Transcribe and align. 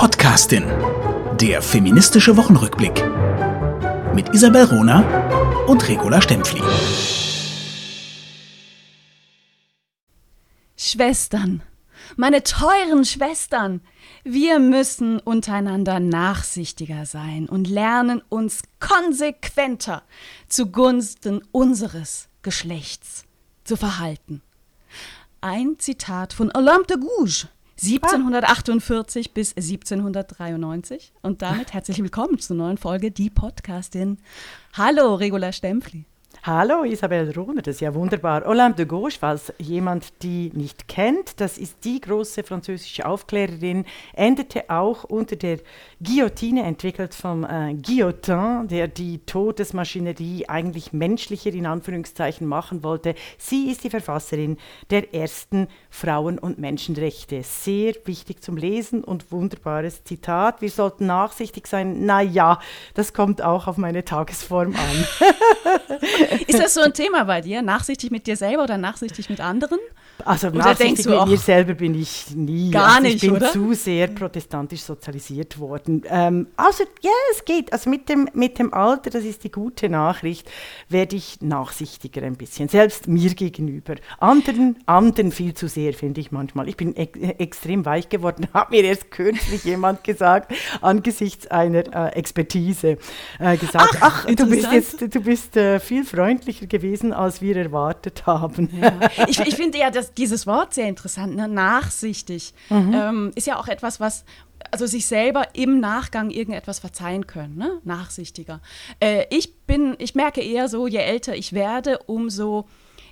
Podcastin. 0.00 0.64
Der 1.38 1.60
feministische 1.60 2.34
Wochenrückblick. 2.38 3.04
Mit 4.14 4.34
Isabel 4.34 4.64
Rona 4.64 5.66
und 5.66 5.86
Regula 5.86 6.22
Stempfli. 6.22 6.62
Schwestern, 10.74 11.62
meine 12.16 12.42
teuren 12.42 13.04
Schwestern, 13.04 13.82
wir 14.24 14.58
müssen 14.58 15.18
untereinander 15.18 16.00
nachsichtiger 16.00 17.04
sein 17.04 17.46
und 17.46 17.68
lernen 17.68 18.22
uns 18.30 18.62
konsequenter 18.78 20.02
zugunsten 20.48 21.42
unseres 21.52 22.30
Geschlechts 22.40 23.24
zu 23.64 23.76
verhalten. 23.76 24.40
Ein 25.42 25.78
Zitat 25.78 26.32
von 26.32 26.50
Olympe 26.56 26.86
de 26.86 26.96
Gouges, 26.96 27.48
1748 27.82 29.32
bis 29.32 29.56
1793. 29.56 31.14
Und 31.22 31.40
damit 31.40 31.72
herzlich 31.72 32.02
willkommen 32.02 32.38
zur 32.38 32.56
neuen 32.56 32.76
Folge 32.76 33.10
Die 33.10 33.30
Podcastin. 33.30 34.18
Hallo, 34.74 35.14
Regula 35.14 35.50
Stempfli. 35.50 36.04
Hallo 36.42 36.84
Isabel 36.84 37.30
Rohner, 37.32 37.60
das 37.60 37.74
ist 37.74 37.80
ja 37.82 37.94
wunderbar. 37.94 38.46
Olympe 38.46 38.76
de 38.76 38.86
Gauche, 38.86 39.18
falls 39.20 39.52
jemand 39.58 40.22
die 40.22 40.50
nicht 40.54 40.88
kennt, 40.88 41.38
das 41.38 41.58
ist 41.58 41.84
die 41.84 42.00
große 42.00 42.44
französische 42.44 43.04
Aufklärerin, 43.04 43.84
endete 44.14 44.70
auch 44.70 45.04
unter 45.04 45.36
der 45.36 45.58
Guillotine, 46.02 46.62
entwickelt 46.62 47.12
vom 47.12 47.44
äh, 47.44 47.74
Guillotin, 47.74 48.68
der 48.68 48.88
die 48.88 49.18
Todesmaschinerie 49.18 50.48
eigentlich 50.48 50.94
menschlicher 50.94 51.52
in 51.52 51.66
Anführungszeichen 51.66 52.46
machen 52.46 52.82
wollte. 52.82 53.16
Sie 53.36 53.70
ist 53.70 53.84
die 53.84 53.90
Verfasserin 53.90 54.56
der 54.88 55.12
ersten 55.12 55.68
Frauen- 55.90 56.38
und 56.38 56.58
Menschenrechte. 56.58 57.42
Sehr 57.42 57.92
wichtig 58.06 58.42
zum 58.42 58.56
Lesen 58.56 59.04
und 59.04 59.30
wunderbares 59.30 60.04
Zitat. 60.04 60.62
Wir 60.62 60.70
sollten 60.70 61.04
nachsichtig 61.04 61.66
sein. 61.66 62.06
Naja, 62.06 62.60
das 62.94 63.12
kommt 63.12 63.42
auch 63.42 63.66
auf 63.66 63.76
meine 63.76 64.06
Tagesform 64.06 64.74
an. 64.74 65.28
Ist 66.46 66.58
das 66.58 66.74
so 66.74 66.80
ein 66.80 66.92
Thema 66.92 67.24
bei 67.24 67.40
dir? 67.40 67.62
Nachsichtig 67.62 68.10
mit 68.10 68.26
dir 68.26 68.36
selber 68.36 68.64
oder 68.64 68.78
nachsichtig 68.78 69.30
mit 69.30 69.40
anderen? 69.40 69.78
Also 70.26 70.50
nachsichtig 70.50 71.06
mit 71.06 71.26
mir 71.26 71.38
selber 71.38 71.74
bin 71.74 71.94
ich 71.94 72.26
nie. 72.34 72.70
Gar 72.70 72.96
also 72.96 73.02
nicht, 73.02 73.14
Ich 73.16 73.20
bin 73.22 73.36
oder? 73.36 73.50
zu 73.50 73.72
sehr 73.74 74.08
protestantisch 74.08 74.82
sozialisiert 74.82 75.58
worden. 75.58 76.02
Ähm, 76.08 76.48
also 76.56 76.84
ja, 77.00 77.10
es 77.32 77.44
geht. 77.44 77.72
Also 77.72 77.90
mit 77.90 78.08
dem, 78.08 78.28
mit 78.34 78.58
dem 78.58 78.72
Alter, 78.74 79.10
das 79.10 79.24
ist 79.24 79.44
die 79.44 79.50
gute 79.50 79.88
Nachricht, 79.88 80.50
werde 80.88 81.16
ich 81.16 81.40
nachsichtiger 81.40 82.22
ein 82.22 82.36
bisschen. 82.36 82.68
Selbst 82.68 83.08
mir 83.08 83.34
gegenüber. 83.34 83.96
Anderen, 84.18 84.78
anderen 84.86 85.32
viel 85.32 85.54
zu 85.54 85.68
sehr, 85.68 85.92
finde 85.94 86.20
ich 86.20 86.32
manchmal. 86.32 86.68
Ich 86.68 86.76
bin 86.76 86.96
ex 86.96 87.18
extrem 87.38 87.84
weich 87.84 88.08
geworden, 88.08 88.48
hat 88.54 88.70
mir 88.70 88.84
erst 88.84 89.10
kürzlich 89.10 89.64
jemand 89.64 90.04
gesagt, 90.04 90.52
angesichts 90.80 91.46
einer 91.46 91.84
äh, 91.94 92.12
Expertise 92.16 92.98
äh, 93.38 93.56
gesagt, 93.56 93.98
ach, 94.00 94.24
ach 94.26 94.26
du 94.26 94.48
bist 94.48 94.72
jetzt, 94.72 95.00
du 95.00 95.20
bist 95.20 95.56
äh, 95.56 95.80
viel 95.80 96.04
freundlicher 96.04 96.66
gewesen, 96.66 97.12
als 97.12 97.40
wir 97.42 97.56
erwartet 97.56 98.26
haben. 98.26 98.68
Ja. 98.80 98.92
Ich, 99.28 99.40
ich 99.40 99.56
finde 99.56 99.78
ja 99.78 99.90
das, 99.90 100.09
dieses 100.18 100.46
Wort 100.46 100.74
sehr 100.74 100.88
interessant, 100.88 101.36
ne? 101.36 101.48
nachsichtig. 101.48 102.54
Mhm. 102.68 102.92
Ähm, 102.94 103.30
ist 103.34 103.46
ja 103.46 103.58
auch 103.58 103.68
etwas, 103.68 104.00
was 104.00 104.24
also 104.70 104.86
sich 104.86 105.06
selber 105.06 105.54
im 105.54 105.80
Nachgang 105.80 106.30
irgendetwas 106.30 106.78
verzeihen 106.78 107.26
können, 107.26 107.56
ne? 107.56 107.80
nachsichtiger. 107.84 108.60
Äh, 109.00 109.24
ich 109.30 109.56
bin, 109.66 109.96
ich 109.98 110.14
merke 110.14 110.42
eher 110.42 110.68
so, 110.68 110.86
je 110.86 110.98
älter 110.98 111.34
ich 111.34 111.52
werde, 111.52 111.98
umso 112.06 112.68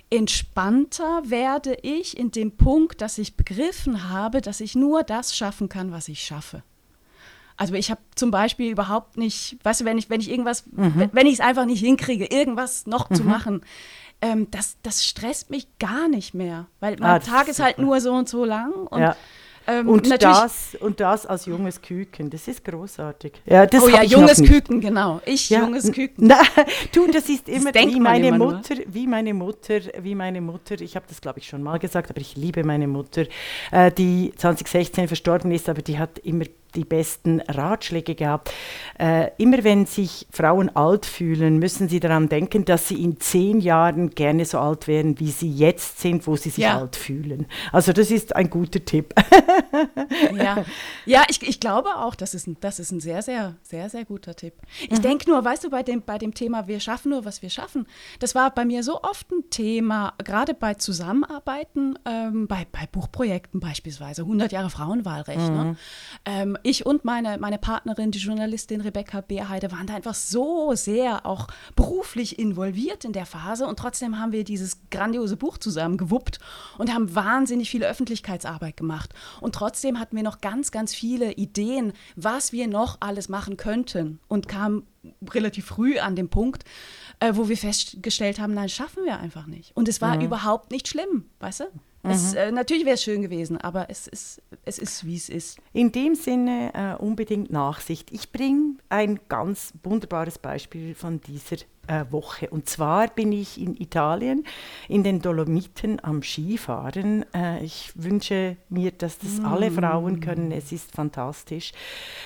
entspannter 0.09 1.21
werde 1.25 1.77
ich 1.81 2.17
in 2.17 2.31
dem 2.31 2.55
Punkt, 2.55 3.01
dass 3.01 3.17
ich 3.17 3.35
begriffen 3.35 4.09
habe, 4.09 4.41
dass 4.41 4.59
ich 4.59 4.75
nur 4.75 5.03
das 5.03 5.35
schaffen 5.35 5.69
kann, 5.69 5.91
was 5.91 6.07
ich 6.07 6.23
schaffe. 6.23 6.63
Also 7.57 7.73
ich 7.73 7.91
habe 7.91 7.99
zum 8.15 8.31
Beispiel 8.31 8.71
überhaupt 8.71 9.17
nicht, 9.17 9.57
weißt 9.63 9.81
du, 9.81 9.85
wenn 9.85 9.97
ich, 9.97 10.09
wenn 10.09 10.21
ich 10.21 10.29
irgendwas, 10.29 10.65
mhm. 10.71 11.09
wenn 11.11 11.27
ich 11.27 11.33
es 11.33 11.39
einfach 11.41 11.65
nicht 11.65 11.81
hinkriege, 11.81 12.25
irgendwas 12.25 12.87
noch 12.87 13.09
mhm. 13.09 13.15
zu 13.15 13.23
machen, 13.23 13.61
ähm, 14.21 14.47
das, 14.51 14.77
das 14.83 15.05
stresst 15.05 15.49
mich 15.49 15.67
gar 15.79 16.07
nicht 16.07 16.33
mehr. 16.33 16.67
Weil 16.79 16.97
mein 16.99 17.09
ah, 17.09 17.19
Tag 17.19 17.43
ist, 17.43 17.59
ist 17.59 17.63
halt 17.63 17.77
nur 17.79 17.99
so 18.01 18.13
und 18.13 18.27
so 18.27 18.43
lang. 18.43 18.73
Und, 18.73 19.01
ja. 19.01 19.15
ähm, 19.67 19.87
und, 19.87 20.21
das, 20.21 20.75
und 20.79 20.99
das 20.99 21.25
als 21.25 21.45
junges 21.45 21.81
Küken, 21.81 22.29
das 22.29 22.47
ist 22.47 22.65
großartig. 22.65 23.33
Ja, 23.45 23.65
das 23.65 23.83
oh 23.83 23.87
ja, 23.87 24.03
junges 24.03 24.43
Küken, 24.43 24.81
genau. 24.81 25.21
Ich, 25.25 25.49
ja. 25.49 25.61
junges 25.61 25.91
Küken. 25.91 26.27
Na, 26.27 26.41
du, 26.91 27.07
das 27.07 27.29
ist 27.29 27.47
immer 27.47 27.71
das 27.71 27.85
wie 27.85 27.99
meine 27.99 28.27
immer 28.27 28.37
Mutter, 28.37 28.75
nur. 28.75 28.85
wie 28.87 29.07
meine 29.07 29.33
Mutter, 29.33 29.79
wie 30.01 30.15
meine 30.15 30.41
Mutter, 30.41 30.81
ich 30.81 30.95
habe 30.95 31.05
das 31.07 31.21
glaube 31.21 31.39
ich 31.39 31.47
schon 31.47 31.63
mal 31.63 31.79
gesagt, 31.79 32.09
aber 32.09 32.19
ich 32.19 32.35
liebe 32.35 32.63
meine 32.65 32.87
Mutter, 32.87 33.25
äh, 33.71 33.91
die 33.91 34.33
2016 34.35 35.07
verstorben 35.07 35.51
ist, 35.51 35.69
aber 35.69 35.81
die 35.81 35.97
hat 35.97 36.19
immer 36.19 36.45
die 36.75 36.85
besten 36.85 37.41
Ratschläge 37.41 38.15
gehabt. 38.15 38.51
Äh, 38.99 39.31
immer 39.37 39.63
wenn 39.63 39.85
sich 39.85 40.27
Frauen 40.31 40.75
alt 40.75 41.05
fühlen, 41.05 41.59
müssen 41.59 41.89
sie 41.89 41.99
daran 41.99 42.29
denken, 42.29 42.65
dass 42.65 42.87
sie 42.87 43.01
in 43.03 43.19
zehn 43.19 43.59
Jahren 43.59 44.11
gerne 44.11 44.45
so 44.45 44.59
alt 44.59 44.87
wären, 44.87 45.19
wie 45.19 45.31
sie 45.31 45.51
jetzt 45.51 45.99
sind, 45.99 46.27
wo 46.27 46.35
sie 46.35 46.49
sich 46.49 46.63
ja. 46.63 46.79
alt 46.79 46.95
fühlen. 46.95 47.47
Also 47.71 47.93
das 47.93 48.11
ist 48.11 48.35
ein 48.35 48.49
guter 48.49 48.83
Tipp. 48.83 49.13
ja, 50.35 50.63
ja 51.05 51.23
ich, 51.29 51.41
ich 51.47 51.59
glaube 51.59 51.89
auch, 51.95 52.15
das 52.15 52.33
ist, 52.33 52.47
ein, 52.47 52.57
das 52.59 52.79
ist 52.79 52.91
ein 52.91 52.99
sehr, 52.99 53.21
sehr, 53.21 53.55
sehr, 53.63 53.89
sehr 53.89 54.05
guter 54.05 54.35
Tipp. 54.35 54.53
Ich 54.81 54.99
mhm. 54.99 55.01
denke 55.01 55.29
nur, 55.29 55.43
weißt 55.43 55.63
du, 55.63 55.69
bei 55.69 55.83
dem, 55.83 56.01
bei 56.01 56.17
dem 56.17 56.33
Thema, 56.33 56.67
wir 56.67 56.79
schaffen 56.79 57.09
nur, 57.11 57.25
was 57.25 57.41
wir 57.41 57.49
schaffen, 57.49 57.87
das 58.19 58.35
war 58.35 58.53
bei 58.53 58.65
mir 58.65 58.83
so 58.83 59.01
oft 59.01 59.31
ein 59.31 59.49
Thema, 59.49 60.13
gerade 60.23 60.53
bei 60.53 60.75
Zusammenarbeiten, 60.75 61.97
ähm, 62.05 62.47
bei, 62.47 62.67
bei 62.71 62.87
Buchprojekten 62.91 63.59
beispielsweise, 63.59 64.23
100 64.23 64.51
Jahre 64.51 64.69
Frauenwahlrecht. 64.69 65.39
Ne? 65.39 65.49
Mhm. 65.49 65.69
Ne? 65.69 65.77
Ähm, 66.25 66.57
ich 66.63 66.85
und 66.85 67.05
meine, 67.05 67.37
meine 67.37 67.57
Partnerin, 67.57 68.11
die 68.11 68.19
Journalistin 68.19 68.81
Rebecca 68.81 69.21
Beerheide, 69.21 69.71
waren 69.71 69.87
da 69.87 69.95
einfach 69.95 70.13
so 70.13 70.73
sehr 70.75 71.25
auch 71.25 71.47
beruflich 71.75 72.39
involviert 72.39 73.05
in 73.05 73.13
der 73.13 73.25
Phase 73.25 73.67
und 73.67 73.79
trotzdem 73.79 74.19
haben 74.19 74.31
wir 74.31 74.43
dieses 74.43 74.77
grandiose 74.91 75.37
Buch 75.37 75.57
zusammen 75.57 75.97
gewuppt 75.97 76.39
und 76.77 76.93
haben 76.93 77.13
wahnsinnig 77.15 77.69
viele 77.69 77.87
Öffentlichkeitsarbeit 77.87 78.77
gemacht. 78.77 79.13
Und 79.41 79.55
trotzdem 79.55 79.99
hatten 79.99 80.15
wir 80.15 80.23
noch 80.23 80.41
ganz, 80.41 80.71
ganz 80.71 80.93
viele 80.93 81.33
Ideen, 81.33 81.93
was 82.15 82.51
wir 82.51 82.67
noch 82.67 82.97
alles 82.99 83.29
machen 83.29 83.57
könnten 83.57 84.19
und 84.27 84.47
kamen 84.47 84.83
relativ 85.29 85.65
früh 85.65 85.99
an 85.99 86.15
den 86.15 86.29
Punkt, 86.29 86.63
äh, 87.19 87.33
wo 87.35 87.47
wir 87.49 87.57
festgestellt 87.57 88.39
haben, 88.39 88.53
nein, 88.53 88.69
schaffen 88.69 89.05
wir 89.05 89.19
einfach 89.19 89.47
nicht. 89.47 89.75
Und 89.75 89.87
es 89.87 90.01
war 90.01 90.15
mhm. 90.17 90.23
überhaupt 90.23 90.71
nicht 90.71 90.87
schlimm, 90.87 91.25
weißt 91.39 91.61
du? 91.61 91.65
Mhm. 92.03 92.11
Es, 92.11 92.33
äh, 92.33 92.51
natürlich 92.51 92.85
wäre 92.85 92.95
es 92.95 93.03
schön 93.03 93.21
gewesen, 93.21 93.57
aber 93.57 93.89
es 93.89 94.07
ist, 94.07 94.41
es 94.65 94.79
ist, 94.79 95.05
wie 95.05 95.15
es 95.15 95.29
ist. 95.29 95.59
In 95.73 95.91
dem 95.91 96.15
Sinne 96.15 96.71
äh, 96.73 97.01
unbedingt 97.01 97.51
Nachsicht. 97.51 98.11
Ich 98.11 98.31
bringe 98.31 98.75
ein 98.89 99.19
ganz 99.27 99.73
wunderbares 99.83 100.37
Beispiel 100.37 100.95
von 100.95 101.19
dieser 101.21 101.57
äh, 101.87 102.05
Woche. 102.11 102.49
Und 102.49 102.69
zwar 102.69 103.07
bin 103.07 103.31
ich 103.31 103.59
in 103.59 103.75
Italien, 103.75 104.45
in 104.87 105.03
den 105.03 105.21
Dolomiten 105.21 106.01
am 106.03 106.21
Skifahren. 106.23 107.25
Äh, 107.33 107.65
ich 107.65 107.91
wünsche 107.95 108.55
mir, 108.69 108.91
dass 108.91 109.17
das 109.17 109.39
mm. 109.39 109.45
alle 109.45 109.71
Frauen 109.71 110.19
können. 110.21 110.51
Es 110.51 110.71
ist 110.71 110.91
fantastisch. 110.91 111.73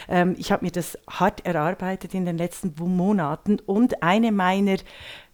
Ähm, 0.07 0.35
ich 0.37 0.51
habe 0.51 0.65
mir 0.65 0.71
das 0.71 0.99
hart 1.09 1.45
erarbeitet 1.45 2.13
in 2.13 2.25
den 2.25 2.37
letzten 2.37 2.75
Monaten 2.77 3.59
und 3.65 4.03
eine 4.03 4.31
meiner 4.31 4.77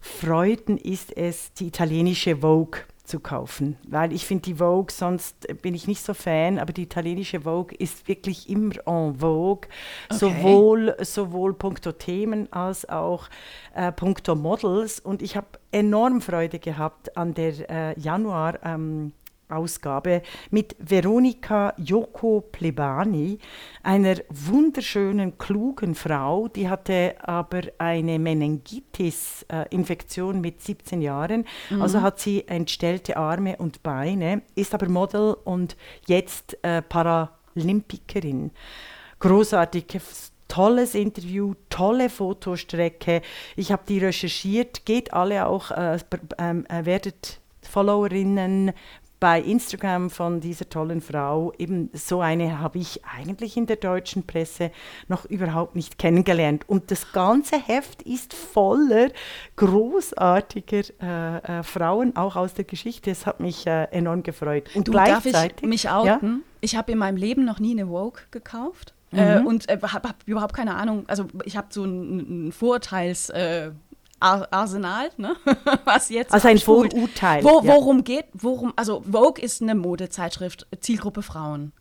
Freuden 0.00 0.78
ist 0.78 1.14
es, 1.16 1.52
die 1.52 1.66
italienische 1.66 2.38
Vogue 2.38 2.80
zu 3.10 3.18
kaufen, 3.18 3.76
weil 3.88 4.12
ich 4.12 4.24
finde 4.24 4.42
die 4.42 4.54
Vogue, 4.54 4.90
sonst 4.90 5.46
bin 5.62 5.74
ich 5.74 5.88
nicht 5.88 6.02
so 6.02 6.14
Fan, 6.14 6.58
aber 6.58 6.72
die 6.72 6.82
italienische 6.82 7.40
Vogue 7.40 7.76
ist 7.76 8.06
wirklich 8.06 8.48
immer 8.48 8.76
en 8.86 9.16
vogue, 9.18 9.68
okay. 10.08 10.18
sowohl, 10.18 10.96
sowohl 11.00 11.54
punkto 11.54 11.90
Themen 11.92 12.50
als 12.52 12.88
auch 12.88 13.28
äh, 13.74 13.90
punkto 13.90 14.36
Models. 14.36 15.00
Und 15.00 15.22
ich 15.22 15.36
habe 15.36 15.48
enorm 15.72 16.20
Freude 16.20 16.60
gehabt 16.60 17.16
an 17.16 17.34
der 17.34 17.68
äh, 17.68 18.00
Januar 18.00 18.60
ähm, 18.64 19.12
Ausgabe 19.50 20.22
mit 20.50 20.76
Veronika 20.78 21.74
Joko 21.76 22.44
Plebani, 22.52 23.38
einer 23.82 24.16
wunderschönen, 24.28 25.36
klugen 25.38 25.94
Frau. 25.94 26.48
Die 26.48 26.68
hatte 26.68 27.14
aber 27.22 27.62
eine 27.78 28.18
Meningitis-Infektion 28.18 30.40
mit 30.40 30.60
17 30.62 31.00
Jahren. 31.02 31.44
Mhm. 31.70 31.82
Also 31.82 32.02
hat 32.02 32.18
sie 32.20 32.46
entstellte 32.48 33.16
Arme 33.16 33.56
und 33.56 33.82
Beine, 33.82 34.42
ist 34.54 34.74
aber 34.74 34.88
Model 34.88 35.36
und 35.44 35.76
jetzt 36.06 36.56
äh, 36.62 36.82
Paralympikerin. 36.82 38.50
Großartig, 39.18 40.00
tolles 40.50 40.94
Interview, 40.94 41.54
tolle 41.70 42.10
Fotostrecke. 42.10 43.22
Ich 43.56 43.72
habe 43.72 43.82
die 43.88 43.98
recherchiert, 43.98 44.84
geht 44.84 45.14
alle 45.14 45.46
auch, 45.46 45.70
äh, 45.70 45.96
äh, 45.96 46.84
werdet 46.84 47.40
Followerinnen 47.62 48.72
bei 49.20 49.40
Instagram 49.40 50.08
von 50.08 50.40
dieser 50.40 50.68
tollen 50.68 51.02
Frau. 51.02 51.52
Eben 51.58 51.90
so 51.92 52.20
eine 52.20 52.58
habe 52.58 52.78
ich 52.78 53.02
eigentlich 53.04 53.56
in 53.56 53.66
der 53.66 53.76
deutschen 53.76 54.26
Presse 54.26 54.72
noch 55.08 55.26
überhaupt 55.26 55.76
nicht 55.76 55.98
kennengelernt. 55.98 56.64
Und 56.66 56.90
das 56.90 57.12
ganze 57.12 57.58
Heft 57.58 58.02
ist 58.02 58.32
voller 58.32 59.10
großartiger 59.56 60.82
äh, 61.00 61.58
äh, 61.58 61.62
Frauen, 61.62 62.16
auch 62.16 62.34
aus 62.34 62.54
der 62.54 62.64
Geschichte. 62.64 63.10
Es 63.10 63.26
hat 63.26 63.40
mich 63.40 63.66
äh, 63.66 63.84
enorm 63.90 64.22
gefreut. 64.22 64.70
Und 64.74 64.88
du, 64.88 64.92
gleichzeitig, 64.92 65.32
darf 65.32 65.62
ich 65.62 65.68
mich 65.68 65.90
outen? 65.90 66.06
Ja? 66.08 66.38
Ich 66.62 66.76
habe 66.76 66.90
in 66.90 66.98
meinem 66.98 67.16
Leben 67.16 67.44
noch 67.44 67.60
nie 67.60 67.72
eine 67.72 67.86
Vogue 67.86 68.22
gekauft. 68.30 68.94
Äh, 69.12 69.40
und 69.40 69.68
äh, 69.68 69.78
habe 69.82 70.08
hab 70.08 70.16
überhaupt 70.24 70.54
keine 70.54 70.76
Ahnung, 70.76 71.04
also 71.08 71.26
ich 71.44 71.56
habe 71.56 71.68
so 71.70 71.84
ein, 71.84 72.48
ein 72.48 72.52
Vorurteils... 72.52 73.30
Arsenal, 74.20 75.10
ne? 75.16 75.36
was 75.84 76.08
jetzt 76.10 76.32
also 76.32 76.48
ein 76.48 76.58
Vorurteil. 76.58 77.42
Wo, 77.42 77.64
worum 77.64 77.98
ja. 77.98 78.02
geht, 78.02 78.26
worum, 78.34 78.72
also 78.76 79.02
Vogue 79.10 79.42
ist 79.42 79.62
eine 79.62 79.74
Modezeitschrift, 79.74 80.66
Zielgruppe 80.80 81.22
Frauen. 81.22 81.72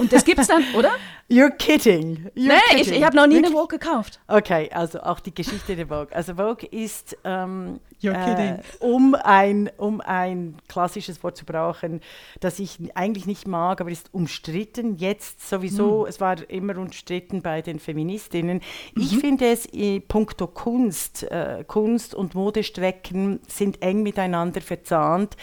Und 0.00 0.12
das 0.12 0.24
gibt's 0.24 0.48
dann, 0.48 0.64
oder? 0.74 0.90
You're 1.28 1.50
kidding. 1.50 2.28
You're 2.36 2.48
nee, 2.48 2.60
kidding. 2.68 2.82
ich, 2.82 2.98
ich 2.98 3.04
habe 3.04 3.16
noch 3.16 3.26
nie 3.26 3.34
Wirklich? 3.34 3.52
eine 3.52 3.60
Vogue 3.60 3.78
gekauft. 3.78 4.20
Okay, 4.28 4.70
also 4.72 5.00
auch 5.00 5.18
die 5.18 5.34
Geschichte 5.34 5.74
der 5.74 5.88
Vogue. 5.88 6.14
Also 6.14 6.36
Vogue 6.36 6.68
ist, 6.68 7.16
ähm, 7.24 7.80
äh, 8.00 8.58
um, 8.78 9.16
ein, 9.16 9.68
um 9.76 10.00
ein 10.00 10.56
klassisches 10.68 11.24
Wort 11.24 11.36
zu 11.36 11.44
brauchen, 11.44 12.00
das 12.38 12.60
ich 12.60 12.78
eigentlich 12.94 13.26
nicht 13.26 13.48
mag, 13.48 13.80
aber 13.80 13.90
ist 13.90 14.14
umstritten. 14.14 14.96
Jetzt 14.98 15.48
sowieso, 15.48 16.02
hm. 16.02 16.08
es 16.10 16.20
war 16.20 16.48
immer 16.48 16.78
umstritten 16.78 17.42
bei 17.42 17.60
den 17.60 17.80
Feministinnen. 17.80 18.60
Mhm. 18.94 19.02
Ich 19.02 19.18
finde 19.18 19.46
es 19.46 19.66
äh, 19.72 19.98
puncto 20.00 20.46
Kunst, 20.46 21.24
äh, 21.24 21.64
Kunst 21.66 22.14
und 22.14 22.34
Modestrecken 22.36 23.40
sind 23.48 23.82
eng 23.82 24.04
miteinander 24.04 24.60
verzahnt. 24.60 25.36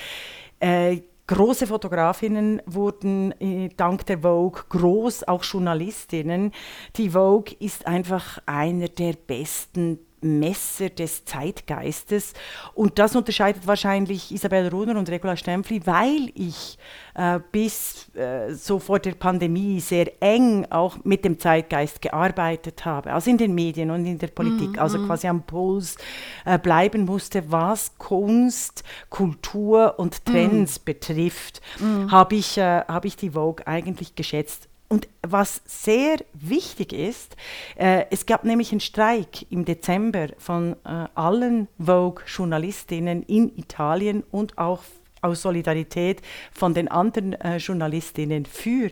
Äh, 0.62 1.02
Große 1.28 1.68
Fotografinnen 1.68 2.62
wurden 2.66 3.32
äh, 3.40 3.70
dank 3.78 4.06
der 4.08 4.20
Vogue 4.20 4.64
groß, 4.68 5.26
auch 5.26 5.44
Journalistinnen. 5.44 6.52
Die 6.98 7.12
Vogue 7.12 7.56
ist 7.60 7.88
einfach 7.88 8.40
einer 8.46 8.90
der 8.90 9.14
besten 9.14 10.00
Messer 10.24 10.90
des 10.90 11.26
Zeitgeistes. 11.26 12.34
Und 12.74 13.00
das 13.00 13.16
unterscheidet 13.16 13.68
wahrscheinlich 13.68 14.32
Isabel 14.32 14.70
Runer 14.70 14.98
und 14.98 15.10
Regula 15.10 15.36
Stempfli, 15.36 15.82
weil 15.86 16.32
ich 16.36 16.78
äh, 17.16 17.40
bis 17.52 18.14
äh, 18.16 18.54
so 18.54 18.80
vor 18.80 19.00
der 19.00 19.14
Pandemie 19.14 19.80
sehr 19.80 20.12
eng 20.22 20.66
auch 20.70 20.98
mit 21.04 21.26
dem 21.26 21.40
Zeitgeist 21.40 22.02
gearbeitet 22.02 22.86
habe, 22.86 23.14
also 23.14 23.30
in 23.30 23.38
den 23.38 23.54
Medien 23.54 23.92
und 23.92 24.06
in 24.06 24.18
der 24.18 24.28
Politik, 24.28 24.78
mm, 24.78 24.80
also 24.80 24.98
mm. 25.00 25.06
quasi 25.06 25.28
am 25.28 25.44
Puls 25.44 25.98
äh, 26.46 26.58
bleiben 26.58 27.06
musste, 27.06 27.52
was 27.52 27.98
Kunst, 27.98 28.84
Kultur 29.10 29.96
und 29.98 30.26
Trends 30.26 30.80
mm. 30.80 30.86
betrifft, 30.86 31.62
mm. 31.80 32.12
habe 32.12 32.36
ich, 32.36 32.58
äh, 32.58 32.82
hab 32.88 33.06
ich 33.06 33.16
die 33.16 33.32
Vogue 33.32 33.66
eigentlich 33.68 34.16
geschätzt 34.16 34.70
und 34.94 35.08
was 35.24 35.64
sehr 35.66 36.18
wichtig 36.34 36.94
ist, 36.94 37.36
äh, 37.78 38.06
es 38.12 38.28
gab 38.28 38.44
nämlich 38.44 38.72
einen 38.72 38.80
Streik 38.80 39.52
im 39.52 39.66
Dezember 39.66 40.28
von 40.38 40.76
äh, 40.86 41.08
allen 41.16 41.68
Vogue-Journalistinnen 41.80 43.24
in 43.24 43.58
Italien 43.58 44.22
und 44.30 44.60
auch 44.60 44.84
aus 45.24 45.42
Solidarität 45.42 46.22
von 46.52 46.76
den 46.76 46.90
anderen 46.90 47.34
äh, 47.34 47.58
Journalistinnen 47.58 48.46
für 48.46 48.92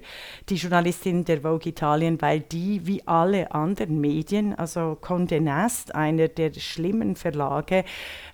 die 0.50 0.56
Journalistinnen 0.56 1.24
der 1.24 1.42
Vogue 1.42 1.70
Italien, 1.70 2.20
weil 2.20 2.40
die 2.40 2.88
wie 2.88 3.06
alle 3.06 3.52
anderen 3.52 4.02
Medien, 4.02 4.56
also 4.56 4.98
Condé 5.00 5.40
Nast, 5.40 5.94
einer 5.94 6.30
der 6.30 6.52
schlimmen 6.54 7.16
Verlage, 7.16 7.84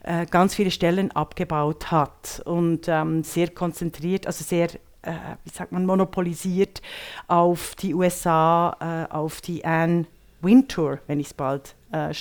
äh, 0.03 0.25
ganz 0.27 0.55
viele 0.55 0.71
Stellen 0.71 1.11
abgebaut 1.11 1.91
hat 1.91 2.41
und 2.45 2.87
ähm, 2.87 3.23
sehr 3.23 3.49
konzentriert, 3.49 4.25
also 4.25 4.45
sehr 4.45 4.69
äh, 5.07 5.37
wie 5.43 5.49
sagt 5.49 5.71
man, 5.71 5.85
monopolisiert 5.85 6.81
auf 7.27 7.75
die 7.75 7.93
USA, 7.93 9.07
äh, 9.09 9.13
auf 9.13 9.41
die 9.41 9.65
Anne 9.65 10.05
Wintour, 10.41 10.99
wenn 11.07 11.19
ich 11.19 11.27
es 11.27 11.33
bald. 11.33 11.75
Äh, 11.91 12.11
äh, 12.11 12.13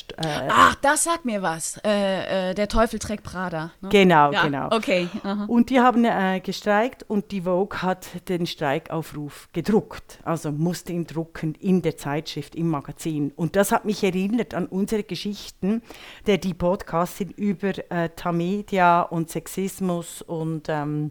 Ach, 0.49 0.75
das 0.77 1.05
sagt 1.05 1.25
mir 1.25 1.43
was. 1.43 1.79
Äh, 1.85 2.51
äh, 2.51 2.55
der 2.55 2.69
Teufel 2.69 2.99
trägt 2.99 3.25
Prada. 3.25 3.73
Ne? 3.81 3.89
Genau, 3.91 4.33
ja, 4.33 4.45
genau. 4.45 4.69
Okay. 4.71 5.09
Aha. 5.23 5.45
Und 5.49 5.71
die 5.71 5.81
haben 5.81 6.07
gestreikt 6.43 7.05
und 7.09 7.31
die 7.31 7.43
Vogue 7.43 7.83
hat 7.83 8.29
den 8.29 8.47
Streikaufruf 8.47 9.49
gedruckt. 9.53 10.21
Also 10.23 10.53
musste 10.53 10.93
ihn 10.93 11.07
drucken 11.07 11.55
in 11.57 11.83
der 11.83 11.97
Zeitschrift, 11.97 12.55
im 12.55 12.69
Magazin. 12.69 13.33
Und 13.35 13.57
das 13.57 13.73
hat 13.73 13.85
mich 13.85 14.03
erinnert 14.05 14.55
an 14.55 14.67
unsere 14.67 15.03
Geschichten, 15.03 15.83
der 16.27 16.39
die 16.39 16.55
Podcastin 16.55 17.31
über 17.31 17.73
Tamedia 18.15 19.03
und 19.03 19.31
Sexismus 19.31 20.23
und 20.23 20.69
ähm, 20.69 21.11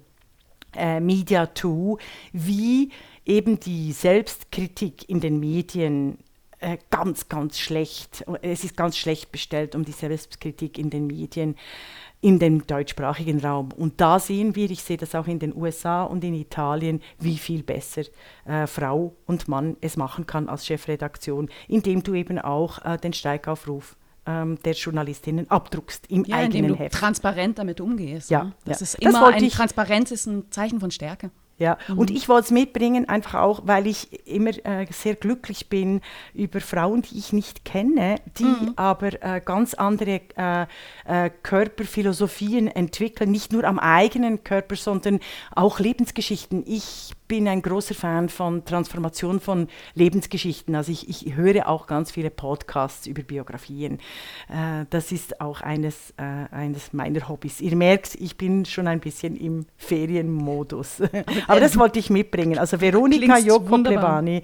äh, 0.77 1.00
Media 1.00 1.54
2, 1.54 1.98
wie 2.33 2.89
eben 3.25 3.60
die 3.60 3.92
Selbstkritik 3.92 5.10
in 5.10 5.19
den 5.19 5.39
Medien 5.39 6.18
äh, 6.60 6.77
ganz, 6.89 7.27
ganz 7.30 7.60
schlecht, 7.60 8.24
es 8.42 8.63
ist 8.63 8.77
ganz 8.77 8.98
schlecht 8.98 9.31
bestellt 9.31 9.75
um 9.75 9.83
die 9.83 9.92
Selbstkritik 9.92 10.77
in 10.77 10.89
den 10.89 11.07
Medien 11.07 11.56
in 12.22 12.39
dem 12.39 12.66
deutschsprachigen 12.66 13.39
Raum. 13.39 13.72
Und 13.72 14.01
da 14.01 14.19
sehen 14.19 14.56
wir, 14.56 14.72
ich 14.72 14.81
sehe 14.81 14.98
das 14.98 15.13
auch 15.13 15.27
in 15.27 15.38
den 15.38 15.56
USA 15.56 16.04
und 16.04 16.24
in 16.24 16.33
Italien, 16.33 17.01
wie 17.19 17.38
viel 17.38 17.62
besser 17.62 18.04
äh, 18.45 18.66
Frau 18.66 19.13
und 19.27 19.48
Mann 19.48 19.77
es 19.81 19.95
machen 19.95 20.25
kann 20.25 20.50
als 20.50 20.66
Chefredaktion, 20.66 21.50
indem 21.68 22.01
du 22.01 22.16
eben 22.16 22.39
auch 22.39 22.83
äh, 22.83 22.98
den 22.98 23.13
Streikaufruf 23.13 23.95
ähm, 24.25 24.57
der 24.63 24.74
Journalistinnen 24.74 25.50
abdruckst 25.50 26.06
im 26.10 26.25
ja, 26.25 26.38
eigenen 26.38 26.66
indem 26.66 26.77
du 26.77 26.83
Heft. 26.83 26.95
transparent 26.95 27.60
damit 27.60 27.81
umgehst. 27.81 28.30
Ja, 28.30 28.45
ne? 28.45 28.54
das 28.66 28.80
ja. 28.80 28.83
ist 28.83 28.95
immer 28.95 29.31
das 29.31 29.44
ein 29.44 29.50
Transparenz 29.50 30.12
ist 30.12 30.25
ein 30.25 30.51
Zeichen 30.51 30.80
von 30.80 30.92
Stärke. 30.92 31.31
Ja, 31.57 31.77
mhm. 31.88 32.00
und 32.00 32.12
ich 32.12 32.27
wollte 32.27 32.45
es 32.45 32.51
mitbringen, 32.51 33.07
einfach 33.07 33.36
auch, 33.36 33.62
weil 33.63 33.88
ich 33.88 34.27
immer 34.27 34.51
äh, 34.66 34.86
sehr 34.92 35.16
glücklich 35.16 35.69
bin 35.69 36.01
über 36.33 36.60
Frauen, 36.60 37.01
die 37.04 37.18
ich 37.18 37.31
nicht 37.31 37.63
kenne, 37.63 38.18
die 38.38 38.44
mhm. 38.44 38.74
aber 38.75 39.24
äh, 39.24 39.39
ganz 39.44 39.74
andere 39.74 40.19
äh, 40.36 40.66
äh 41.06 41.30
Körperphilosophien 41.44 42.68
entwickeln, 42.68 43.31
nicht 43.31 43.54
nur 43.54 43.63
am 43.63 43.80
eigenen 43.80 44.44
Körper, 44.44 44.75
sondern 44.75 45.22
auch 45.51 45.80
Lebensgeschichten. 45.80 46.63
Ich 46.68 47.13
bin 47.27 47.48
ein 47.48 47.62
großer 47.62 47.95
Fan 47.95 48.30
von 48.30 48.66
Transformation 48.66 49.39
von 49.39 49.68
Lebensgeschichten. 49.94 50.75
Also 50.75 50.92
ich, 50.92 51.10
ich 51.10 51.36
höre 51.36 51.68
auch 51.68 51.88
ganz 51.88 52.12
viele 52.12 52.30
Podcasts 52.30 53.07
über 53.07 53.24
Biografien. 53.24 54.00
Äh, 54.50 54.86
das 54.89 55.12
ist 55.12 55.42
auch 55.42 55.62
eines, 55.62 56.13
äh, 56.18 56.24
eines 56.54 56.94
meiner 56.94 57.27
Hobbys. 57.27 57.62
Ihr 57.62 57.75
merkt, 57.75 58.16
ich 58.16 58.38
bin 58.38 58.66
schon 58.66 58.88
ein 58.88 59.00
bisschen 59.00 59.36
im 59.36 59.66
Ferienmodus. 59.77 61.01
Aber 61.48 61.60
das 61.60 61.77
wollte 61.77 62.00
ich 62.00 62.10
mitbringen. 62.10 62.57
Also 62.57 62.80
Veronika 62.80 63.38
Joko 63.38 63.77
Plebani 63.77 64.44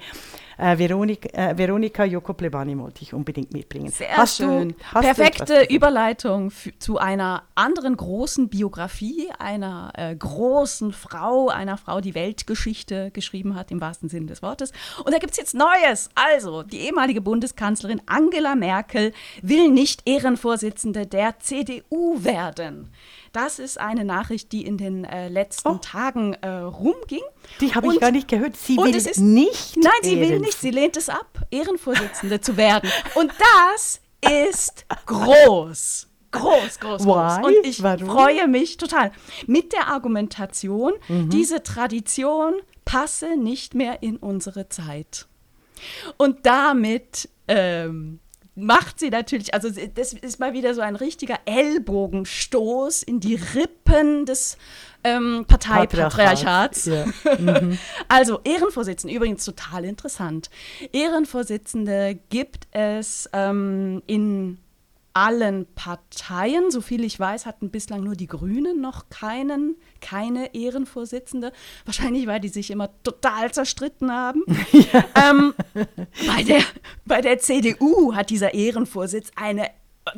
äh, 0.58 0.78
Veronika, 0.78 1.30
äh, 1.30 1.58
Veronika 1.58 2.04
Jokoplebani 2.04 2.78
wollte 2.78 3.04
ich 3.04 3.14
unbedingt 3.14 3.54
mitbringen. 3.54 3.90
Sehr 3.90 4.16
hast 4.18 4.38
schön. 4.38 4.70
Du, 4.70 5.00
Perfekte 5.00 5.66
Überleitung 5.70 6.52
zu 6.80 6.98
einer 6.98 7.44
anderen 7.56 7.98
großen 7.98 8.50
Biografie, 8.50 9.30
einer 9.40 9.92
äh, 9.96 10.16
großen 10.16 10.94
Frau, 10.94 11.50
einer 11.50 11.78
Frau, 11.78 12.02
die 12.02 12.16
Weltgeschichte 12.16 13.12
geschrieben 13.12 13.56
hat, 13.56 13.72
im 13.72 13.82
wahrsten 13.82 14.10
Sinne 14.10 14.28
des 14.28 14.42
Wortes. 14.42 14.72
Und 15.04 15.14
da 15.14 15.20
gibt 15.20 15.32
es 15.32 15.38
jetzt 15.38 15.54
Neues. 15.54 16.10
Also, 16.16 16.64
die 16.64 16.80
ehemalige 16.80 17.22
Bundeskanzlerin 17.22 18.02
Angela 18.06 18.56
Merkel 18.56 19.14
will 19.42 19.70
nicht 19.70 20.08
Ehrenvorsitzende 20.08 21.08
der 21.08 21.40
CDU 21.40 22.24
werden. 22.24 22.90
Das 23.32 23.60
ist 23.60 23.80
eine 23.80 24.04
Nachricht, 24.04 24.52
die 24.52 24.66
in 24.66 24.78
den 24.78 25.06
äh, 25.06 25.30
letzten 25.30 25.70
oh. 25.70 25.76
Tagen 25.76 26.34
äh, 26.42 26.50
rumging. 26.50 27.22
Die 27.62 27.74
habe 27.74 27.94
ich 27.94 28.00
gar 28.00 28.12
nicht 28.12 28.28
gehört. 28.28 28.58
Sie 28.58 28.78
will 28.78 28.96
ist, 28.96 29.20
nicht. 29.20 29.78
Nein, 29.78 29.92
sie 30.04 30.20
will 30.20 30.40
nicht. 30.40 30.58
Sie 30.60 30.72
lehnt 30.72 30.98
es 30.98 31.08
ab, 31.08 31.40
Ehrenvorsitzende 31.50 32.42
zu 32.42 32.58
werden. 32.58 32.90
Und 33.16 33.32
das 33.72 34.02
ist 34.22 34.86
groß. 35.06 36.08
Groß, 36.32 36.80
groß, 36.80 37.06
Why? 37.06 37.42
groß. 37.42 37.46
Und 37.46 37.66
ich 37.66 37.84
Warum? 37.84 38.08
freue 38.08 38.48
mich 38.48 38.78
total. 38.78 39.12
Mit 39.48 39.74
der 39.74 39.88
Argumentation, 39.88 40.94
mhm. 41.08 41.30
diese 41.30 41.62
Tradition 41.64 42.56
passe 42.86 43.38
nicht 43.38 43.76
mehr 43.76 44.02
in 44.02 44.18
unsere 44.18 44.70
Zeit. 44.70 45.28
Und 46.18 46.46
damit 46.46 47.30
ähm, 47.48 48.20
macht 48.56 49.00
sie 49.00 49.10
natürlich, 49.10 49.54
also 49.54 49.70
das 49.70 50.14
ist 50.14 50.40
mal 50.40 50.54
wieder 50.54 50.74
so 50.74 50.82
ein 50.82 50.96
richtiger 50.96 51.40
Ellbogenstoß 51.46 53.04
in 53.04 53.20
die 53.20 53.36
Rippen 53.36 54.26
des 54.26 54.58
ähm, 55.04 55.46
Parteipatriarchats. 55.48 56.86
Ja. 56.92 57.06
Mhm. 57.38 57.78
also 58.08 58.40
Ehrenvorsitzende, 58.44 59.16
übrigens 59.16 59.46
total 59.46 59.86
interessant. 59.86 60.50
Ehrenvorsitzende 60.92 62.20
gibt 62.30 62.68
es 62.72 63.30
ähm, 63.34 64.02
in 64.08 64.58
allen 65.14 65.66
Parteien. 65.76 66.72
Soviel 66.72 67.04
ich 67.04 67.20
weiß, 67.20 67.46
hatten 67.46 67.70
bislang 67.70 68.04
nur 68.04 68.16
die 68.16 68.28
Grünen 68.28 68.82
noch 68.82 69.10
keinen, 69.10 69.76
keine 70.00 70.54
Ehrenvorsitzende. 70.54 71.52
Wahrscheinlich, 71.86 72.28
weil 72.28 72.40
die 72.40 72.50
sich 72.50 72.72
immer 72.72 72.90
total 73.04 73.52
zerstritten 73.52 74.12
haben. 74.12 74.44
Ja. 74.72 75.06
Ähm, 75.22 75.54
bei, 76.26 76.44
der, 76.44 76.64
bei 77.06 77.22
der 77.22 77.38
CDU 77.38 78.16
hat 78.16 78.30
dieser 78.30 78.54
Ehrenvorsitz 78.54 79.30
eine 79.36 79.70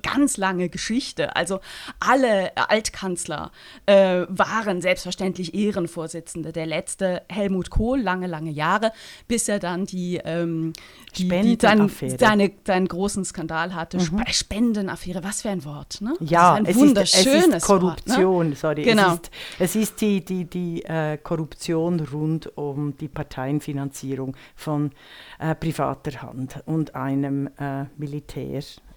ganz 0.01 0.37
lange 0.37 0.69
Geschichte. 0.69 1.35
Also 1.35 1.59
alle 1.99 2.55
Altkanzler 2.55 3.51
äh, 3.85 4.25
waren 4.29 4.81
selbstverständlich 4.81 5.53
Ehrenvorsitzende. 5.53 6.51
Der 6.51 6.65
letzte 6.65 7.23
Helmut 7.29 7.69
Kohl, 7.69 8.01
lange, 8.01 8.27
lange 8.27 8.51
Jahre, 8.51 8.91
bis 9.27 9.47
er 9.47 9.59
dann 9.59 9.85
die, 9.85 10.19
ähm, 10.23 10.73
die, 11.15 11.29
die 11.29 11.57
dann, 11.57 11.89
seine, 12.17 12.51
seinen 12.65 12.87
großen 12.87 13.25
Skandal 13.25 13.73
hatte. 13.75 13.97
Mhm. 13.97 14.23
Spendenaffäre, 14.29 15.23
was 15.23 15.41
für 15.41 15.49
ein 15.49 15.63
Wort. 15.65 16.01
Ne? 16.01 16.13
Ja, 16.19 16.53
ein 16.53 16.65
es, 16.65 16.77
ist, 16.77 16.97
es 16.97 17.25
ist 17.25 17.61
Korruption, 17.61 18.23
Wort, 18.23 18.49
ne? 18.49 18.55
sorry. 18.55 18.83
Genau. 18.83 19.13
Es 19.13 19.13
ist, 19.13 19.31
es 19.59 19.75
ist 19.75 20.01
die, 20.01 20.23
die, 20.23 20.45
die 20.45 20.83
äh, 20.85 21.17
Korruption 21.17 21.99
rund 21.99 22.57
um 22.57 22.97
die 22.97 23.07
Parteienfinanzierung 23.07 24.35
von 24.55 24.91
äh, 25.39 25.55
privater 25.55 26.21
Hand 26.21 26.61
und 26.65 26.95
einem 26.95 27.47
äh, 27.57 27.85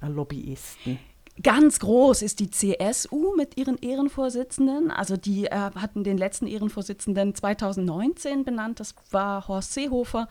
Militärlobbyisten. 0.00 0.98
Ganz 1.42 1.80
groß 1.80 2.22
ist 2.22 2.40
die 2.40 2.50
CSU 2.50 3.34
mit 3.36 3.58
ihren 3.58 3.76
Ehrenvorsitzenden. 3.76 4.90
Also 4.90 5.18
die 5.18 5.46
äh, 5.46 5.50
hatten 5.50 6.02
den 6.02 6.16
letzten 6.16 6.46
Ehrenvorsitzenden 6.46 7.34
2019 7.34 8.44
benannt. 8.44 8.80
Das 8.80 8.94
war 9.10 9.46
Horst 9.46 9.74
Seehofer. 9.74 10.28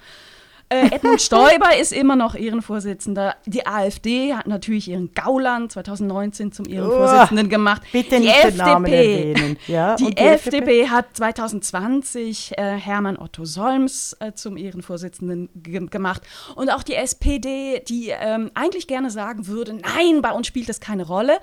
Äh, 0.70 0.96
Edmund 0.96 1.22
Stoiber 1.22 1.78
ist 1.78 1.94
immer 1.94 2.16
noch 2.16 2.34
Ehrenvorsitzender. 2.34 3.36
Die 3.46 3.68
AfD 3.68 4.34
hat 4.34 4.48
natürlich 4.48 4.88
ihren 4.90 5.12
Gauland 5.14 5.72
2019 5.72 6.52
zum 6.52 6.68
Ehrenvorsitzenden 6.68 7.46
oh, 7.46 7.50
gemacht. 7.50 7.84
Bitte 7.92 8.20
nicht 8.20 8.34
die 8.34 8.48
FDP, 8.48 8.52
den 8.52 8.58
Namen 8.58 8.86
erwähnen. 8.86 9.58
Ja, 9.68 9.96
die, 10.00 10.06
die 10.06 10.18
FDP, 10.18 10.82
FDP, 10.82 10.90
hat 10.90 11.06
2020 11.14 12.58
äh, 12.58 12.78
Hermann 12.78 13.18
Otto 13.18 13.46
Solms 13.46 14.18
äh, 14.20 14.34
zum 14.34 14.58
Ehrenvorsitzenden 14.58 15.50
ge 15.54 15.86
gemacht. 15.86 16.24
Und 16.56 16.70
auch 16.72 16.82
die 16.82 16.96
SPD, 16.96 17.84
die 17.88 18.10
ähm, 18.10 18.50
eigentlich 18.56 18.88
gerne 18.88 19.12
sagen 19.12 19.48
würde, 19.48 19.74
nein, 19.74 20.22
bei 20.22 20.32
uns 20.32 20.48
spielt 20.48 20.68
das 20.68 20.80
keine 20.80 21.06
Rolle. 21.06 21.38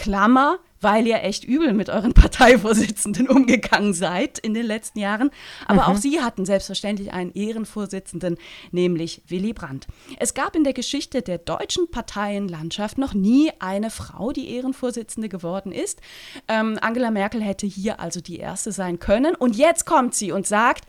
Klammer, 0.00 0.58
weil 0.80 1.06
ihr 1.06 1.22
echt 1.22 1.44
übel 1.44 1.74
mit 1.74 1.90
euren 1.90 2.14
Parteivorsitzenden 2.14 3.28
umgegangen 3.28 3.92
seid 3.92 4.38
in 4.38 4.54
den 4.54 4.64
letzten 4.64 4.98
Jahren. 4.98 5.30
Aber 5.66 5.82
mhm. 5.82 5.88
auch 5.88 5.96
sie 5.96 6.22
hatten 6.22 6.46
selbstverständlich 6.46 7.12
einen 7.12 7.32
Ehrenvorsitzenden, 7.34 8.38
nämlich 8.72 9.20
Willy 9.28 9.52
Brandt. 9.52 9.86
Es 10.18 10.32
gab 10.32 10.56
in 10.56 10.64
der 10.64 10.72
Geschichte 10.72 11.20
der 11.20 11.36
deutschen 11.36 11.90
Parteienlandschaft 11.90 12.96
noch 12.96 13.12
nie 13.12 13.52
eine 13.58 13.90
Frau, 13.90 14.32
die 14.32 14.50
Ehrenvorsitzende 14.54 15.28
geworden 15.28 15.70
ist. 15.70 16.00
Ähm, 16.48 16.78
Angela 16.80 17.10
Merkel 17.10 17.42
hätte 17.42 17.66
hier 17.66 18.00
also 18.00 18.22
die 18.22 18.38
erste 18.38 18.72
sein 18.72 18.98
können. 18.98 19.34
Und 19.34 19.56
jetzt 19.56 19.84
kommt 19.84 20.14
sie 20.14 20.32
und 20.32 20.46
sagt, 20.46 20.86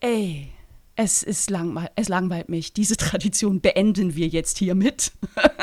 ey, 0.00 0.52
es, 0.96 1.22
ist 1.22 1.50
langweil 1.50 1.90
es 1.96 2.08
langweilt 2.08 2.48
mich. 2.48 2.72
Diese 2.72 2.96
Tradition 2.98 3.60
beenden 3.60 4.14
wir 4.14 4.28
jetzt 4.28 4.58
hiermit. 4.58 5.12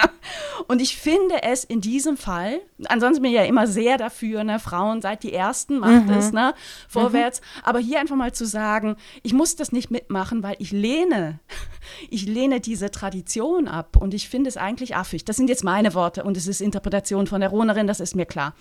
und 0.67 0.81
ich 0.81 0.97
finde 0.97 1.43
es 1.43 1.63
in 1.63 1.81
diesem 1.81 2.17
Fall, 2.17 2.61
ansonsten 2.85 3.21
bin 3.21 3.31
ich 3.31 3.37
ja 3.37 3.43
immer 3.43 3.67
sehr 3.67 3.97
dafür, 3.97 4.43
ne, 4.43 4.59
Frauen 4.59 5.01
seid 5.01 5.23
die 5.23 5.33
Ersten, 5.33 5.79
macht 5.79 6.07
mhm. 6.07 6.13
es, 6.13 6.31
ne, 6.31 6.53
vorwärts. 6.87 7.41
Mhm. 7.41 7.61
Aber 7.63 7.79
hier 7.79 7.99
einfach 7.99 8.15
mal 8.15 8.33
zu 8.33 8.45
sagen, 8.45 8.95
ich 9.23 9.33
muss 9.33 9.55
das 9.55 9.71
nicht 9.71 9.91
mitmachen, 9.91 10.43
weil 10.43 10.55
ich 10.59 10.71
lehne, 10.71 11.39
ich 12.09 12.25
lehne 12.25 12.59
diese 12.59 12.91
Tradition 12.91 13.67
ab 13.67 13.97
und 13.97 14.13
ich 14.13 14.29
finde 14.29 14.49
es 14.49 14.57
eigentlich 14.57 14.95
affig. 14.95 15.25
Das 15.25 15.37
sind 15.37 15.49
jetzt 15.49 15.63
meine 15.63 15.93
Worte 15.93 16.23
und 16.23 16.37
es 16.37 16.47
ist 16.47 16.61
Interpretation 16.61 17.27
von 17.27 17.41
der 17.41 17.49
Ronerin, 17.49 17.87
das 17.87 17.99
ist 17.99 18.15
mir 18.15 18.25
klar. 18.25 18.55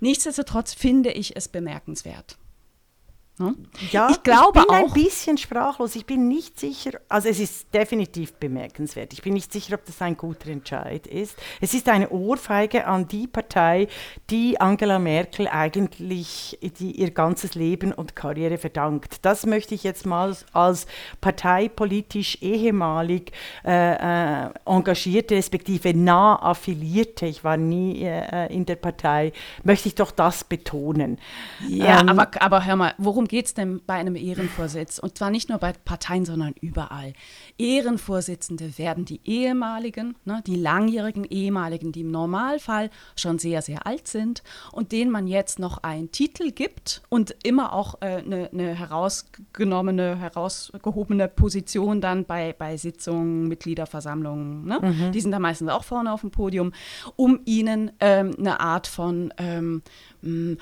Nichtsdestotrotz 0.00 0.74
finde 0.74 1.10
ich 1.10 1.36
es 1.36 1.48
bemerkenswert. 1.48 2.36
Hm? 3.38 3.56
Ja, 3.90 4.10
ich 4.10 4.22
glaube 4.22 4.58
ich 4.58 4.66
bin 4.66 4.74
auch, 4.74 4.88
ein 4.88 4.92
bisschen 4.92 5.38
sprachlos. 5.38 5.96
Ich 5.96 6.04
bin 6.04 6.28
nicht 6.28 6.60
sicher, 6.60 7.00
also 7.08 7.28
es 7.28 7.40
ist 7.40 7.72
definitiv 7.72 8.34
bemerkenswert. 8.34 9.14
Ich 9.14 9.22
bin 9.22 9.32
nicht 9.32 9.50
sicher, 9.50 9.74
ob 9.76 9.86
das 9.86 10.02
ein 10.02 10.18
guter 10.18 10.50
Entscheid 10.50 11.06
ist. 11.06 11.36
Es 11.60 11.72
ist 11.72 11.88
eine 11.88 12.10
Ohrfeige 12.10 12.86
an 12.86 13.08
die 13.08 13.26
Partei, 13.26 13.88
die 14.28 14.60
Angela 14.60 14.98
Merkel 14.98 15.48
eigentlich 15.48 16.58
die, 16.78 16.92
ihr 16.92 17.10
ganzes 17.10 17.54
Leben 17.54 17.92
und 17.92 18.14
Karriere 18.14 18.58
verdankt. 18.58 19.16
Das 19.22 19.46
möchte 19.46 19.74
ich 19.74 19.82
jetzt 19.82 20.04
mal 20.04 20.36
als 20.52 20.86
parteipolitisch 21.22 22.38
ehemalig 22.42 23.32
äh, 23.64 24.44
äh, 24.44 24.50
engagierte, 24.66 25.36
respektive 25.36 25.94
nah 25.94 26.36
affiliierte, 26.36 27.26
ich 27.26 27.44
war 27.44 27.56
nie 27.56 28.02
äh, 28.02 28.52
in 28.54 28.66
der 28.66 28.76
Partei, 28.76 29.32
möchte 29.64 29.88
ich 29.88 29.94
doch 29.94 30.10
das 30.10 30.44
betonen. 30.44 31.18
Ja, 31.66 32.00
ähm, 32.00 32.10
aber, 32.10 32.30
aber 32.40 32.64
hör 32.64 32.76
mal, 32.76 32.94
worum 32.98 33.21
worum 33.22 33.28
geht 33.28 33.46
es 33.46 33.54
denn 33.54 33.80
bei 33.86 33.94
einem 33.94 34.16
Ehrenvorsitz? 34.16 34.98
Und 34.98 35.16
zwar 35.16 35.30
nicht 35.30 35.48
nur 35.48 35.58
bei 35.58 35.72
Parteien, 35.72 36.24
sondern 36.24 36.54
überall. 36.60 37.12
Ehrenvorsitzende 37.58 38.78
werden 38.78 39.04
die 39.04 39.20
ehemaligen, 39.24 40.16
ne, 40.24 40.42
die 40.46 40.56
langjährigen 40.56 41.24
ehemaligen, 41.24 41.92
die 41.92 42.00
im 42.00 42.10
Normalfall 42.10 42.90
schon 43.16 43.38
sehr, 43.38 43.62
sehr 43.62 43.86
alt 43.86 44.08
sind 44.08 44.42
und 44.72 44.92
denen 44.92 45.10
man 45.10 45.26
jetzt 45.26 45.58
noch 45.58 45.78
einen 45.78 46.12
Titel 46.12 46.50
gibt 46.50 47.02
und 47.08 47.34
immer 47.42 47.72
auch 47.72 48.00
eine 48.00 48.50
äh, 48.50 48.56
ne 48.56 48.74
herausgenommene, 48.74 50.16
herausgehobene 50.16 51.28
Position 51.28 52.00
dann 52.00 52.24
bei, 52.24 52.52
bei 52.52 52.76
Sitzungen, 52.76 53.48
Mitgliederversammlungen. 53.48 54.64
Ne? 54.64 54.78
Mhm. 54.80 55.12
Die 55.12 55.20
sind 55.20 55.32
da 55.32 55.38
meistens 55.38 55.70
auch 55.70 55.84
vorne 55.84 56.12
auf 56.12 56.20
dem 56.20 56.30
Podium, 56.30 56.72
um 57.16 57.40
ihnen 57.44 57.92
ähm, 58.00 58.34
eine 58.38 58.60
Art 58.60 58.86
von 58.86 59.32
ähm, 59.38 59.82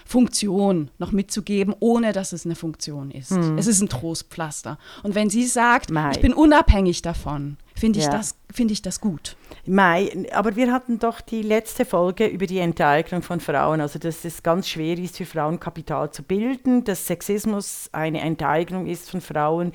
Funktion 0.07 0.91
noch 0.99 1.13
mitzugeben, 1.13 1.75
ohne 1.81 2.13
dass 2.13 2.33
es 2.33 2.47
eine 2.47 2.55
Funktion 2.55 3.11
ist. 3.11 3.31
Hm. 3.31 3.59
Es 3.59 3.67
ist 3.67 3.83
ein 3.83 3.91
Trostpflaster. 3.91 4.79
Und 5.03 5.15
wenn 5.15 5.29
sie 5.29 5.45
sagt, 5.45 5.91
Mai. 5.91 6.13
ich 6.13 6.21
bin 6.21 6.33
unabhängig 6.33 6.80
davon, 7.03 7.57
finde 7.75 7.99
ich, 7.99 8.07
ja. 8.07 8.11
das, 8.11 8.35
find 8.53 8.71
ich 8.71 8.83
das 8.83 9.01
gut. 9.01 9.37
Mai, 9.67 10.11
aber 10.33 10.57
wir 10.57 10.73
hatten 10.73 10.99
doch 10.99 11.21
die 11.21 11.43
letzte 11.43 11.85
Folge 11.85 12.27
über 12.27 12.47
die 12.47 12.59
Enteignung 12.59 13.23
von 13.23 13.41
Frauen, 13.41 13.81
also 13.81 13.99
dass 13.99 14.25
es 14.25 14.43
ganz 14.43 14.69
schwer 14.69 14.99
ist, 14.99 15.17
für 15.17 15.27
Frauen 15.27 15.61
Kapital 15.61 16.11
zu 16.11 16.23
bilden, 16.23 16.85
dass 16.85 17.07
Sexismus 17.07 17.89
eine 17.93 18.21
Enteignung 18.21 18.87
ist 18.87 19.11
von 19.11 19.21
Frauen, 19.21 19.73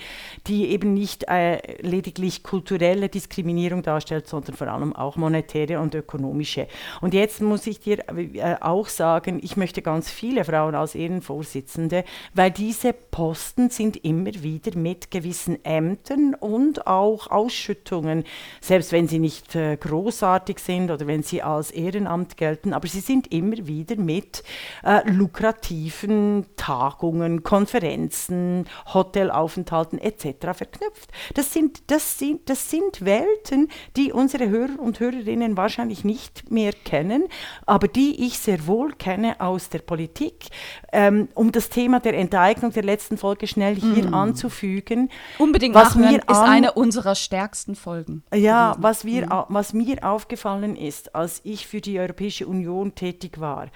die 0.48 0.67
eben 0.70 0.94
nicht 0.94 1.27
äh, 1.27 1.82
lediglich 1.82 2.44
kulturelle 2.44 3.10
Diskriminierung 3.10 3.84
darstellt, 3.84 4.27
sondern 4.27 4.55
vor 4.55 4.67
allem 4.67 4.96
auch 4.96 5.17
monetäre 5.17 5.79
und 5.79 5.94
ökonomische. 5.94 6.67
Und 7.01 7.13
jetzt 7.13 7.41
muss 7.41 7.67
ich 7.67 7.79
dir 7.79 8.00
äh, 8.10 8.55
auch 8.62 8.88
sagen, 8.88 9.39
ich 9.44 9.58
möchte 9.58 9.82
ganz 9.82 10.10
viele 10.10 10.44
Frauen 10.46 10.75
als 10.75 10.96
Ehrenvorsitzende, 10.96 12.03
weil 12.34 12.51
diese 12.51 12.94
Posten 12.94 13.70
sind 13.70 14.03
immer 14.03 14.34
wieder 14.34 14.77
mit 14.77 15.12
gewissen 15.12 15.63
Ämtern 15.63 16.34
und 16.34 16.88
auch 16.88 17.27
Ausschüttungen 17.27 18.24
selbst 18.65 18.91
wenn 18.91 19.07
sie 19.07 19.19
nicht 19.19 19.55
äh, 19.55 19.77
großartig 19.77 20.57
sind 20.57 20.89
oder 20.89 21.05
wenn 21.05 21.22
sie 21.22 21.43
als 21.43 21.69
Ehrenamt 21.69 22.36
gelten, 22.36 22.74
aber 22.74 22.88
sie 22.88 23.00
sind 23.00 23.31
immer 23.31 23.67
wieder 23.67 23.95
mit 23.95 24.43
äh, 24.84 25.07
lukrativen 25.07 26.48
Tagungen, 26.55 27.43
Konferenzen, 27.43 28.65
Hotelaufenthalten 28.91 30.00
etc. 30.00 30.57
verknüpft. 30.57 31.12
Das 31.36 31.53
sind, 31.53 31.84
das, 31.91 32.17
sind, 32.17 32.50
das 32.50 32.72
sind 32.72 33.05
Welten, 33.05 33.69
die 33.95 34.12
unsere 34.12 34.50
Hörer 34.50 34.79
und 34.79 35.00
Hörerinnen 35.00 35.57
wahrscheinlich 35.57 36.03
nicht 36.03 36.50
mehr 36.50 36.74
kennen, 36.74 37.25
aber 37.67 37.88
die 37.88 38.25
ich 38.25 38.39
sehr 38.39 38.65
wohl 38.65 38.93
kenne 38.93 39.39
aus 39.41 39.69
der 39.69 39.79
Politik. 39.79 40.48
Ähm, 40.91 41.27
um 41.36 41.51
das 41.51 41.69
Thema 41.69 42.00
der 42.00 42.15
Enteignung 42.15 42.72
der 42.72 42.84
letzten 42.84 43.17
Folge 43.17 43.45
schnell 43.45 43.75
hier 43.75 44.10
mm. 44.10 44.13
anzufügen. 44.13 45.10
Unbedingt 45.38 45.75
was 45.75 45.93
mir 45.95 46.17
ist 46.17 46.29
eine 46.29 46.72
unserer 46.72 47.13
stärksten 47.13 47.75
Folgen. 47.75 48.24
Ja, 48.34 48.55
gewesen. 48.64 48.84
was, 48.84 49.06
wir, 49.06 49.26
mhm. 49.26 49.44
was 49.50 49.74
mir 49.74 50.04
aufgefallen 50.04 50.76
ist, 50.76 51.16
als 51.16 51.42
ich 51.44 51.68
für 51.68 51.82
die 51.82 52.00
Europäische 52.00 52.48
Union 52.48 52.96
tätig 52.96 53.40
war, 53.40 53.70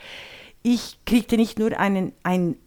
ich 0.61 0.99
kriegte 1.05 1.37
nicht 1.37 1.59
nur 1.59 1.77
einen, 1.79 2.13
einen 2.23 2.57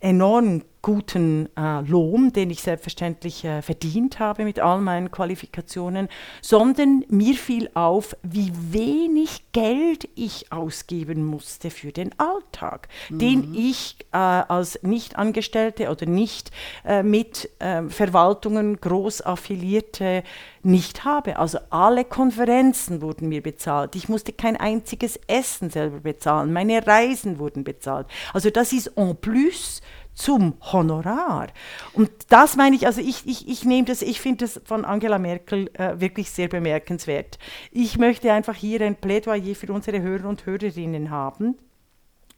enorm 0.00 0.62
guten 0.82 1.48
äh, 1.56 1.80
Lohn, 1.82 2.32
den 2.32 2.50
ich 2.50 2.60
selbstverständlich 2.60 3.44
äh, 3.44 3.62
verdient 3.62 4.18
habe 4.18 4.44
mit 4.44 4.58
all 4.58 4.80
meinen 4.80 5.12
Qualifikationen, 5.12 6.08
sondern 6.40 7.04
mir 7.08 7.34
fiel 7.34 7.70
auf, 7.74 8.16
wie 8.24 8.52
wenig 8.52 9.44
Geld 9.52 10.08
ich 10.16 10.50
ausgeben 10.50 11.24
musste 11.24 11.70
für 11.70 11.92
den 11.92 12.10
Alltag, 12.18 12.88
mhm. 13.08 13.18
den 13.20 13.54
ich 13.54 13.96
äh, 14.12 14.16
als 14.16 14.82
Nichtangestellte 14.82 15.88
oder 15.88 16.06
nicht 16.06 16.50
äh, 16.84 17.04
mit 17.04 17.48
äh, 17.60 17.84
Verwaltungen 17.84 18.80
groß 18.80 19.22
affiliierte 19.22 20.24
nicht 20.64 21.04
habe. 21.04 21.38
Also 21.38 21.58
alle 21.70 22.04
Konferenzen 22.04 23.02
wurden 23.02 23.28
mir 23.28 23.42
bezahlt. 23.42 23.96
Ich 23.96 24.08
musste 24.08 24.32
kein 24.32 24.56
einziges 24.56 25.18
Essen 25.26 25.70
selber 25.70 26.00
bezahlen. 26.00 26.52
Meine 26.52 26.86
Reisen 26.86 27.38
wurden 27.38 27.64
bezahlt. 27.64 28.06
Also 28.32 28.50
das 28.50 28.72
ist 28.72 28.92
en 28.96 29.16
plus 29.16 29.80
zum 30.14 30.54
Honorar. 30.60 31.48
Und 31.92 32.10
das 32.28 32.56
meine 32.56 32.76
ich, 32.76 32.86
also 32.86 33.00
ich, 33.00 33.26
ich, 33.26 33.48
ich 33.48 33.64
nehme 33.64 33.86
das, 33.86 34.02
ich 34.02 34.20
finde 34.20 34.44
das 34.44 34.60
von 34.64 34.84
Angela 34.84 35.18
Merkel 35.18 35.70
äh, 35.74 36.00
wirklich 36.00 36.30
sehr 36.30 36.48
bemerkenswert. 36.48 37.38
Ich 37.70 37.98
möchte 37.98 38.32
einfach 38.32 38.54
hier 38.54 38.80
ein 38.82 38.96
Plädoyer 38.96 39.54
für 39.54 39.72
unsere 39.72 40.02
Hörer 40.02 40.28
und 40.28 40.46
Hörerinnen 40.46 41.10
haben, 41.10 41.56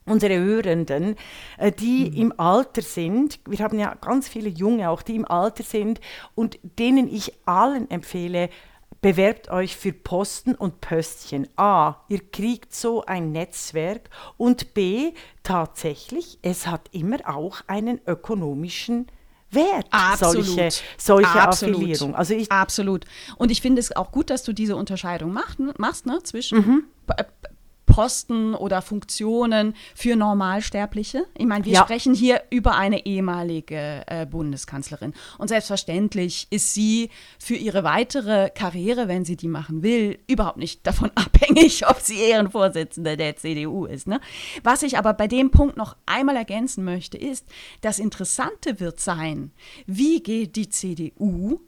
unsere 0.07 0.39
Hörenden, 0.39 1.17
äh, 1.59 1.73
die 1.73 2.11
mhm. 2.11 2.17
im 2.17 2.41
Alter 2.41 2.83
sind, 2.83 3.41
wir 3.49 3.59
haben 3.59 3.79
ja 3.79 3.95
ganz 3.95 4.29
viele 4.29 4.49
Junge 4.49 4.91
auch, 4.91 5.03
die 5.03 5.17
im 5.17 5.25
Alter 5.25 5.63
sind 5.63 6.01
und 6.35 6.59
denen 6.79 7.09
ich 7.09 7.33
allen 7.47 7.91
empfehle, 7.91 8.51
bewerbt 9.05 9.51
euch 9.51 9.77
für 9.77 9.93
Posten 9.93 10.55
und 10.55 10.81
Pöstchen. 10.81 11.47
A, 11.57 11.97
ihr 12.09 12.21
kriegt 12.21 12.75
so 12.75 13.05
ein 13.05 13.33
Netzwerk 13.33 14.09
und 14.39 14.73
B, 14.73 15.13
tatsächlich, 15.43 16.39
es 16.41 16.67
hat 16.67 16.89
immer 16.91 17.19
auch 17.27 17.61
einen 17.67 18.01
ökonomischen 18.07 19.09
Wert, 19.51 19.89
Absolut. 19.91 20.47
solche, 20.47 20.83
solche 20.97 21.39
Absolut. 21.39 21.75
Affiliierung. 21.77 22.15
Also 22.15 22.33
ich, 22.33 22.51
Absolut. 22.51 23.05
Und 23.37 23.51
ich 23.51 23.61
finde 23.61 23.81
es 23.81 23.95
auch 23.95 24.11
gut, 24.11 24.31
dass 24.31 24.43
du 24.43 24.55
diese 24.55 24.75
Unterscheidung 24.75 25.35
macht, 25.35 25.59
machst 25.79 26.07
ne, 26.07 26.21
zwischen 26.23 26.59
Mhm. 26.59 26.85
Posten 27.95 28.55
oder 28.57 28.83
Funktionen 28.83 29.75
für 29.95 30.17
Normalsterbliche. 30.17 31.27
Ich 31.39 31.47
meine, 31.47 31.65
wir 31.65 31.75
Ja. 31.75 31.83
sprechen 31.83 32.13
hier 32.13 32.43
über 32.51 32.75
eine 32.77 33.07
ehemalige 33.07 34.03
äh, 34.09 34.27
Bundeskanzlerin. 34.27 35.15
Und 35.39 35.47
selbstverständlich 35.47 36.49
ist 36.51 36.75
sie 36.75 37.11
für 37.39 37.55
ihre 37.55 37.85
weitere 37.85 38.51
Karriere, 38.51 39.07
wenn 39.07 39.25
sie 39.25 39.37
die 39.37 39.47
machen 39.47 39.85
will, 39.85 40.19
überhaupt 40.27 40.57
nicht 40.57 40.85
davon 40.85 41.13
abhängig, 41.15 41.87
ob 41.89 42.01
sie 42.01 42.19
Ehrenvorsitzende 42.19 43.17
der 43.17 43.37
CDU 43.37 43.85
ist. 43.87 44.09
Ne? 44.09 44.21
Was 44.65 44.83
ich 44.83 44.99
aber 44.99 45.13
bei 45.15 45.29
dem 45.29 45.53
Punkt 45.53 45.77
noch 45.77 45.95
einmal 46.05 46.35
ergänzen 46.35 46.83
möchte, 46.85 47.17
ist, 47.17 47.47
das 47.81 48.01
Interessante 48.01 48.81
wird 48.81 48.99
sein, 48.99 49.53
wie 49.87 50.21
geht 50.21 50.57
die 50.57 50.69
CDU 50.69 51.61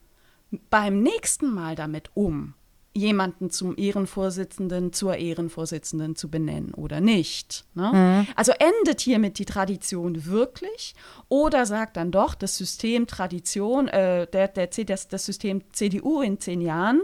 beim 0.70 1.02
nächsten 1.04 1.52
Mal 1.54 1.76
damit 1.76 2.10
um, 2.14 2.54
jemanden 2.96 3.50
zum 3.50 3.76
Ehrenvorsitzenden, 3.76 4.92
zur 4.92 5.16
Ehrenvorsitzenden 5.16 6.16
zu 6.16 6.30
benennen 6.30 6.74
oder 6.74 7.00
nicht. 7.00 7.64
Ne? 7.74 8.26
Also 8.34 8.52
endet 8.52 9.00
hiermit 9.00 9.38
die 9.38 9.44
Tradition 9.44 10.26
wirklich 10.26 10.94
oder 11.28 11.66
sagt 11.66 11.96
dann 11.96 12.10
doch 12.10 12.34
das 12.34 12.56
System 12.56 13.06
Tradition, 13.06 13.88
äh, 13.88 14.26
der, 14.26 14.48
der, 14.48 14.68
das, 14.68 15.08
das 15.08 15.26
System 15.26 15.62
CDU 15.72 16.22
in 16.22 16.40
zehn 16.40 16.60
Jahren 16.60 17.02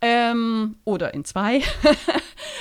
ähm, 0.00 0.76
oder 0.84 1.14
in 1.14 1.24
zwei. 1.24 1.62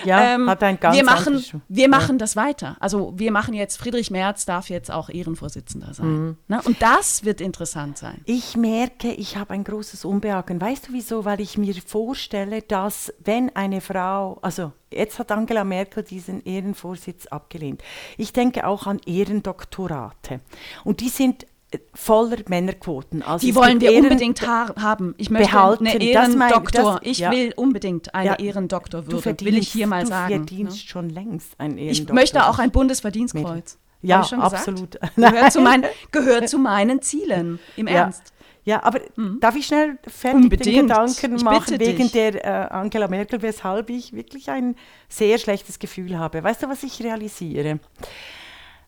Ja, 0.06 0.36
ähm, 0.36 0.50
hat 0.50 0.64
ein 0.64 0.80
ganz 0.80 0.96
wir 0.96 1.04
machen, 1.04 1.44
wir 1.68 1.84
ja. 1.84 1.88
machen 1.90 2.18
das 2.18 2.36
weiter. 2.36 2.78
Also 2.80 3.14
wir 3.18 3.32
machen 3.32 3.54
jetzt, 3.54 3.78
Friedrich 3.78 4.12
Merz 4.12 4.46
darf 4.46 4.70
jetzt 4.70 4.92
auch 4.92 5.10
Ehrenvorsitzender 5.10 5.94
sein. 5.94 6.08
Mhm. 6.08 6.38
Ne? 6.48 6.62
Und 6.64 6.82
das 6.82 7.26
wird 7.26 7.42
interessant 7.42 7.98
sein. 7.98 8.22
Ich 8.26 8.56
merke, 8.56 9.12
ich 9.12 9.38
habe 9.38 9.54
ein 9.54 9.64
großes 9.64 10.06
Unbehagen. 10.06 10.60
Weißt 10.60 10.88
du 10.88 10.94
wieso? 10.94 11.26
Weil 11.26 11.42
ich 11.42 11.58
mir 11.58 11.74
vorstelle, 11.86 12.62
dass 12.62 13.14
wenn 13.24 13.56
eine 13.56 13.82
Frau, 13.82 14.40
also 14.42 14.72
jetzt 14.92 15.20
hat 15.20 15.32
Angela 15.32 15.64
Merkel 15.64 16.04
diesen 16.04 16.44
Ehrenvorsitz 16.44 17.28
abgelehnt. 17.28 17.82
Ich 18.18 18.34
denke 18.34 18.68
auch 18.68 18.88
an 18.88 19.00
Ehrendoktorate. 19.06 20.40
Und 20.84 21.02
die 21.02 21.10
sind 21.10 21.46
voller 21.94 22.38
Männerquoten. 22.48 23.22
Also 23.22 23.46
Die 23.46 23.54
wollen 23.56 23.80
wir 23.82 23.92
Ehren- 23.92 24.04
unbedingt 24.04 24.46
ha 24.48 24.74
haben. 24.80 25.14
Ich 25.18 25.30
möchte 25.30 25.52
behalten. 25.52 25.88
eine 25.88 26.04
Ehrendoktor. 26.04 26.94
das- 26.94 27.00
ich 27.04 27.20
ja. 27.20 27.32
will 27.32 27.54
unbedingt 27.56 28.14
eine 28.16 28.30
Ja, 28.32 28.36
Ehrendoktorwürde, 28.36 29.16
Du 29.16 29.22
verdienst, 29.22 29.54
will 29.54 29.60
ich 29.62 29.68
hier 29.72 29.86
mal 29.88 30.04
du 30.04 30.10
sagen. 30.10 30.36
verdienst 30.36 30.78
ne? 30.78 30.90
schon 30.90 31.10
längst 31.10 31.54
ein 31.60 31.78
Ich 31.78 31.86
Ehrendoktor. 31.86 32.16
möchte 32.16 32.48
auch 32.48 32.60
ein 32.60 32.72
Bundesverdienstkreuz. 32.72 33.78
Ja, 34.02 34.22
ich 34.26 34.34
absolut. 34.34 34.98
Gehört 35.16 35.52
zu, 35.52 35.62
mein, 35.62 35.86
gehört 36.12 36.48
zu 36.50 36.58
meinen 36.58 37.02
Zielen, 37.02 37.60
im 37.76 37.88
Ja. 37.88 37.94
Ernst. 37.96 38.34
Ja, 38.66 38.84
aber 38.84 39.00
darf 39.40 39.56
ich 39.56 39.66
schnell 39.66 39.98
fertig 40.06 40.44
Unbedingt. 40.44 40.66
den 40.78 40.88
Gedanken 40.88 41.36
Ich 41.38 41.44
machen 41.44 41.80
wegen 41.80 41.98
dich. 42.04 42.12
der 42.12 42.46
äh, 42.46 42.68
Angela 42.70 43.08
Merkel, 43.08 43.42
weshalb 43.42 43.90
ich 43.90 44.14
wirklich 44.14 44.50
ein 44.52 44.76
sehr 45.08 45.38
schlechtes 45.40 45.80
Gefühl 45.80 46.20
habe. 46.20 46.44
Weißt 46.44 46.62
du, 46.62 46.70
was 46.70 46.84
ich 46.84 47.02
realisiere? 47.04 47.80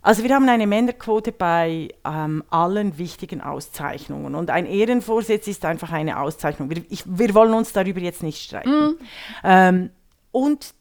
Also 0.01 0.23
wir 0.23 0.33
haben 0.33 0.49
eine 0.49 0.65
Männerquote 0.65 1.31
bei 1.31 1.89
ähm, 2.03 2.43
allen 2.49 2.97
wichtigen 2.97 3.41
Auszeichnungen 3.41 4.33
und 4.33 4.49
ein 4.49 4.65
Ehrenvorsitz 4.65 5.47
ist 5.47 5.63
einfach 5.63 5.91
eine 5.91 6.19
Auszeichnung. 6.19 6.69
Wir, 6.71 6.83
ich, 6.89 7.03
wir 7.05 7.33
wollen 7.35 7.53
uns 7.53 7.71
darüber 7.71 7.99
jetzt 7.99 8.23
nicht 8.23 8.41
streiten. 8.41 8.97
Ähm, 9.43 9.91
und 10.31 10.73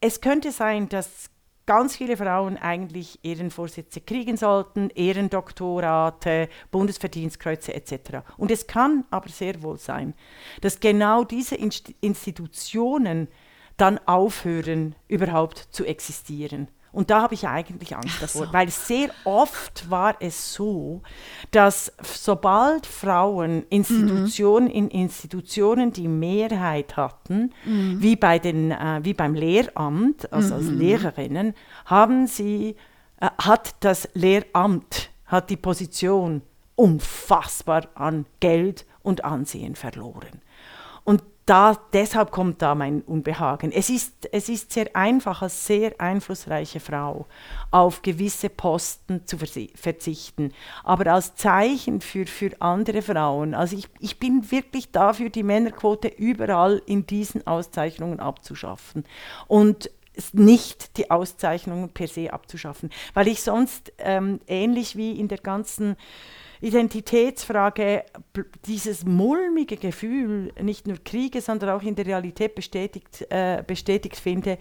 es 0.00 0.20
könnte 0.20 0.52
sein, 0.52 0.88
dass 0.90 1.30
ganz 1.66 1.96
viele 1.96 2.16
Frauen 2.18 2.58
eigentlich 2.58 3.20
Ehrenvorsitze 3.22 4.02
kriegen 4.02 4.36
sollten, 4.36 4.90
Ehrendoktorate, 4.90 6.50
Bundesverdienstkreuze 6.70 7.74
etc. 7.74 8.18
Und 8.36 8.50
es 8.50 8.66
kann 8.66 9.04
aber 9.10 9.30
sehr 9.30 9.62
wohl 9.62 9.78
sein, 9.78 10.14
dass 10.60 10.80
genau 10.80 11.24
diese 11.24 11.54
Inst 11.54 11.92
Institutionen 12.00 13.28
dann 13.76 13.98
aufhören, 14.06 14.94
überhaupt 15.08 15.58
zu 15.70 15.84
existieren. 15.84 16.68
Und 16.94 17.10
da 17.10 17.22
habe 17.22 17.34
ich 17.34 17.48
eigentlich 17.48 17.96
Angst 17.96 18.22
davor, 18.22 18.52
weil 18.52 18.68
sehr 18.70 19.10
oft 19.24 19.90
war 19.90 20.14
es 20.20 20.54
so, 20.54 21.02
dass 21.50 21.92
sobald 22.02 22.86
Frauen 22.86 23.64
Institutionen 23.68 24.70
in 24.70 24.88
Institutionen 24.88 25.92
die 25.92 26.06
Mehrheit 26.06 26.96
hatten, 26.96 27.52
wie, 28.00 28.14
bei 28.14 28.38
den, 28.38 28.70
äh, 28.70 29.00
wie 29.02 29.12
beim 29.12 29.34
Lehramt, 29.34 30.32
also 30.32 30.54
als 30.54 30.68
Lehrerinnen, 30.68 31.54
haben 31.84 32.28
sie, 32.28 32.76
äh, 33.20 33.28
hat 33.38 33.74
das 33.80 34.08
Lehramt, 34.14 35.10
hat 35.26 35.50
die 35.50 35.56
Position 35.56 36.42
unfassbar 36.76 37.88
an 37.94 38.24
Geld 38.38 38.86
und 39.02 39.24
Ansehen 39.24 39.74
verloren. 39.74 40.40
Da, 41.46 41.76
deshalb 41.92 42.30
kommt 42.30 42.62
da 42.62 42.74
mein 42.74 43.02
Unbehagen. 43.02 43.70
Es 43.70 43.90
ist, 43.90 44.28
es 44.32 44.48
ist 44.48 44.72
sehr 44.72 44.96
einfach, 44.96 45.42
als 45.42 45.66
sehr 45.66 46.00
einflussreiche 46.00 46.80
Frau 46.80 47.26
auf 47.70 48.00
gewisse 48.00 48.48
Posten 48.48 49.26
zu 49.26 49.36
verzichten. 49.36 50.54
Aber 50.84 51.12
als 51.12 51.34
Zeichen 51.34 52.00
für, 52.00 52.26
für 52.26 52.50
andere 52.60 53.02
Frauen, 53.02 53.54
also 53.54 53.76
ich, 53.76 53.88
ich 54.00 54.18
bin 54.18 54.50
wirklich 54.50 54.90
dafür, 54.90 55.28
die 55.28 55.42
Männerquote 55.42 56.08
überall 56.08 56.80
in 56.86 57.06
diesen 57.06 57.46
Auszeichnungen 57.46 58.20
abzuschaffen. 58.20 59.04
Und 59.46 59.90
nicht 60.32 60.96
die 60.96 61.10
Auszeichnungen 61.10 61.88
per 61.90 62.08
se 62.08 62.32
abzuschaffen, 62.32 62.90
weil 63.14 63.28
ich 63.28 63.42
sonst 63.42 63.92
ähm, 63.98 64.40
ähnlich 64.46 64.96
wie 64.96 65.12
in 65.18 65.28
der 65.28 65.38
ganzen 65.38 65.96
Identitätsfrage 66.60 68.04
dieses 68.66 69.04
mulmige 69.04 69.76
Gefühl 69.76 70.52
nicht 70.60 70.86
nur 70.86 70.96
Kriege, 71.04 71.40
sondern 71.40 71.70
auch 71.70 71.82
in 71.82 71.94
der 71.94 72.06
Realität 72.06 72.54
bestätigt, 72.54 73.26
äh, 73.30 73.62
bestätigt 73.66 74.16
finde, 74.16 74.58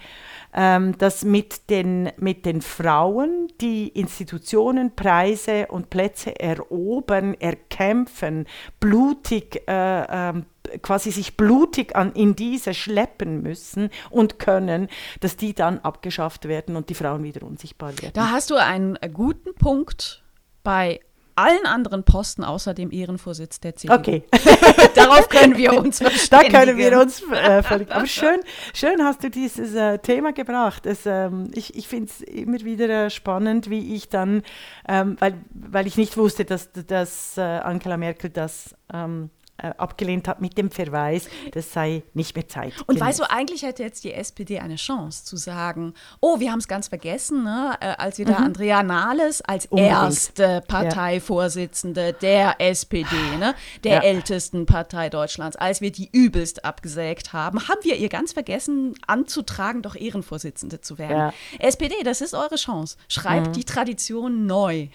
ähm, 0.54 0.98
dass 0.98 1.24
mit 1.24 1.70
den, 1.70 2.12
mit 2.18 2.46
den 2.46 2.62
Frauen, 2.62 3.48
die 3.62 3.88
Institutionen, 3.90 4.96
Preise 4.96 5.68
und 5.68 5.90
Plätze 5.90 6.40
erobern, 6.40 7.36
erkämpfen, 7.36 8.46
blutig 8.80 9.62
äh, 9.68 10.30
ähm, 10.30 10.46
quasi 10.82 11.12
sich 11.12 11.38
blutig 11.38 11.96
an, 11.96 12.14
in 12.14 12.36
diese 12.36 12.74
schleppen 12.74 13.42
müssen 13.42 13.90
und 14.10 14.40
können, 14.40 14.88
dass 15.20 15.36
die 15.36 15.54
dann 15.54 15.80
abgeschafft 15.80 16.48
werden 16.48 16.76
und 16.76 16.90
die 16.90 16.96
Frauen 16.96 17.24
wieder 17.24 17.44
unsichtbar 17.44 17.90
werden. 18.02 18.14
Da 18.14 18.32
hast 18.32 18.50
du 18.50 18.56
einen 18.56 18.98
guten 19.14 19.54
Punkt 19.56 20.24
bei 20.64 21.00
allen 21.36 21.65
anderen 21.65 22.04
Posten 22.04 22.43
außer 22.43 22.74
dem 22.74 22.91
Ehrenvorsitz 22.91 23.60
der 23.60 23.76
CDU. 23.76 23.93
Okay. 23.96 24.24
Darauf 24.96 25.30
können 25.30 25.58
wir 25.58 25.74
uns 25.80 26.00
Da 26.00 26.10
verständigen. 26.10 26.54
können 26.54 26.78
wir 26.78 27.00
uns 27.00 27.24
äh, 27.32 27.63
völlig. 27.63 27.91
Aber 27.91 28.06
schön, 28.06 28.39
schön 28.74 29.04
hast 29.04 29.24
du 29.24 29.30
dieses 29.30 29.74
äh, 29.74 29.98
Thema 30.00 30.34
gebracht. 30.34 30.86
Es, 30.86 31.06
ähm, 31.06 31.50
ich 31.54 31.76
ich 31.76 31.88
finde 31.88 32.10
es 32.12 32.22
immer 32.22 32.60
wieder 32.62 33.06
äh, 33.06 33.10
spannend, 33.10 33.69
wie 33.69 33.96
ich 33.96 34.10
dann, 34.10 34.43
ähm, 34.88 35.15
weil, 35.19 35.36
weil 35.54 35.88
ich 35.88 35.98
nicht 35.98 36.17
wusste, 36.17 36.46
dass, 36.46 36.69
dass 36.72 37.38
äh, 37.38 37.41
Angela 37.41 37.98
Merkel 37.98 38.30
das 38.30 38.76
ähm, 38.93 39.30
äh, 39.30 39.43
abgelehnt 39.58 40.28
hat 40.28 40.42
mit 40.42 40.58
dem 40.58 40.72
Verweis, 40.72 41.28
das 41.54 41.72
sei 41.72 42.04
nicht 42.13 42.36
mehr 42.36 42.48
Zeit. 42.48 42.74
Und 42.88 43.00
weißt 43.00 43.20
du, 43.20 43.30
eigentlich 43.30 43.62
hätte 43.63 43.84
jetzt 43.84 44.04
die 44.04 44.13
SPD 44.13 44.60
eine 44.60 44.76
Chance 44.76 45.24
zu 45.26 45.38
sagen, 45.38 45.94
oh, 46.22 46.39
wir 46.39 46.52
haben 46.52 46.60
es 46.60 46.68
ganz 46.68 46.88
vergessen, 46.88 47.44
ne? 47.44 47.78
äh, 47.80 47.94
als 47.98 48.18
wir 48.18 48.26
da 48.26 48.34
Andrea 48.38 48.82
Nahles 48.84 49.42
als 49.42 49.66
Mhm. 49.66 49.78
Unbedingt. 49.78 49.94
erste 50.04 50.63
Parteivorsitzende 50.68 52.13
der 52.13 52.56
SPD, 52.60 53.16
ne? 53.39 53.56
der 53.84 53.96
Ja. 53.96 54.00
ältesten 54.02 54.66
Partei 54.66 55.10
Deutschlands, 55.10 55.56
als 55.56 55.82
wir 55.82 55.92
die 55.92 56.10
übelst 56.12 56.66
abgesägt 56.66 57.34
haben, 57.34 57.68
haben 57.68 57.80
wir 57.84 57.96
ihr 57.98 58.10
ganz 58.10 58.34
vergessen 58.34 58.96
anzutragen, 59.08 59.82
doch 59.82 59.96
Ehrenvorsitzende 59.96 60.82
zu 60.82 60.98
werden. 60.98 61.18
Ja. 61.18 61.34
SPD, 61.60 61.96
das 62.04 62.22
ist 62.22 62.34
eure 62.34 62.56
Chance. 62.56 62.98
Schreibt 63.08 63.56
die 63.56 63.63
Tradition 63.63 64.46
neu. 64.46 64.88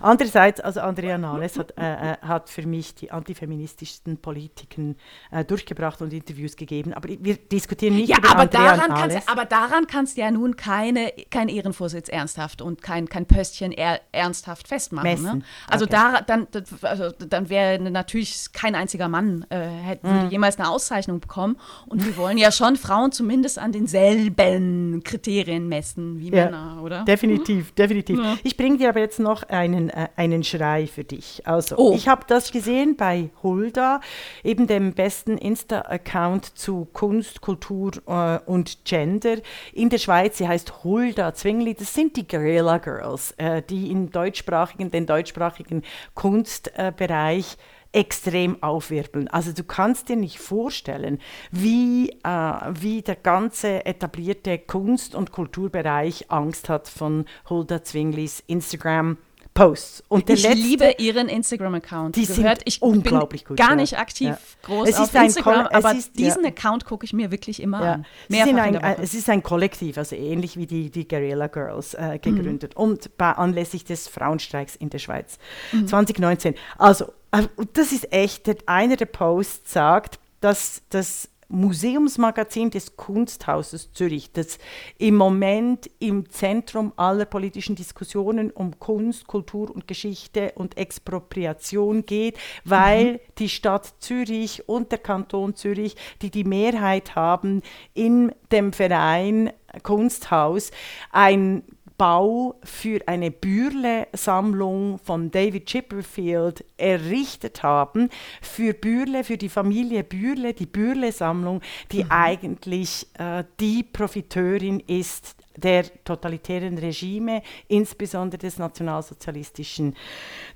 Andererseits, 0.00 0.60
also 0.60 0.80
Andrea 0.80 1.18
Nahles 1.18 1.58
hat, 1.58 1.74
äh, 1.78 2.12
äh, 2.12 2.16
hat 2.22 2.48
für 2.50 2.66
mich 2.66 2.94
die 2.94 3.10
antifeministischsten 3.10 4.16
Politiken 4.18 4.96
äh, 5.30 5.44
durchgebracht 5.44 6.00
und 6.02 6.12
Interviews 6.12 6.56
gegeben. 6.56 6.92
Aber 6.94 7.08
wir 7.08 7.36
diskutieren 7.36 7.96
nicht 7.96 8.08
Ja, 8.10 8.18
über 8.18 8.30
aber 8.30 8.40
Andrea 8.42 8.76
daran, 8.76 8.90
Nahles. 8.90 9.14
kannst, 9.14 9.28
aber 9.30 9.44
daran 9.44 9.86
kannst 9.86 10.16
du 10.16 10.20
ja 10.22 10.30
nun 10.30 10.56
keine, 10.56 11.12
kein 11.30 11.48
Ehrenvorsitz 11.48 12.08
ernsthaft 12.08 12.62
und 12.62 12.82
kein, 12.82 13.08
kein 13.08 13.26
Pöstchen 13.26 13.72
er, 13.72 14.00
ernsthaft 14.12 14.68
festmachen. 14.68 15.22
Ne? 15.22 15.40
Also, 15.68 15.84
Okay. 15.84 15.96
da, 15.96 16.20
dann, 16.20 16.46
also 16.82 17.10
dann 17.10 17.48
wäre 17.48 17.78
natürlich 17.82 18.52
kein 18.52 18.74
einziger 18.74 19.08
Mann 19.08 19.44
äh, 19.50 19.58
hätte, 19.58 20.06
Mhm. 20.06 20.30
jemals 20.30 20.58
eine 20.58 20.68
Auszeichnung 20.68 21.20
bekommen. 21.20 21.56
Und 21.86 22.04
wir 22.04 22.16
wollen 22.16 22.38
ja 22.38 22.50
schon 22.52 22.76
Frauen 22.76 23.12
zumindest 23.12 23.58
an 23.58 23.72
denselben 23.72 25.02
Kriterien 25.04 25.68
messen 25.68 26.18
wie 26.20 26.30
Ja, 26.30 26.44
Männer, 26.46 26.80
oder? 26.82 27.04
Definitiv, 27.04 27.72
definitiv. 27.72 28.18
Ja. 28.18 28.36
Ich 28.42 28.56
bringe 28.56 28.78
dir 28.78 28.88
aber 28.88 29.00
jetzt 29.00 29.18
noch 29.20 29.42
einen, 29.62 29.90
äh, 29.90 30.08
einen 30.16 30.42
Schrei 30.44 30.86
für 30.86 31.04
dich. 31.04 31.46
Also, 31.46 31.76
Oh. 31.76 31.92
ich 31.94 32.08
habe 32.08 32.24
das 32.26 32.50
gesehen 32.52 32.96
bei 32.96 33.30
Hulda, 33.42 34.00
eben 34.42 34.66
dem 34.66 34.92
besten 34.92 35.38
Insta-Account 35.38 36.58
zu 36.58 36.88
Kunst, 36.92 37.40
Kultur 37.40 37.92
äh, 38.06 38.38
und 38.44 38.84
Gender 38.84 39.36
in 39.72 39.88
der 39.88 39.98
Schweiz. 39.98 40.38
Sie 40.38 40.48
heißt 40.48 40.84
Hulda 40.84 41.34
Zwingli. 41.34 41.74
Das 41.74 41.94
sind 41.94 42.16
die 42.16 42.26
Guerilla 42.26 42.78
Girls, 42.78 43.32
äh, 43.38 43.62
die 43.62 43.90
im 43.90 44.10
deutschsprachigen, 44.10 44.90
den 44.90 45.06
deutschsprachigen 45.06 45.82
Kunstbereich 46.14 47.56
extrem 47.92 48.62
aufwirbeln. 48.62 49.28
Also 49.28 49.52
du 49.52 49.64
kannst 49.64 50.08
dir 50.08 50.16
nicht 50.16 50.38
vorstellen, 50.38 51.18
wie, 51.50 52.08
äh, 52.24 52.52
wie 52.80 53.02
der 53.02 53.16
ganze 53.16 53.84
etablierte 53.84 54.58
Kunst- 54.58 55.14
und 55.14 55.30
Kulturbereich 55.30 56.30
Angst 56.30 56.70
hat 56.70 56.88
von 56.88 57.26
Hulda 57.50 57.84
Zwinglis 57.84 58.42
Instagram. 58.46 59.18
Posts. 59.54 60.04
Und 60.08 60.28
der 60.28 60.36
Ich 60.36 60.42
letzte, 60.44 60.58
liebe 60.58 60.94
ihren 60.98 61.28
Instagram-Account. 61.28 62.16
Die 62.16 62.26
Gehört, 62.26 62.58
sind 62.60 62.62
ich 62.64 62.80
unglaublich 62.80 63.44
bin 63.44 63.56
gut, 63.56 63.58
gar 63.58 63.74
nicht 63.74 63.98
aktiv 63.98 64.28
Ja. 64.28 64.38
groß 64.62 64.88
Es 64.88 64.96
auf 64.96 65.14
Instagram, 65.14 65.66
aber 65.66 65.94
ist- 65.94 66.18
diesen 66.18 66.42
ja. 66.44 66.48
Account 66.48 66.84
gucke 66.86 67.04
ich 67.04 67.12
mir 67.12 67.30
wirklich 67.30 67.60
immer 67.62 67.84
Ja. 67.84 67.92
an. 67.94 68.06
Ein, 68.30 68.72
der 68.72 68.82
Woche. 68.82 69.02
es 69.02 69.14
ist 69.14 69.28
ein 69.28 69.42
Kollektiv, 69.42 69.98
also 69.98 70.16
ähnlich 70.16 70.56
wie 70.56 70.66
die, 70.66 70.90
die 70.90 71.06
Guerilla 71.06 71.48
Girls 71.48 71.94
äh, 71.94 72.14
Mhm. 72.14 72.20
gegründet 72.22 72.76
und 72.76 73.16
bei, 73.18 73.32
anlässlich 73.32 73.84
des 73.84 74.08
Frauenstreiks 74.08 74.74
in 74.76 74.88
der 74.90 74.98
Schweiz 74.98 75.38
Mhm. 75.72 75.86
2019. 75.86 76.54
Also, 76.78 77.12
äh, 77.32 77.42
das 77.74 77.92
ist 77.92 78.10
echt, 78.12 78.46
einer 78.68 78.96
der 78.96 79.06
Posts 79.06 79.72
sagt, 79.72 80.18
dass 80.40 80.82
das 80.88 81.28
Museumsmagazin 81.52 82.70
des 82.70 82.96
Kunsthauses 82.96 83.92
Zürich, 83.92 84.32
das 84.32 84.58
im 84.98 85.16
Moment 85.16 85.90
im 85.98 86.28
Zentrum 86.30 86.92
aller 86.96 87.26
politischen 87.26 87.76
Diskussionen 87.76 88.50
um 88.50 88.78
Kunst, 88.78 89.26
Kultur 89.26 89.70
und 89.70 89.86
Geschichte 89.86 90.52
und 90.54 90.78
Expropriation 90.78 92.06
geht, 92.06 92.38
weil 92.64 93.20
die 93.38 93.50
Stadt 93.50 93.92
Zürich 93.98 94.68
und 94.68 94.90
der 94.92 94.98
Kanton 94.98 95.54
Zürich, 95.54 95.94
die 96.22 96.30
die 96.30 96.44
Mehrheit 96.44 97.14
haben 97.14 97.62
in 97.92 98.32
dem 98.50 98.72
Verein 98.72 99.52
Kunsthaus, 99.82 100.70
ein 101.10 101.62
Bau 102.02 102.56
für 102.64 102.98
eine 103.06 103.30
Bürle-Sammlung 103.30 104.98
von 104.98 105.30
David 105.30 105.66
Chipperfield 105.66 106.64
errichtet 106.76 107.62
haben. 107.62 108.08
Für 108.40 108.74
Bürle, 108.74 109.22
für 109.22 109.36
die 109.36 109.48
Familie 109.48 110.02
Bürle, 110.02 110.52
die 110.52 110.66
Bürle-Sammlung, 110.66 111.60
die 111.92 112.04
eigentlich 112.10 113.06
äh, 113.20 113.44
die 113.60 113.84
Profiteurin 113.84 114.80
ist 114.80 115.36
der 115.56 115.84
totalitären 116.04 116.78
Regime, 116.78 117.42
insbesondere 117.68 118.38
des 118.38 118.58
nationalsozialistischen 118.58 119.94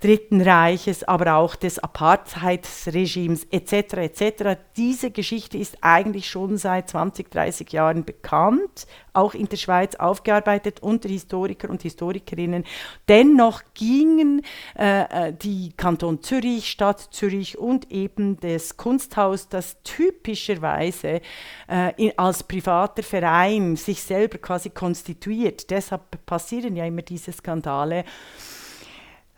Dritten 0.00 0.40
Reiches, 0.40 1.04
aber 1.04 1.36
auch 1.36 1.56
des 1.56 1.78
Apartheidsregimes 1.78 3.46
etc. 3.50 3.72
etc. 3.94 4.58
Diese 4.76 5.10
Geschichte 5.10 5.58
ist 5.58 5.78
eigentlich 5.80 6.28
schon 6.28 6.56
seit 6.56 6.90
20, 6.90 7.30
30 7.30 7.72
Jahren 7.72 8.04
bekannt, 8.04 8.86
auch 9.12 9.34
in 9.34 9.48
der 9.48 9.56
Schweiz 9.56 9.94
aufgearbeitet 9.94 10.80
unter 10.80 11.08
Historiker 11.08 11.70
und 11.70 11.82
Historikerinnen. 11.82 12.64
Dennoch 13.08 13.62
gingen 13.74 14.42
äh, 14.78 15.28
äh, 15.28 15.32
die 15.32 15.72
Kanton 15.76 16.22
Zürich, 16.22 16.70
Stadt 16.70 17.00
Zürich 17.10 17.58
und 17.58 17.90
eben 17.90 18.38
das 18.40 18.76
Kunsthaus, 18.76 19.48
das 19.48 19.82
typischerweise 19.82 21.20
äh, 21.68 21.92
in, 21.96 22.12
als 22.18 22.42
privater 22.42 23.02
Verein 23.02 23.76
sich 23.76 24.02
selber 24.02 24.38
quasi 24.38 24.70
konstituiert. 24.86 25.68
Deshalb 25.70 26.24
passieren 26.26 26.76
ja 26.76 26.86
immer 26.86 27.02
diese 27.02 27.32
Skandale. 27.32 28.04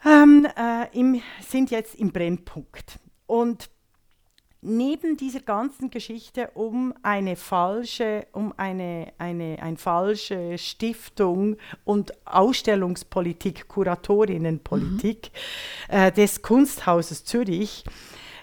Ähm, 0.05 0.47
äh, 0.57 0.87
im, 0.93 1.23
sind 1.41 1.71
jetzt 1.71 1.95
im 1.95 2.13
Brennpunkt. 2.13 2.99
Und 3.27 3.71
neben 4.61 5.17
dieser 5.17 5.41
ganzen 5.41 5.89
Geschichte 5.89 6.51
um 6.53 6.93
eine 7.03 7.35
falsche, 7.35 8.27
um 8.33 8.53
eine, 8.59 9.11
eine, 9.17 9.57
eine 9.63 9.79
falsche 9.79 10.59
Stiftung 10.59 11.57
und 11.85 12.13
Ausstellungspolitik, 12.27 13.69
Kuratorinnenpolitik 13.69 15.31
äh, 15.89 16.13
des 16.13 16.43
Kunsthauses 16.43 17.25
Zürich, 17.25 17.85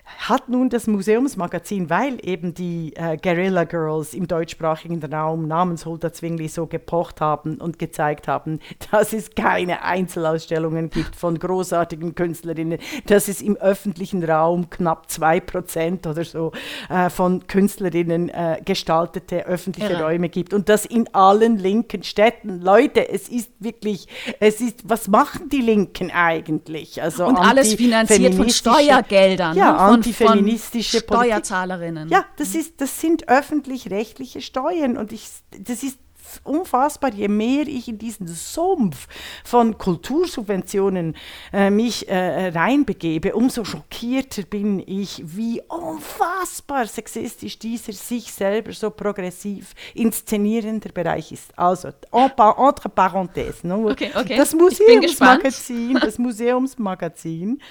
hat 0.05 0.49
nun 0.49 0.69
das 0.69 0.87
Museumsmagazin, 0.87 1.89
weil 1.89 2.17
eben 2.21 2.53
die 2.53 2.93
äh, 2.95 3.17
Guerilla 3.17 3.63
Girls 3.63 4.13
im 4.13 4.27
deutschsprachigen 4.27 5.03
Raum 5.03 5.47
namens 5.47 5.85
Hulda 5.85 6.13
Zwingli 6.13 6.47
so 6.47 6.67
gepocht 6.67 7.21
haben 7.21 7.55
und 7.57 7.79
gezeigt 7.79 8.27
haben, 8.27 8.59
dass 8.91 9.13
es 9.13 9.31
keine 9.35 9.83
Einzelausstellungen 9.83 10.89
gibt 10.89 11.15
von 11.15 11.37
großartigen 11.37 12.15
Künstlerinnen, 12.15 12.79
dass 13.07 13.27
es 13.27 13.41
im 13.41 13.55
öffentlichen 13.57 14.23
Raum 14.23 14.69
knapp 14.69 15.07
2% 15.09 16.07
oder 16.07 16.23
so 16.23 16.51
äh, 16.89 17.09
von 17.09 17.47
Künstlerinnen 17.47 18.29
äh, 18.29 18.61
gestaltete 18.63 19.45
öffentliche 19.45 19.93
Irre. 19.93 20.03
Räume 20.03 20.29
gibt 20.29 20.53
und 20.53 20.69
das 20.69 20.85
in 20.85 21.13
allen 21.13 21.57
linken 21.57 22.03
Städten. 22.03 22.61
Leute, 22.61 23.09
es 23.09 23.27
ist 23.27 23.51
wirklich, 23.59 24.07
es 24.39 24.61
ist, 24.61 24.87
was 24.87 25.07
machen 25.07 25.49
die 25.49 25.61
Linken 25.61 26.11
eigentlich? 26.11 27.01
Also 27.01 27.25
Und 27.25 27.37
alles 27.37 27.73
finanziert 27.73 28.35
von 28.35 28.49
Steuergeldern. 28.49 29.57
Ja, 29.57 29.94
von, 30.03 30.27
antifeministische 30.27 30.99
von 30.99 31.07
Politik. 31.07 31.31
Steuerzahlerinnen. 31.31 32.09
Ja, 32.09 32.25
das, 32.37 32.55
ist, 32.55 32.81
das 32.81 32.99
sind 32.99 33.27
öffentlich-rechtliche 33.27 34.41
Steuern 34.41 34.97
und 34.97 35.11
ich, 35.11 35.27
das 35.59 35.83
ist 35.83 35.97
unfassbar, 36.43 37.13
je 37.13 37.27
mehr 37.27 37.67
ich 37.67 37.87
in 37.87 37.97
diesen 37.97 38.27
Sumpf 38.27 39.07
von 39.43 39.77
Kultursubventionen 39.77 41.15
äh, 41.53 41.69
mich 41.69 42.07
äh, 42.09 42.47
reinbegebe, 42.49 43.33
umso 43.35 43.63
schockierter 43.63 44.43
bin 44.43 44.79
ich, 44.85 45.21
wie 45.25 45.61
unfassbar 45.67 46.87
sexistisch 46.87 47.59
dieser 47.59 47.93
sich 47.93 48.33
selber 48.33 48.73
so 48.73 48.89
progressiv 48.89 49.73
inszenierender 49.93 50.89
Bereich 50.89 51.31
ist. 51.31 51.57
Also, 51.57 51.89
entre 52.11 52.89
parenthèses, 52.89 53.65
ne? 53.65 53.75
Okay, 53.75 54.11
okay. 54.15 54.37
das. 54.37 54.55
Museumsmagazin, 54.55 55.99
das 55.99 56.17
Museumsmagazin 56.17 57.61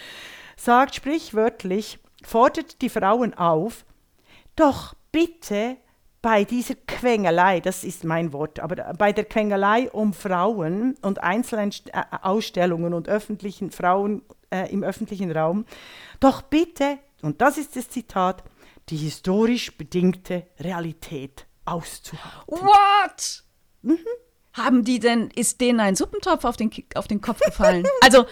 sagt 0.57 0.95
sprichwörtlich, 0.95 1.99
fordert 2.27 2.83
die 2.83 2.89
Frauen 2.89 3.35
auf, 3.35 3.85
doch 4.57 4.95
bitte 5.13 5.77
bei 6.23 6.45
dieser 6.45 6.75
Quengelei, 6.75 7.61
das 7.61 7.85
ist 7.85 8.03
mein 8.03 8.33
Wort, 8.33 8.59
aber 8.59 8.95
bei 8.95 9.13
der 9.13 9.27
Quengelei 9.27 9.91
um 9.91 10.15
Frauen 10.15 10.97
und 11.03 11.23
Einzelausstellungen 11.23 12.95
und 12.95 13.09
öffentlichen 13.09 13.71
Frauen 13.71 14.23
äh, 14.51 14.73
im 14.73 14.83
öffentlichen 14.83 15.31
Raum, 15.31 15.67
doch 16.21 16.41
bitte, 16.41 16.99
und 17.21 17.43
das 17.43 17.59
ist 17.59 17.77
das 17.77 17.91
Zitat, 17.91 18.43
die 18.89 18.97
historisch 18.97 19.77
bedingte 19.77 20.47
Realität 20.59 21.47
auszuhalten. 21.65 22.47
What? 22.47 23.45
Haben 24.55 24.85
die 24.85 25.01
denn, 25.01 25.31
ist 25.35 25.61
denen 25.61 25.81
ein 25.81 25.97
Suppentopf 25.97 26.45
auf 26.45 26.57
den, 26.57 26.71
auf 26.95 27.09
den 27.09 27.21
Kopf 27.21 27.41
gefallen? 27.41 27.87
Also, 28.03 28.25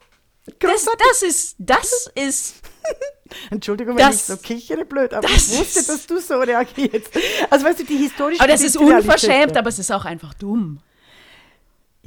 das, 0.58 0.86
das 0.98 1.22
ist, 1.22 1.56
das 1.58 2.10
ist, 2.14 2.62
Entschuldigung, 3.50 3.96
wenn 3.96 4.06
Das- 4.06 4.16
ich 4.16 4.22
so 4.22 4.36
kichere, 4.36 4.84
blöd, 4.84 5.12
aber 5.14 5.28
ich 5.28 5.58
wusste, 5.58 5.84
dass 5.84 6.06
du 6.06 6.20
so 6.20 6.38
reagierst. 6.38 7.10
Also 7.50 7.64
weißt 7.66 7.80
du, 7.80 7.84
die 7.84 7.96
historische 7.96 8.40
aber 8.40 8.52
das 8.52 8.62
ist 8.62 8.76
unverschämt, 8.76 9.52
ja. 9.52 9.58
aber 9.60 9.68
es 9.68 9.78
ist 9.78 9.90
auch 9.90 10.04
einfach 10.04 10.34
dumm. 10.34 10.80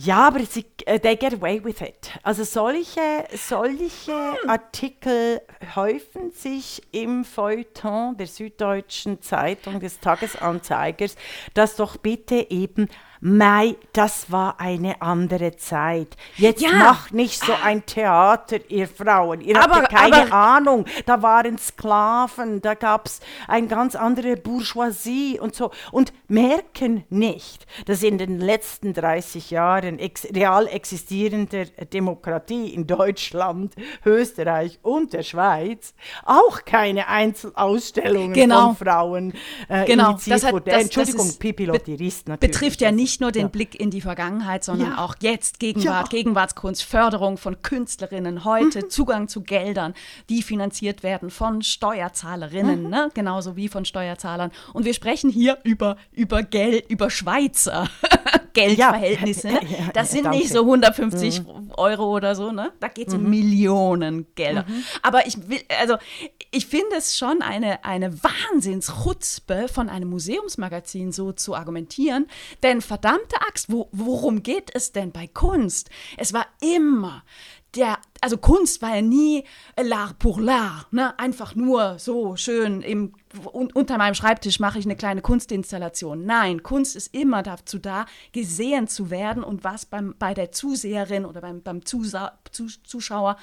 Ja, 0.01 0.27
aber 0.29 0.39
sie, 0.45 0.65
äh, 0.85 0.97
they 0.97 1.17
get 1.17 1.33
away 1.33 1.61
with 1.61 1.81
it. 1.81 2.11
Also 2.23 2.45
solche, 2.45 3.01
solche 3.35 4.13
Artikel 4.47 5.41
häufen 5.75 6.31
sich 6.31 6.81
im 6.93 7.25
Feuilleton 7.25 8.15
der 8.15 8.27
Süddeutschen 8.27 9.21
Zeitung 9.21 9.81
des 9.81 9.99
Tagesanzeigers, 9.99 11.15
dass 11.53 11.75
doch 11.75 11.97
bitte 11.97 12.49
eben 12.49 12.87
Mai, 13.21 13.75
das 13.91 14.31
war 14.31 14.61
eine 14.61 15.01
andere 15.01 15.57
Zeit. 15.57 16.15
Jetzt 16.37 16.61
Ja. 16.61 16.71
macht 16.71 17.13
nicht 17.13 17.43
so 17.43 17.51
ein 17.63 17.85
Theater, 17.85 18.59
ihr 18.69 18.87
Frauen. 18.87 19.41
Ihr 19.41 19.61
Aber- 19.61 19.75
habt 19.81 19.89
keine 19.89 20.21
aber- 20.23 20.33
Ahnung. 20.33 20.85
Da 21.05 21.21
waren 21.21 21.57
Sklaven, 21.57 22.61
da 22.61 22.75
gab 22.75 23.07
es 23.07 23.19
eine 23.49 23.67
ganz 23.67 23.95
andere 23.97 24.37
Bourgeoisie 24.37 25.37
und 25.37 25.53
so. 25.53 25.71
Und 25.91 26.13
merken 26.29 27.03
nicht, 27.09 27.65
dass 27.87 28.03
in 28.03 28.17
den 28.17 28.39
letzten 28.39 28.93
30 28.93 29.51
Jahren 29.51 29.99
ex 29.99 30.25
real 30.33 30.67
existierender 30.67 31.65
Demokratie 31.91 32.69
in 32.73 32.87
Deutschland, 32.87 33.73
Österreich 34.05 34.79
und 34.81 35.11
der 35.11 35.23
Schweiz 35.23 35.93
auch 36.23 36.63
keine 36.63 37.07
Einzelausstellungen 37.09 38.31
Genau. 38.33 38.67
von 38.73 38.75
Frauen 38.87 39.33
äh, 39.67 39.83
Genau, 39.85 40.11
initiiert 40.11 40.37
das 40.37 40.45
hat- 40.45 40.53
wurden. 40.53 40.65
das- 40.65 40.73
das 40.75 40.83
Entschuldigung, 40.83 41.27
ist- 41.27 41.39
Pipi 41.39 41.65
be- 41.65 41.71
Lotterist 41.73 42.27
natürlich. 42.29 42.51
Betrifft 42.55 42.79
ja 42.81 42.89
Das- 42.91 42.95
nicht 43.09 43.21
nur 43.21 43.31
den 43.31 43.43
ja. 43.43 43.47
Blick 43.47 43.79
in 43.79 43.89
die 43.89 44.01
Vergangenheit, 44.01 44.63
sondern 44.63 44.91
Ja. 44.91 45.03
auch 45.03 45.15
jetzt 45.19 45.59
Gegenwart, 45.59 46.13
Ja. 46.13 46.17
Gegenwartskunst, 46.17 46.83
Förderung 46.83 47.37
von 47.37 47.61
Künstlerinnen 47.63 48.45
heute, 48.45 48.87
Zugang 48.87 49.27
zu 49.27 49.41
Geldern, 49.41 49.95
die 50.29 50.43
finanziert 50.43 51.01
werden 51.01 51.31
von 51.31 51.63
Steuerzahlerinnen, 51.63 52.87
ne? 52.87 53.09
genauso 53.15 53.55
wie 53.55 53.67
von 53.67 53.83
Steuerzahlern. 53.85 54.51
Und 54.73 54.85
wir 54.85 54.93
sprechen 54.93 55.31
hier 55.31 55.57
über, 55.63 55.97
über 56.11 56.43
Geld, 56.43 56.89
über 56.89 57.09
Schweizer 57.09 57.89
Geldverhältnisse. 58.53 59.47
Ne? 59.47 59.59
Das 59.93 60.11
sind 60.11 60.29
nicht 60.29 60.49
so 60.49 60.59
150 60.59 61.41
mhm. 61.41 61.71
Euro 61.77 62.15
oder 62.15 62.35
so, 62.35 62.51
ne? 62.51 62.71
Da 62.79 62.87
geht 62.87 63.07
es 63.07 63.13
um 63.13 63.23
mhm. 63.23 63.29
Millionen 63.29 64.27
Gelder. 64.35 64.65
Mhm. 64.67 64.83
Aber 65.01 65.25
ich 65.25 65.49
will, 65.49 65.59
also 65.79 65.95
ich 66.51 66.67
finde 66.67 66.95
es 66.97 67.17
schon 67.17 67.41
eine, 67.41 67.83
eine 67.83 68.13
Wahnsinnschutzpe 68.23 69.67
von 69.67 69.89
einem 69.89 70.09
Museumsmagazin 70.09 71.11
so 71.11 71.31
zu 71.31 71.55
argumentieren. 71.55 72.27
Denn 72.63 72.81
verdammte 72.99 73.41
Axt, 73.41 73.71
wo, 73.71 73.87
worum 73.91 74.43
geht 74.43 74.73
es 74.73 74.91
denn 74.91 75.11
bei 75.11 75.27
Kunst? 75.27 75.89
Es 76.17 76.33
war 76.33 76.45
immer 76.61 77.23
der, 77.75 77.99
also 78.21 78.37
Kunst 78.37 78.81
war 78.81 78.95
ja 78.95 79.01
nie 79.01 79.43
l'art 79.77 80.15
pour 80.19 80.39
l'art, 80.39 80.87
ne? 80.91 81.17
einfach 81.19 81.55
nur 81.55 81.99
so 81.99 82.35
schön 82.35 82.81
im 82.81 83.13
unter 83.51 83.97
meinem 83.97 84.15
Schreibtisch 84.15 84.59
mache 84.59 84.79
ich 84.79 84.85
eine 84.85 84.95
kleine 84.95 85.21
Kunstinstallation. 85.21 86.25
Nein, 86.25 86.63
Kunst 86.63 86.95
ist 86.95 87.13
immer 87.13 87.43
dazu 87.43 87.77
da, 87.77 88.05
gesehen 88.31 88.87
zu 88.87 89.11
werden 89.11 89.43
und 89.43 89.63
was 89.63 89.85
beim, 89.85 90.15
bei 90.17 90.33
der 90.33 90.51
Zuseherin 90.51 91.25
oder 91.25 91.41
beim, 91.41 91.61
beim 91.61 91.85
Zusa 91.85 92.39
Zuschauer 92.51 93.37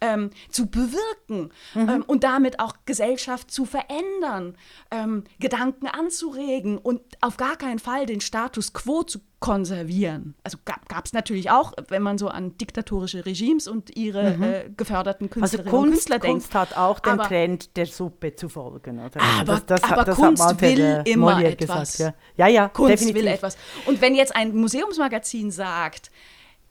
ähm, 0.00 0.30
zu 0.50 0.66
bewirken 0.66 1.52
mhm. 1.74 1.88
ähm, 1.88 2.04
und 2.06 2.24
damit 2.24 2.58
auch 2.58 2.74
Gesellschaft 2.86 3.50
zu 3.50 3.64
verändern, 3.64 4.56
ähm, 4.90 5.24
Gedanken 5.38 5.86
anzuregen 5.86 6.78
und 6.78 7.00
auf 7.20 7.36
gar 7.36 7.56
keinen 7.56 7.78
Fall 7.78 8.06
den 8.06 8.20
Status 8.20 8.72
quo 8.72 9.04
zu 9.04 9.20
konservieren. 9.40 10.34
Also 10.42 10.58
gab 10.64 11.06
es 11.06 11.12
natürlich 11.12 11.50
auch, 11.50 11.72
wenn 11.88 12.02
man 12.02 12.18
so 12.18 12.28
an 12.28 12.56
diktatorische 12.58 13.24
Regimes 13.24 13.68
und 13.68 13.96
ihre 13.96 14.36
mhm. 14.36 14.42
äh, 14.42 14.70
geförderten 14.76 15.28
also 15.28 15.40
Künstlerinnen 15.40 15.68
also 15.68 15.70
Kunst, 15.70 15.84
und 15.84 15.90
Künstler 15.92 16.18
denkt. 16.18 16.42
Kunst 16.42 16.54
hat 16.54 16.76
auch 16.76 16.98
den 16.98 17.12
aber, 17.12 17.28
Trend 17.28 17.76
der 17.76 17.86
Suppe 17.86 18.34
zu 18.34 18.48
folgen, 18.48 18.98
oder? 18.98 19.20
Aber, 19.20 19.44
das, 19.44 19.66
das, 19.66 19.82
aber 19.84 20.04
das 20.04 20.16
Kunst 20.16 20.60
will 20.60 20.80
äh, 20.80 21.10
immer 21.10 21.36
Molière 21.36 21.50
etwas. 21.50 21.92
Gesagt, 21.92 22.16
ja. 22.36 22.46
ja, 22.48 22.52
ja, 22.52 22.68
Kunst 22.68 22.94
definitiv. 22.94 23.22
will 23.22 23.26
etwas. 23.28 23.56
Und 23.86 24.00
wenn 24.00 24.16
jetzt 24.16 24.34
ein 24.34 24.56
Museumsmagazin 24.56 25.52
sagt, 25.52 26.10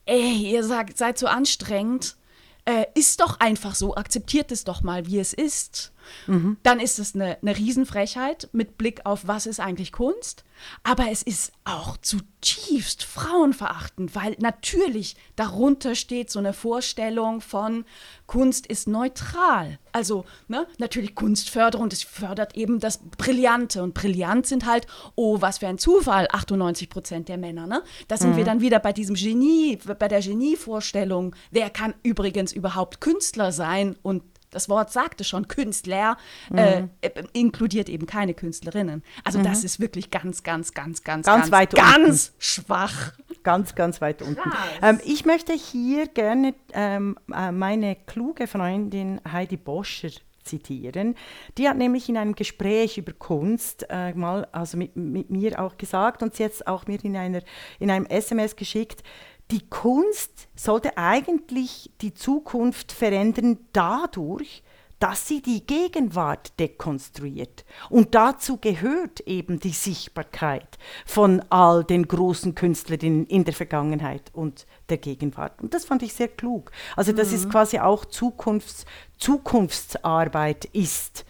ey, 0.06 0.51
ihr 0.51 0.63
sagt, 0.63 0.97
seid 0.97 1.17
so 1.17 1.27
anstrengend, 1.27 2.17
äh, 2.65 2.86
ist 2.95 3.21
doch 3.21 3.39
einfach 3.39 3.75
so, 3.75 3.95
akzeptiert 3.95 4.51
es 4.51 4.65
doch 4.65 4.84
mal, 4.84 5.06
wie 5.06 5.19
es 5.19 5.32
ist. 5.34 5.93
Mhm. 6.28 6.58
Dann 6.63 6.80
ist 6.80 7.00
es 7.00 7.15
eine, 7.15 7.38
eine 7.41 7.58
Riesenfrechheit 7.58 8.50
mit 8.52 8.78
Blick 8.78 9.06
auf, 9.06 9.28
was 9.28 9.46
ist 9.46 9.60
eigentlich 9.60 9.91
Kunst. 9.91 10.43
Aber 10.84 11.12
es 11.12 11.22
ist 11.24 11.52
auch 11.65 11.98
zutiefst 11.98 13.04
frauenverachtend, 13.04 14.15
weil 14.15 14.36
natürlich 14.39 15.15
darunter 15.36 15.96
steht 15.96 16.30
so 16.30 16.39
eine 16.39 16.54
Vorstellung 16.54 17.41
von 17.41 17.86
Kunst 18.26 18.67
ist 18.67 18.88
neutral. 18.88 19.80
Also 19.91 20.26
ne, 20.48 20.67
natürlich 20.78 21.15
Kunstförderung, 21.15 21.89
das 21.89 22.04
fördert 22.04 22.56
eben 22.56 22.80
das 22.80 23.00
Brillante. 23.17 23.82
Und 23.84 23.93
brillant 23.93 24.46
sind 24.48 24.65
halt, 24.65 24.88
oh, 25.15 25.41
was 25.41 25.60
für 25.60 25.67
ein 25.67 25.78
Zufall, 25.78 26.28
98 26.32 26.89
Prozent 26.89 27.30
der 27.30 27.38
Männer. 27.38 27.67
Ne? 27.67 27.84
Da 28.08 28.17
sind 28.17 28.32
mhm. 28.32 28.38
wir 28.38 28.46
dann 28.46 28.62
wieder 28.62 28.80
bei 28.80 28.93
diesem 28.93 29.15
Genie, 29.15 29.78
bei 29.78 30.08
der 30.08 30.22
Genievorstellung. 30.22 31.36
Wer 31.52 31.70
kann 31.70 31.93
übrigens 32.04 32.52
überhaupt 32.52 33.02
Künstler 33.02 33.52
sein 33.52 33.96
und 34.02 34.24
das 34.51 34.69
Wort 34.69 34.91
sagte 34.91 35.23
schon, 35.23 35.47
Künstler 35.47 36.17
äh, 36.53 36.81
mhm. 36.81 36.89
äh, 37.01 37.10
inkludiert 37.33 37.89
eben 37.89 38.05
keine 38.05 38.33
Künstlerinnen. 38.33 39.03
Also 39.23 39.39
mhm. 39.39 39.43
das 39.43 39.63
ist 39.63 39.79
wirklich 39.79 40.12
ganz, 40.12 40.43
ganz, 40.43 40.73
ganz, 40.73 41.03
ganz, 41.03 41.25
ganz, 41.25 41.41
ganz, 41.41 41.51
weit 41.51 41.73
ganz 41.73 42.33
schwach. 42.39 43.13
Ganz, 43.43 43.75
ganz 43.75 44.01
weit 44.01 44.21
unten. 44.21 44.51
Ähm, 44.81 44.99
ich 45.05 45.25
möchte 45.25 45.53
hier 45.53 46.07
gerne 46.07 46.53
ähm, 46.73 47.17
äh, 47.33 47.51
meine 47.51 47.95
kluge 47.95 48.47
Freundin 48.47 49.21
Heidi 49.31 49.57
Boscher 49.57 50.10
zitieren. 50.43 51.15
Die 51.57 51.69
hat 51.69 51.77
nämlich 51.77 52.10
in 52.10 52.17
einem 52.17 52.36
Gespräch 52.36 52.97
über 52.97 53.13
Kunst 53.13 53.86
äh, 53.89 54.13
mal, 54.13 54.47
also 54.51 54.77
mit, 54.77 54.95
mit 54.95 55.29
mir 55.29 55.62
auch 55.62 55.77
gesagt 55.77 56.23
und 56.23 56.36
sie 56.36 56.43
jetzt 56.43 56.67
auch 56.67 56.88
mir 56.88 57.03
in, 57.03 57.15
einer, 57.15 57.41
in 57.79 57.91
einem 57.91 58.05
SMS 58.05 58.55
geschickt, 58.55 59.03
die 59.51 59.67
Kunst 59.69 60.47
sollte 60.55 60.97
eigentlich 60.97 61.91
die 62.01 62.13
Zukunft 62.13 62.91
verändern 62.91 63.60
dadurch, 63.73 64.63
dass 64.99 65.27
sie 65.27 65.41
die 65.41 65.65
Gegenwart 65.65 66.60
dekonstruiert. 66.60 67.65
Und 67.89 68.15
dazu 68.15 68.57
gehört 68.57 69.19
eben 69.21 69.60
die 69.60 69.69
Sichtbarkeit 69.69 70.77
von 71.05 71.43
all 71.49 71.83
den 71.83 72.07
großen 72.07 72.55
Künstlerinnen 72.55 73.27
in 73.27 73.43
der 73.45 73.53
Vergangenheit 73.53 74.31
und 74.33 74.65
der 74.89 74.97
Gegenwart. 74.97 75.62
Und 75.62 75.73
das 75.73 75.86
fand 75.86 76.01
ich 76.01 76.13
sehr 76.13 76.29
klug. 76.29 76.71
Also, 76.95 77.12
dass 77.12 77.29
mhm. 77.29 77.36
es 77.36 77.49
quasi 77.49 77.79
auch 77.79 78.05
Zukunfts 78.05 78.86
Zukunftsarbeit 79.17 80.65
ist. 80.65 81.25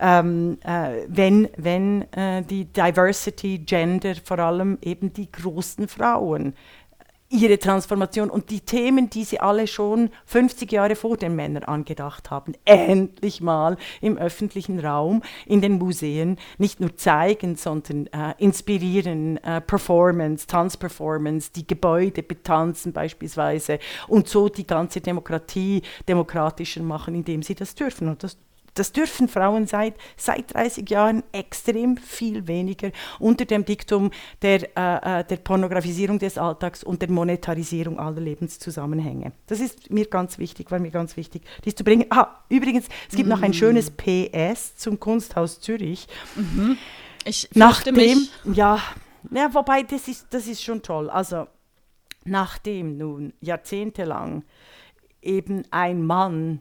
Ähm, 0.00 0.58
äh, 0.64 1.04
wenn, 1.08 1.48
wenn 1.56 2.12
äh, 2.12 2.42
die 2.42 2.64
Diversity, 2.64 3.58
Gender, 3.58 4.14
vor 4.22 4.38
allem 4.40 4.78
eben 4.82 5.12
die 5.12 5.30
großen 5.30 5.88
Frauen 5.88 6.54
ihre 7.30 7.58
Transformation 7.58 8.30
und 8.30 8.50
die 8.50 8.60
Themen, 8.60 9.10
die 9.10 9.24
sie 9.24 9.40
alle 9.40 9.66
schon 9.66 10.10
50 10.26 10.70
Jahre 10.70 10.94
vor 10.94 11.16
den 11.16 11.34
Männern 11.34 11.64
angedacht 11.64 12.30
haben, 12.30 12.54
endlich 12.64 13.40
mal 13.40 13.76
im 14.00 14.16
öffentlichen 14.16 14.78
Raum, 14.78 15.22
in 15.46 15.60
den 15.60 15.78
Museen 15.78 16.38
nicht 16.58 16.80
nur 16.80 16.96
zeigen, 16.96 17.56
sondern 17.56 18.06
äh, 18.08 18.34
inspirieren, 18.38 19.38
äh, 19.38 19.60
Performance, 19.60 20.46
Tanzperformance, 20.46 21.50
die 21.52 21.66
Gebäude 21.66 22.22
betanzen 22.22 22.92
beispielsweise 22.92 23.78
und 24.06 24.28
so 24.28 24.48
die 24.48 24.66
ganze 24.66 25.00
Demokratie 25.00 25.82
demokratischer 26.08 26.82
machen, 26.82 27.14
indem 27.14 27.42
sie 27.42 27.54
das 27.54 27.74
dürfen. 27.74 28.08
Und 28.08 28.22
das 28.22 28.36
das 28.74 28.92
dürfen 28.92 29.28
Frauen 29.28 29.66
seit, 29.66 29.94
seit 30.16 30.54
30 30.54 30.88
Jahren 30.90 31.22
extrem 31.32 31.96
viel 31.96 32.46
weniger 32.46 32.90
unter 33.18 33.44
dem 33.44 33.64
Diktum 33.64 34.10
der, 34.42 34.76
äh, 34.76 35.20
äh, 35.20 35.24
der 35.24 35.36
Pornografisierung 35.36 36.18
des 36.18 36.38
Alltags 36.38 36.84
und 36.84 37.00
der 37.00 37.10
Monetarisierung 37.10 37.98
aller 37.98 38.20
Lebenszusammenhänge. 38.20 39.32
Das 39.46 39.60
ist 39.60 39.90
mir 39.90 40.06
ganz 40.06 40.38
wichtig, 40.38 40.70
war 40.70 40.78
mir 40.78 40.90
ganz 40.90 41.16
wichtig, 41.16 41.42
dies 41.64 41.74
zu 41.74 41.84
bringen. 41.84 42.06
Ah, 42.10 42.28
übrigens, 42.48 42.86
es 43.08 43.16
gibt 43.16 43.28
mm. 43.28 43.32
noch 43.32 43.42
ein 43.42 43.52
mm. 43.52 43.54
schönes 43.54 43.90
PS 43.90 44.76
zum 44.76 44.98
Kunsthaus 44.98 45.60
Zürich. 45.60 46.06
Mhm. 46.34 46.76
Ich 47.24 47.48
nachdem, 47.54 47.94
mich. 47.94 48.30
Ja, 48.52 48.80
ja, 49.30 49.52
wobei 49.54 49.82
das 49.82 50.08
ist, 50.08 50.26
das 50.30 50.46
ist 50.46 50.62
schon 50.62 50.82
toll. 50.82 51.08
Also 51.08 51.46
nachdem 52.24 52.96
nun 52.98 53.32
jahrzehntelang 53.40 54.44
eben 55.22 55.64
ein 55.70 56.04
Mann 56.04 56.60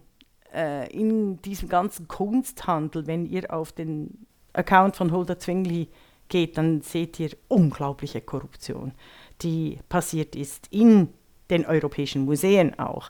äh, 0.53 0.91
in 0.91 1.41
diesem 1.41 1.69
ganzen 1.69 2.07
Kunsthandel, 2.07 3.07
wenn 3.07 3.25
ihr 3.25 3.53
auf 3.53 3.71
den 3.71 4.25
Account 4.53 4.95
von 4.95 5.11
Hulda 5.11 5.39
Zwingli 5.39 5.89
geht, 6.29 6.57
dann 6.57 6.81
seht 6.81 7.19
ihr 7.19 7.31
unglaubliche 7.47 8.21
Korruption, 8.21 8.93
die 9.41 9.79
passiert 9.89 10.35
ist 10.35 10.67
in 10.71 11.09
den 11.49 11.65
europäischen 11.65 12.25
Museen 12.25 12.77
auch. 12.79 13.09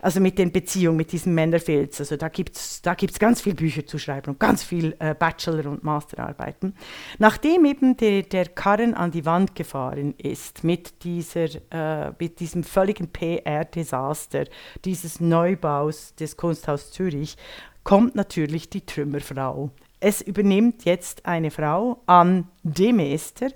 Also 0.00 0.20
mit 0.20 0.38
den 0.38 0.52
Beziehungen 0.52 0.96
mit 0.96 1.12
diesen 1.12 1.34
Männerfilz. 1.34 2.00
Also 2.00 2.16
da 2.16 2.28
gibt 2.28 2.56
es 2.56 2.82
da 2.82 2.94
gibt's 2.94 3.18
ganz 3.18 3.40
viele 3.40 3.56
Bücher 3.56 3.86
zu 3.86 3.98
schreiben 3.98 4.32
und 4.32 4.40
ganz 4.40 4.64
viel 4.64 4.96
äh, 4.98 5.14
Bachelor- 5.14 5.70
und 5.70 5.84
Masterarbeiten. 5.84 6.74
Nachdem 7.18 7.64
eben 7.64 7.96
de, 7.96 8.22
der 8.22 8.46
Karren 8.46 8.94
an 8.94 9.10
die 9.10 9.24
Wand 9.24 9.54
gefahren 9.54 10.14
ist 10.18 10.64
mit, 10.64 11.04
dieser, 11.04 11.48
äh, 11.70 12.12
mit 12.18 12.40
diesem 12.40 12.64
völligen 12.64 13.08
PR-Desaster 13.08 14.44
dieses 14.84 15.20
Neubaus 15.20 16.14
des 16.14 16.36
Kunsthaus 16.36 16.90
Zürich, 16.90 17.36
kommt 17.84 18.14
natürlich 18.14 18.70
die 18.70 18.84
Trümmerfrau 18.84 19.70
es 20.04 20.20
übernimmt 20.20 20.84
jetzt 20.84 21.24
eine 21.24 21.50
Frau, 21.50 22.02
Anne 22.04 22.44
Demester, 22.62 23.48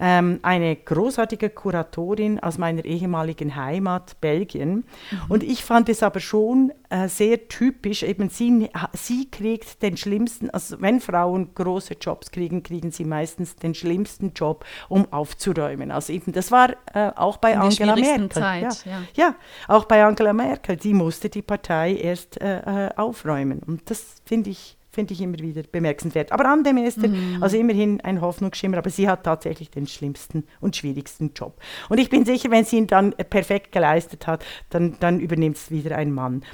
ähm, 0.00 0.38
eine 0.42 0.76
großartige 0.76 1.50
Kuratorin 1.50 2.40
aus 2.40 2.56
meiner 2.58 2.84
ehemaligen 2.84 3.56
Heimat 3.56 4.20
Belgien. 4.20 4.84
Mhm. 5.10 5.20
Und 5.28 5.42
ich 5.42 5.64
fand 5.64 5.88
es 5.88 6.02
aber 6.02 6.20
schon 6.20 6.72
äh, 6.90 7.08
sehr 7.08 7.48
typisch, 7.48 8.04
eben 8.04 8.30
sie, 8.30 8.68
sie 8.92 9.28
kriegt 9.30 9.82
den 9.82 9.96
schlimmsten, 9.96 10.50
also 10.50 10.80
wenn 10.80 11.00
Frauen 11.00 11.54
große 11.54 11.94
Jobs 12.00 12.30
kriegen, 12.30 12.62
kriegen 12.62 12.92
sie 12.92 13.04
meistens 13.04 13.56
den 13.56 13.74
schlimmsten 13.74 14.32
Job, 14.34 14.64
um 14.88 15.12
aufzuräumen. 15.12 15.90
Also 15.90 16.12
eben, 16.12 16.32
das 16.32 16.52
war 16.52 16.70
äh, 16.94 17.10
auch 17.16 17.38
bei 17.38 17.58
Angela 17.58 17.96
Merkel. 17.96 18.28
Zeit, 18.28 18.84
ja. 18.84 18.92
Ja. 18.92 19.02
ja. 19.14 19.34
auch 19.66 19.84
bei 19.84 20.04
Angela 20.04 20.32
Merkel, 20.32 20.76
die 20.76 20.94
musste 20.94 21.28
die 21.28 21.42
Partei 21.42 21.94
erst 21.94 22.40
äh, 22.40 22.86
äh 22.86 22.90
aufräumen. 22.96 23.60
Und 23.64 23.90
das 23.90 24.22
finde 24.24 24.50
ich 24.50 24.77
finde 24.90 25.14
ich 25.14 25.20
immer 25.20 25.38
wieder 25.38 25.62
bemerkenswert. 25.62 26.32
Aber 26.32 26.46
an 26.46 26.64
dem 26.64 26.78
ist 26.78 26.98
mhm. 26.98 27.38
also 27.40 27.56
immerhin 27.56 28.00
ein 28.00 28.20
Hoffnungsschimmer, 28.20 28.78
aber 28.78 28.90
sie 28.90 29.08
hat 29.08 29.24
tatsächlich 29.24 29.70
den 29.70 29.86
schlimmsten 29.86 30.44
und 30.60 30.76
schwierigsten 30.76 31.32
Job. 31.34 31.60
Und 31.88 31.98
ich 31.98 32.10
bin 32.10 32.24
sicher, 32.24 32.50
wenn 32.50 32.64
sie 32.64 32.78
ihn 32.78 32.86
dann 32.86 33.12
perfekt 33.12 33.72
geleistet 33.72 34.26
hat, 34.26 34.44
dann, 34.70 34.96
dann 35.00 35.20
übernimmt 35.20 35.56
es 35.56 35.70
wieder 35.70 35.96
ein 35.96 36.12
Mann. 36.12 36.44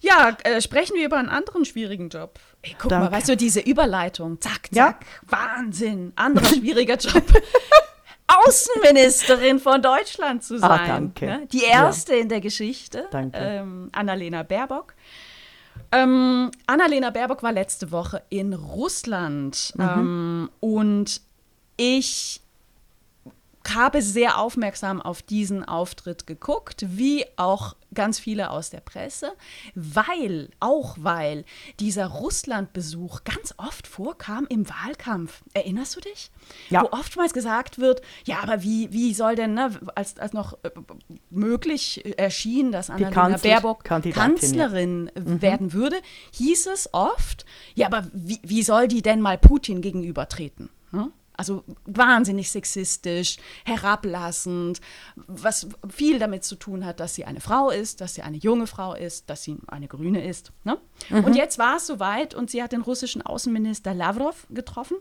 Ja, 0.00 0.36
äh, 0.42 0.60
sprechen 0.60 0.96
wir 0.96 1.06
über 1.06 1.16
einen 1.16 1.28
anderen 1.28 1.64
schwierigen 1.64 2.08
Job. 2.08 2.40
Ey, 2.62 2.74
guck 2.76 2.90
Danke. 2.90 3.04
mal, 3.04 3.16
weißt 3.16 3.28
du, 3.28 3.36
diese 3.36 3.60
Überleitung, 3.60 4.40
zack, 4.40 4.68
zack, 4.72 4.74
ja? 4.74 4.98
Wahnsinn, 5.28 6.12
anderer 6.16 6.46
schwieriger 6.54 6.96
Job. 6.96 7.24
Außenministerin 8.26 9.60
von 9.60 9.80
Deutschland 9.80 10.42
zu 10.42 10.56
ah, 10.56 10.58
sein. 10.58 10.70
Ah, 10.70 10.86
danke. 10.86 11.26
Ne? 11.26 11.48
Die 11.52 11.64
erste 11.64 12.14
ja. 12.14 12.22
in 12.22 12.28
der 12.28 12.40
Geschichte, 12.40 13.08
ähm, 13.32 13.90
Annalena 13.92 14.42
Baerbock. 14.42 14.94
Ähm, 15.90 16.50
Annalena 16.66 17.10
Baerbock 17.10 17.42
war 17.42 17.52
letzte 17.52 17.90
Woche 17.90 18.22
in 18.30 18.52
Russland 18.52 19.72
mhm. 19.76 19.84
ähm, 19.84 20.50
und 20.60 21.20
ich 21.76 22.41
habe 23.74 24.02
sehr 24.02 24.38
aufmerksam 24.38 25.00
auf 25.00 25.22
diesen 25.22 25.64
Auftritt 25.64 26.26
geguckt, 26.26 26.84
wie 26.88 27.24
auch 27.36 27.76
ganz 27.94 28.18
viele 28.18 28.50
aus 28.50 28.70
der 28.70 28.80
Presse, 28.80 29.32
weil, 29.74 30.48
auch 30.60 30.96
weil 31.00 31.44
dieser 31.80 32.06
Russlandbesuch 32.06 33.24
ganz 33.24 33.54
oft 33.56 33.86
vorkam 33.86 34.46
im 34.48 34.68
Wahlkampf. 34.68 35.42
Erinnerst 35.54 35.96
du 35.96 36.00
dich? 36.00 36.30
Ja. 36.70 36.82
Wo 36.82 36.88
oftmals 36.92 37.32
gesagt 37.32 37.78
wird, 37.78 38.02
ja, 38.24 38.38
aber 38.42 38.62
wie, 38.62 38.92
wie 38.92 39.14
soll 39.14 39.34
denn, 39.34 39.54
ne, 39.54 39.70
als, 39.94 40.18
als 40.18 40.32
noch 40.32 40.54
äh, 40.62 40.70
möglich 41.30 42.02
erschien, 42.18 42.72
dass 42.72 42.90
Annalena 42.90 43.10
Kanzler, 43.10 43.50
Baerbock 43.50 43.84
Kanzlerin 43.84 45.10
ja. 45.14 45.22
Mhm. 45.22 45.42
werden 45.42 45.72
würde, 45.72 45.96
hieß 46.32 46.66
es 46.66 46.92
oft, 46.92 47.44
ja, 47.74 47.86
aber 47.86 48.06
wie, 48.12 48.40
wie 48.42 48.62
soll 48.62 48.88
die 48.88 49.02
denn 49.02 49.20
mal 49.20 49.38
Putin 49.38 49.82
gegenübertreten? 49.82 50.70
Ne? 50.90 51.10
Also 51.36 51.64
wahnsinnig 51.86 52.50
sexistisch, 52.50 53.38
herablassend, 53.64 54.80
was 55.16 55.68
viel 55.88 56.18
damit 56.18 56.44
zu 56.44 56.56
tun 56.56 56.84
hat, 56.84 57.00
dass 57.00 57.14
sie 57.14 57.24
eine 57.24 57.40
Frau 57.40 57.70
ist, 57.70 58.00
dass 58.00 58.14
sie 58.14 58.22
eine 58.22 58.36
junge 58.36 58.66
Frau 58.66 58.94
ist, 58.94 59.30
dass 59.30 59.42
sie 59.42 59.56
eine 59.66 59.88
Grüne 59.88 60.26
ist. 60.26 60.52
Ne? 60.64 60.78
Mhm. 61.08 61.24
Und 61.24 61.34
jetzt 61.34 61.58
war 61.58 61.76
es 61.76 61.86
soweit 61.86 62.34
und 62.34 62.50
sie 62.50 62.62
hat 62.62 62.72
den 62.72 62.82
russischen 62.82 63.22
Außenminister 63.22 63.94
Lavrov 63.94 64.46
getroffen. 64.50 64.96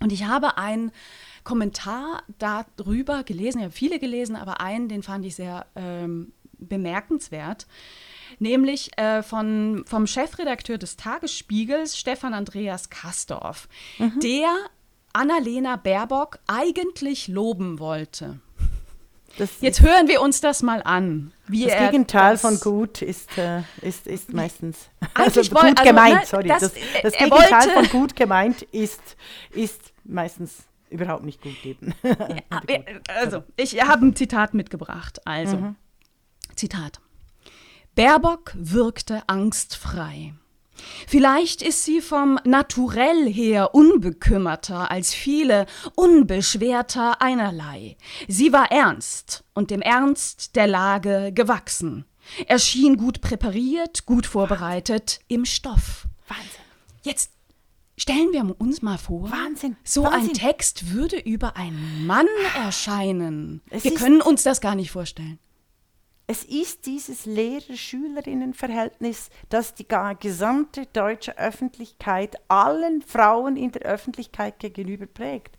Und 0.00 0.12
ich 0.12 0.24
habe 0.24 0.58
einen 0.58 0.90
Kommentar 1.44 2.24
darüber 2.38 3.22
gelesen, 3.22 3.58
ich 3.58 3.64
habe 3.64 3.72
viele 3.72 3.98
gelesen, 3.98 4.34
aber 4.34 4.60
einen, 4.60 4.88
den 4.88 5.02
fand 5.02 5.24
ich 5.24 5.36
sehr 5.36 5.66
ähm, 5.76 6.32
bemerkenswert 6.58 7.66
nämlich 8.38 8.96
äh, 8.98 9.22
von, 9.22 9.84
vom 9.86 10.06
Chefredakteur 10.06 10.78
des 10.78 10.96
Tagesspiegels, 10.96 11.98
Stefan 11.98 12.34
Andreas 12.34 12.90
Kastorf, 12.90 13.68
mhm. 13.98 14.20
der 14.20 14.54
Annalena 15.12 15.76
Baerbock 15.76 16.38
eigentlich 16.46 17.28
loben 17.28 17.78
wollte. 17.78 18.40
Das 19.38 19.60
Jetzt 19.60 19.80
hören 19.80 20.08
wir 20.08 20.20
uns 20.20 20.40
das 20.40 20.62
mal 20.62 20.82
an. 20.82 21.32
das 21.48 21.78
Gegenteil 21.78 22.32
das 22.32 22.40
von 22.42 22.60
gut 22.60 23.00
ist, 23.00 23.38
äh, 23.38 23.62
ist, 23.80 24.06
ist 24.06 24.32
meistens 24.32 24.90
also 25.14 25.40
gut 25.40 25.62
also, 25.62 25.84
gemeint. 25.84 26.20
Ne, 26.20 26.26
sorry. 26.26 26.48
Das, 26.48 26.60
das, 26.60 26.72
das 27.02 27.12
Gegenteil 27.14 27.70
von 27.70 27.88
gut 27.88 28.14
gemeint 28.14 28.62
ist, 28.62 29.00
ist 29.52 29.92
meistens 30.04 30.64
überhaupt 30.90 31.24
nicht 31.24 31.40
gut 31.42 31.64
eben. 31.64 31.94
Ja, 32.04 32.60
also, 33.08 33.42
ich 33.56 33.80
habe 33.82 34.06
ein 34.06 34.14
Zitat 34.14 34.54
mitgebracht. 34.54 35.26
Also, 35.26 35.56
mhm. 35.56 35.76
Zitat. 36.54 37.00
Baerbock 37.94 38.52
wirkte 38.54 39.22
angstfrei. 39.26 40.34
Vielleicht 41.06 41.62
ist 41.62 41.84
sie 41.84 42.00
vom 42.00 42.38
Naturell 42.44 43.30
her 43.32 43.74
unbekümmerter 43.74 44.90
als 44.90 45.14
viele, 45.14 45.66
unbeschwerter 45.94 47.20
einerlei. 47.20 47.96
Sie 48.28 48.52
war 48.52 48.70
ernst 48.70 49.44
und 49.54 49.70
dem 49.70 49.82
Ernst 49.82 50.56
der 50.56 50.66
Lage 50.66 51.32
gewachsen. 51.32 52.04
Er 52.46 52.58
schien 52.58 52.96
gut 52.96 53.20
präpariert, 53.20 54.06
gut 54.06 54.26
vorbereitet 54.26 55.20
im 55.28 55.44
Stoff. 55.44 56.06
Wahnsinn. 56.28 56.48
Jetzt 57.02 57.32
stellen 57.96 58.32
wir 58.32 58.60
uns 58.60 58.82
mal 58.82 58.98
vor, 58.98 59.30
Wahnsinn. 59.30 59.76
so 59.84 60.04
Wahnsinn. 60.04 60.30
ein 60.30 60.34
Text 60.34 60.92
würde 60.92 61.18
über 61.18 61.56
einen 61.56 62.06
Mann 62.06 62.26
erscheinen. 62.56 63.60
Es 63.70 63.84
wir 63.84 63.94
können 63.94 64.22
uns 64.22 64.42
das 64.42 64.60
gar 64.60 64.74
nicht 64.74 64.90
vorstellen. 64.90 65.38
Es 66.26 66.44
ist 66.44 66.86
dieses 66.86 67.26
Lehrer-Schülerinnen-Verhältnis, 67.26 69.28
das 69.48 69.74
die 69.74 69.86
gesamte 70.20 70.86
deutsche 70.92 71.36
Öffentlichkeit 71.36 72.36
allen 72.48 73.02
Frauen 73.02 73.56
in 73.56 73.72
der 73.72 73.82
Öffentlichkeit 73.82 74.60
gegenüber 74.60 75.06
prägt. 75.06 75.58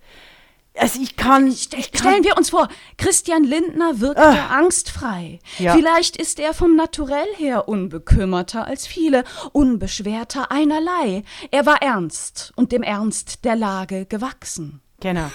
Also 0.76 1.00
ich 1.02 1.16
kann, 1.16 1.48
ich 1.48 1.70
kann 1.70 1.84
Stellen 1.94 2.24
wir 2.24 2.36
uns 2.36 2.50
vor, 2.50 2.68
Christian 2.98 3.44
Lindner 3.44 4.00
wirkte 4.00 4.24
ah, 4.24 4.58
angstfrei. 4.58 5.38
Ja. 5.60 5.76
Vielleicht 5.76 6.18
ist 6.18 6.40
er 6.40 6.56
vom 6.56 6.76
Naturell 6.76 7.28
her 7.38 7.68
unbekümmerter 7.68 8.66
als 8.66 8.88
viele, 8.88 9.24
unbeschwerter 9.52 10.52
einerlei. 10.52 11.22
Er 11.52 11.68
war 11.68 11.84
ernst 11.84 12.54
und 12.56 12.72
dem 12.72 12.82
Ernst 12.82 13.46
der 13.46 13.56
Lage 13.56 14.08
gewachsen. 14.08 14.82
Genau. 15.00 15.30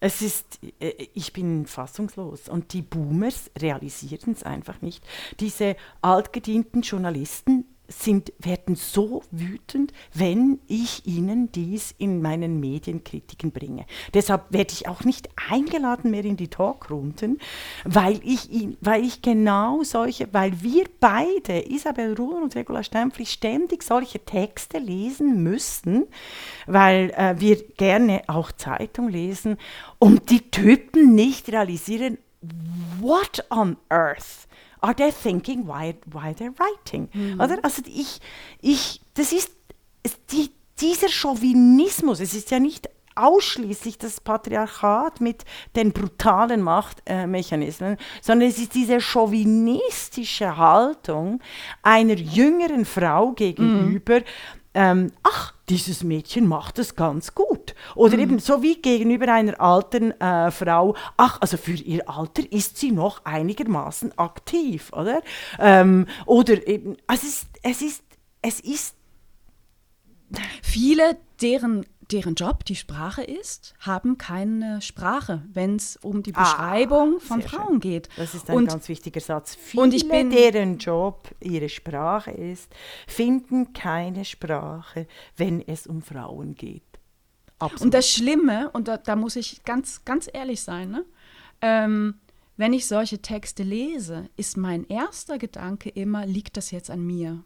Es 0.00 0.22
ist, 0.22 0.58
äh, 0.80 1.08
ich 1.14 1.32
bin 1.32 1.66
fassungslos. 1.66 2.48
Und 2.48 2.72
die 2.72 2.82
Boomers 2.82 3.50
realisieren 3.58 4.32
es 4.32 4.42
einfach 4.42 4.80
nicht. 4.80 5.04
Diese 5.38 5.76
altgedienten 6.00 6.82
Journalisten 6.82 7.66
sind, 7.90 8.32
werden 8.38 8.76
so 8.76 9.22
wütend, 9.30 9.92
wenn 10.14 10.60
ich 10.68 11.06
ihnen 11.06 11.52
dies 11.52 11.94
in 11.98 12.22
meinen 12.22 12.60
Medienkritiken 12.60 13.50
bringe. 13.50 13.84
Deshalb 14.14 14.52
werde 14.52 14.72
ich 14.72 14.88
auch 14.88 15.04
nicht 15.04 15.28
eingeladen 15.50 16.10
mehr 16.10 16.24
in 16.24 16.36
die 16.36 16.48
Talkrunden, 16.48 17.38
weil 17.84 18.20
ich, 18.22 18.50
ihn, 18.50 18.76
weil 18.80 19.04
ich 19.04 19.22
genau 19.22 19.82
solche, 19.82 20.32
weil 20.32 20.62
wir 20.62 20.84
beide, 21.00 21.68
Isabel 21.68 22.14
Ruhr 22.14 22.42
und 22.42 22.54
Regula 22.54 22.82
Stempfli, 22.82 23.26
ständig 23.26 23.82
solche 23.82 24.24
Texte 24.24 24.78
lesen 24.78 25.42
müssen, 25.42 26.06
weil 26.66 27.10
äh, 27.16 27.34
wir 27.38 27.56
gerne 27.76 28.22
auch 28.28 28.52
Zeitung 28.52 29.08
lesen 29.08 29.56
und 29.98 30.30
die 30.30 30.50
Typen 30.50 31.14
nicht 31.14 31.50
realisieren, 31.50 32.18
what 33.00 33.44
on 33.50 33.76
earth 33.90 34.46
are 34.80 34.94
they 34.94 35.10
thinking 35.10 35.66
why, 35.66 35.94
why 36.06 36.32
they're 36.32 36.54
writing? 36.58 37.08
Mhm. 37.12 37.40
Oder? 37.40 37.58
Also 37.62 37.82
ich, 37.86 38.20
ich, 38.60 39.00
das 39.14 39.32
ist, 39.32 39.52
die, 40.32 40.50
dieser 40.80 41.08
Chauvinismus, 41.08 42.20
es 42.20 42.34
ist 42.34 42.50
ja 42.50 42.58
nicht 42.58 42.88
ausschließlich 43.16 43.98
das 43.98 44.20
Patriarchat 44.20 45.20
mit 45.20 45.44
den 45.76 45.92
brutalen 45.92 46.62
Machtmechanismen, 46.62 47.94
äh, 47.94 47.98
sondern 48.22 48.48
es 48.48 48.58
ist 48.58 48.74
diese 48.74 49.00
chauvinistische 49.00 50.56
Haltung 50.56 51.40
einer 51.82 52.14
jüngeren 52.14 52.84
Frau 52.84 53.32
gegenüber, 53.32 54.20
mhm 54.20 54.24
ähm, 54.74 55.12
ach, 55.22 55.54
dieses 55.70 56.02
Mädchen 56.02 56.46
macht 56.46 56.78
es 56.78 56.96
ganz 56.96 57.34
gut. 57.34 57.74
Oder 57.94 58.16
mhm. 58.16 58.22
eben 58.22 58.38
so 58.40 58.62
wie 58.62 58.80
gegenüber 58.80 59.32
einer 59.32 59.60
alten 59.60 60.10
äh, 60.20 60.50
Frau, 60.50 60.96
ach, 61.16 61.40
also 61.40 61.56
für 61.56 61.72
ihr 61.72 62.08
Alter 62.08 62.42
ist 62.50 62.76
sie 62.76 62.90
noch 62.90 63.24
einigermaßen 63.24 64.18
aktiv, 64.18 64.92
oder? 64.92 65.22
Ähm, 65.58 66.06
oder 66.26 66.66
eben, 66.66 66.96
also 67.06 67.26
es, 67.26 67.46
es 67.62 67.82
ist, 67.82 68.02
es 68.42 68.60
ist. 68.60 68.96
Viele, 70.62 71.16
deren 71.40 71.86
deren 72.12 72.34
Job 72.34 72.64
die 72.64 72.76
Sprache 72.76 73.22
ist, 73.22 73.74
haben 73.80 74.18
keine 74.18 74.82
Sprache, 74.82 75.42
wenn 75.52 75.76
es 75.76 75.96
um 75.96 76.22
die 76.22 76.34
ah, 76.34 76.40
Beschreibung 76.42 77.16
ah, 77.16 77.20
von 77.20 77.42
Frauen 77.42 77.68
schön. 77.68 77.80
geht. 77.80 78.08
Das 78.16 78.34
ist 78.34 78.50
ein 78.50 78.56
und, 78.56 78.68
ganz 78.68 78.88
wichtiger 78.88 79.20
Satz. 79.20 79.54
Viele, 79.54 79.82
und 79.82 79.94
ich 79.94 80.08
bin, 80.08 80.30
deren 80.30 80.78
Job 80.78 81.28
ihre 81.40 81.68
Sprache 81.68 82.30
ist, 82.30 82.72
finden 83.06 83.72
keine 83.72 84.24
Sprache, 84.24 85.06
wenn 85.36 85.66
es 85.66 85.86
um 85.86 86.02
Frauen 86.02 86.54
geht. 86.54 86.82
Absolut. 87.58 87.82
Und 87.82 87.94
das 87.94 88.08
Schlimme, 88.08 88.70
und 88.70 88.88
da, 88.88 88.96
da, 88.96 89.16
muss 89.16 89.36
ich 89.36 89.62
ganz, 89.64 90.04
ganz 90.04 90.28
ehrlich 90.32 90.62
sein, 90.62 90.90
ne? 90.90 91.04
ähm, 91.60 92.14
wenn 92.56 92.72
ich 92.72 92.86
solche 92.86 93.22
Texte 93.22 93.62
lese, 93.62 94.28
ist 94.36 94.56
mein 94.56 94.86
erster 94.86 95.38
Gedanke 95.38 95.88
immer, 95.90 96.26
liegt 96.26 96.56
das 96.56 96.70
jetzt 96.70 96.90
an 96.90 97.06
mir? 97.06 97.44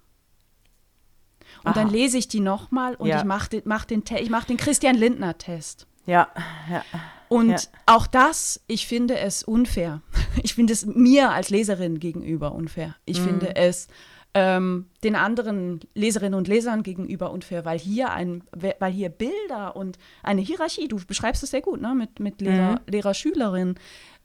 Und 1.63 1.71
Aha. 1.71 1.81
dann 1.81 1.91
lese 1.91 2.19
ich 2.19 2.29
die 2.29 2.41
nochmal 2.41 2.95
und 2.95 3.09
ja. 3.09 3.19
ich 3.19 3.25
mache 3.25 3.51
den, 3.51 3.63
mach 3.65 3.85
den, 3.85 4.03
mach 4.31 4.45
den 4.45 4.57
Christian 4.57 4.97
Lindner-Test. 4.97 5.87
Ja, 6.07 6.29
ja. 6.71 6.83
Und 7.29 7.51
ja. 7.51 7.59
auch 7.87 8.07
das, 8.07 8.61
ich 8.67 8.87
finde 8.87 9.19
es 9.19 9.43
unfair. 9.43 10.01
Ich 10.43 10.55
finde 10.55 10.73
es 10.73 10.85
mir 10.85 11.31
als 11.31 11.51
Leserin 11.51 12.01
gegenüber 12.01 12.53
unfair. 12.57 12.97
Ich 13.05 13.21
mhm. 13.21 13.25
finde 13.25 13.55
es 13.55 13.87
ähm, 14.35 14.87
den 15.05 15.15
anderen 15.15 15.79
Leserinnen 15.95 16.35
und 16.35 16.49
Lesern 16.49 16.83
gegenüber 16.83 17.31
unfair, 17.31 17.65
weil 17.65 17.79
hier 17.79 18.11
ein, 18.11 18.43
weil 18.53 18.93
hier 18.93 19.09
Bilder 19.09 19.77
und 19.77 19.97
eine 20.25 20.41
Hierarchie, 20.41 20.89
du 20.89 20.97
beschreibst 21.07 21.45
es 21.45 21.53
sehr 21.53 21.61
gut, 21.61 21.81
ne, 21.81 21.95
mit, 21.95 22.19
mit 22.19 22.41
Lehrer, 22.41 22.73
mhm. 22.73 22.79
Lehrer 22.89 23.15
Schülerin, 23.15 23.77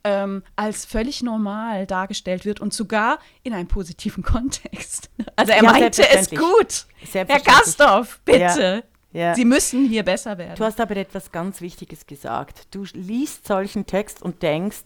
ähm, 0.03 0.43
als 0.55 0.85
völlig 0.85 1.23
normal 1.23 1.85
dargestellt 1.85 2.45
wird 2.45 2.59
und 2.59 2.73
sogar 2.73 3.19
in 3.43 3.53
einem 3.53 3.67
positiven 3.67 4.23
Kontext. 4.23 5.09
Also 5.35 5.51
er 5.51 5.63
ja, 5.63 5.71
meinte 5.71 6.07
es 6.09 6.29
gut. 6.29 6.85
Herr 7.11 7.39
Gastorf, 7.39 8.19
bitte. 8.25 8.83
Ja. 8.83 8.83
Ja. 9.11 9.33
Sie 9.33 9.45
müssen 9.45 9.87
hier 9.87 10.03
besser 10.03 10.37
werden. 10.37 10.55
Du 10.55 10.63
hast 10.63 10.79
aber 10.79 10.95
etwas 10.95 11.31
ganz 11.31 11.61
Wichtiges 11.61 12.05
gesagt. 12.05 12.67
Du 12.71 12.85
liest 12.93 13.47
solchen 13.47 13.87
Text 13.87 14.21
und 14.21 14.43
denkst, 14.43 14.83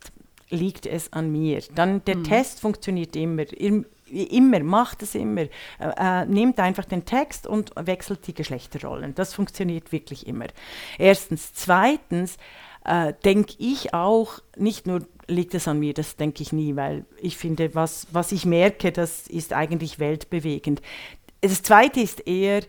liegt 0.49 0.85
es 0.85 1.11
an 1.11 1.31
mir? 1.31 1.61
Dann 1.75 2.03
der 2.05 2.17
mhm. 2.17 2.23
Test 2.23 2.61
funktioniert 2.61 3.15
immer. 3.15 3.43
Immer, 4.07 4.59
macht 4.59 5.01
es 5.01 5.15
immer. 5.15 5.41
Äh, 5.41 5.49
äh, 5.79 6.25
nehmt 6.25 6.59
einfach 6.59 6.85
den 6.85 7.03
Text 7.03 7.47
und 7.47 7.71
wechselt 7.75 8.27
die 8.27 8.33
Geschlechterrollen. 8.33 9.15
Das 9.15 9.33
funktioniert 9.33 9.91
wirklich 9.91 10.27
immer. 10.27 10.45
Erstens. 10.97 11.53
Zweitens, 11.53 12.37
äh, 12.85 13.13
denke 13.23 13.53
ich 13.57 13.93
auch, 13.93 14.39
nicht 14.57 14.87
nur 14.87 15.05
liegt 15.27 15.53
es 15.55 15.67
an 15.67 15.79
mir, 15.79 15.93
das 15.93 16.15
denke 16.17 16.43
ich 16.43 16.51
nie, 16.51 16.75
weil 16.75 17.05
ich 17.21 17.37
finde, 17.37 17.75
was, 17.75 18.07
was 18.11 18.31
ich 18.31 18.45
merke, 18.45 18.91
das 18.91 19.27
ist 19.27 19.53
eigentlich 19.53 19.99
weltbewegend. 19.99 20.81
Das 21.41 21.61
Zweite 21.61 22.01
ist 22.01 22.27
eher, 22.27 22.61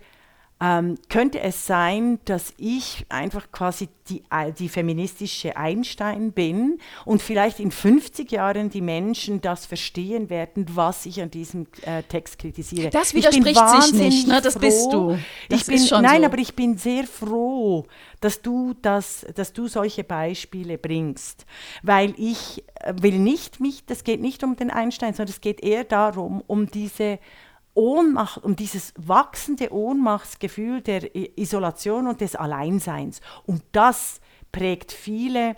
ähm, 0.60 0.96
könnte 1.08 1.40
es 1.40 1.66
sein, 1.66 2.20
dass 2.26 2.54
ich 2.56 3.04
einfach 3.08 3.50
quasi 3.50 3.88
die, 4.08 4.22
die 4.58 4.68
feministische 4.68 5.56
Einstein 5.56 6.32
bin 6.32 6.78
und 7.04 7.20
vielleicht 7.20 7.58
in 7.58 7.72
50 7.72 8.30
Jahren 8.30 8.70
die 8.70 8.80
Menschen 8.80 9.40
das 9.40 9.66
verstehen 9.66 10.30
werden, 10.30 10.66
was 10.70 11.06
ich 11.06 11.20
an 11.20 11.30
diesem 11.30 11.66
äh, 11.82 12.02
Text 12.04 12.38
kritisiere? 12.38 12.90
Das 12.90 13.14
widerspricht 13.14 13.68
sich 13.68 13.92
nicht, 13.94 14.28
ne? 14.28 14.40
das 14.40 14.54
froh. 14.54 14.60
bist 14.60 14.92
du. 14.92 15.18
Das 15.48 15.60
ich 15.60 15.66
bin, 15.66 15.74
ist 15.74 15.88
schon 15.88 16.02
nein, 16.02 16.20
so. 16.20 16.26
aber 16.26 16.38
ich 16.38 16.54
bin 16.54 16.78
sehr 16.78 17.04
froh, 17.04 17.86
dass 18.20 18.40
du, 18.40 18.74
das, 18.80 19.26
dass 19.34 19.52
du 19.52 19.66
solche 19.66 20.04
Beispiele 20.04 20.78
bringst, 20.78 21.46
weil 21.82 22.14
ich 22.16 22.62
äh, 22.80 22.94
will 23.00 23.18
nicht 23.18 23.58
mich, 23.58 23.84
das 23.86 24.04
geht 24.04 24.20
nicht 24.20 24.44
um 24.44 24.54
den 24.54 24.70
Einstein, 24.70 25.14
sondern 25.14 25.32
es 25.32 25.40
geht 25.40 25.62
eher 25.62 25.84
darum, 25.84 26.42
um 26.46 26.70
diese 26.70 27.18
Ohnmacht, 27.74 28.42
um 28.42 28.56
dieses 28.56 28.94
wachsende 28.96 29.72
Ohnmachtsgefühl 29.72 30.80
der 30.80 31.14
Isolation 31.14 32.06
und 32.06 32.20
des 32.20 32.36
Alleinseins. 32.36 33.20
Und 33.46 33.62
das 33.72 34.20
prägt 34.52 34.92
viele 34.92 35.56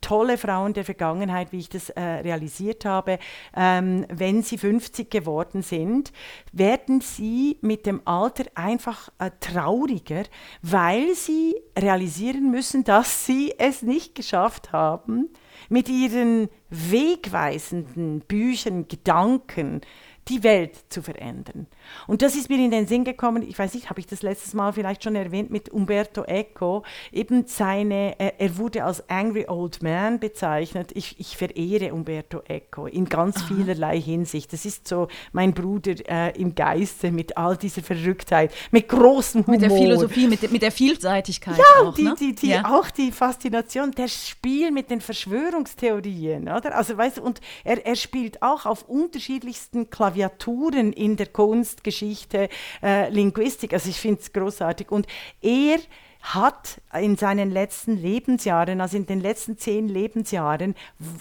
tolle 0.00 0.38
Frauen 0.38 0.74
der 0.74 0.84
Vergangenheit, 0.84 1.52
wie 1.52 1.58
ich 1.58 1.68
das 1.68 1.90
äh, 1.90 2.00
realisiert 2.00 2.84
habe, 2.84 3.18
ähm, 3.56 4.06
wenn 4.08 4.42
sie 4.42 4.58
50 4.58 5.10
geworden 5.10 5.62
sind, 5.62 6.12
werden 6.52 7.00
sie 7.00 7.58
mit 7.62 7.86
dem 7.86 8.02
Alter 8.04 8.44
einfach 8.54 9.10
äh, 9.18 9.30
trauriger, 9.40 10.22
weil 10.62 11.14
sie 11.14 11.56
realisieren 11.76 12.50
müssen, 12.50 12.84
dass 12.84 13.26
sie 13.26 13.54
es 13.58 13.82
nicht 13.82 14.14
geschafft 14.14 14.72
haben, 14.72 15.30
mit 15.68 15.88
ihren 15.88 16.48
wegweisenden 16.70 18.20
Büchern, 18.20 18.86
Gedanken, 18.86 19.80
die 20.28 20.42
Welt 20.42 20.76
zu 20.88 21.02
verändern. 21.02 21.66
Und 22.06 22.22
das 22.22 22.34
ist 22.34 22.48
mir 22.48 22.58
in 22.58 22.70
den 22.70 22.86
Sinn 22.86 23.04
gekommen, 23.04 23.42
ich 23.42 23.58
weiß 23.58 23.74
nicht, 23.74 23.90
habe 23.90 24.00
ich 24.00 24.06
das 24.06 24.22
letztes 24.22 24.54
Mal 24.54 24.72
vielleicht 24.72 25.04
schon 25.04 25.16
erwähnt 25.16 25.50
mit 25.50 25.68
Umberto 25.70 26.24
Eco, 26.24 26.84
eben 27.12 27.46
seine, 27.46 28.18
äh, 28.18 28.32
er 28.38 28.56
wurde 28.58 28.84
als 28.84 29.08
Angry 29.08 29.46
Old 29.48 29.82
Man 29.82 30.20
bezeichnet. 30.20 30.90
Ich, 30.94 31.18
ich 31.18 31.36
verehre 31.36 31.94
Umberto 31.94 32.42
Eco 32.46 32.86
in 32.86 33.06
ganz 33.06 33.38
Aha. 33.38 33.54
vielerlei 33.54 34.00
Hinsicht. 34.00 34.52
Das 34.52 34.64
ist 34.64 34.86
so 34.88 35.08
mein 35.32 35.54
Bruder 35.54 35.94
äh, 36.08 36.38
im 36.40 36.54
Geiste 36.54 37.10
mit 37.10 37.36
all 37.36 37.56
dieser 37.56 37.82
Verrücktheit, 37.82 38.52
mit 38.70 38.88
großem 38.88 39.46
Humor. 39.46 39.60
Mit 39.60 39.62
der 39.62 39.76
Philosophie, 39.76 40.26
mit, 40.26 40.50
mit 40.50 40.62
der 40.62 40.72
Vielseitigkeit. 40.72 41.58
Ja, 41.58 41.88
auch, 41.88 41.94
die, 41.94 42.02
ne? 42.02 42.14
die, 42.18 42.34
die, 42.34 42.48
ja. 42.48 42.64
auch 42.64 42.90
die 42.90 43.12
Faszination, 43.12 43.92
der 43.92 44.08
Spiel 44.08 44.70
mit 44.70 44.90
den 44.90 45.00
Verschwörungstheorien, 45.00 46.48
oder? 46.48 46.76
Also, 46.76 46.96
weißt 46.96 47.18
und 47.18 47.40
er, 47.64 47.84
er 47.86 47.96
spielt 47.96 48.42
auch 48.42 48.66
auf 48.66 48.88
unterschiedlichsten 48.88 49.90
Klaviaturen 50.18 50.92
in 50.92 51.16
der 51.16 51.26
Kunst, 51.26 51.84
Geschichte, 51.84 52.48
äh, 52.82 53.08
Linguistik. 53.10 53.72
Also 53.72 53.88
ich 53.88 54.00
finde 54.00 54.20
es 54.20 54.32
großartig. 54.32 54.90
Und 54.90 55.06
er 55.40 55.78
hat 56.20 56.80
in 57.00 57.16
seinen 57.16 57.52
letzten 57.52 57.96
Lebensjahren, 57.96 58.80
also 58.80 58.96
in 58.96 59.06
den 59.06 59.20
letzten 59.20 59.56
zehn 59.56 59.88
Lebensjahren, 59.88 60.74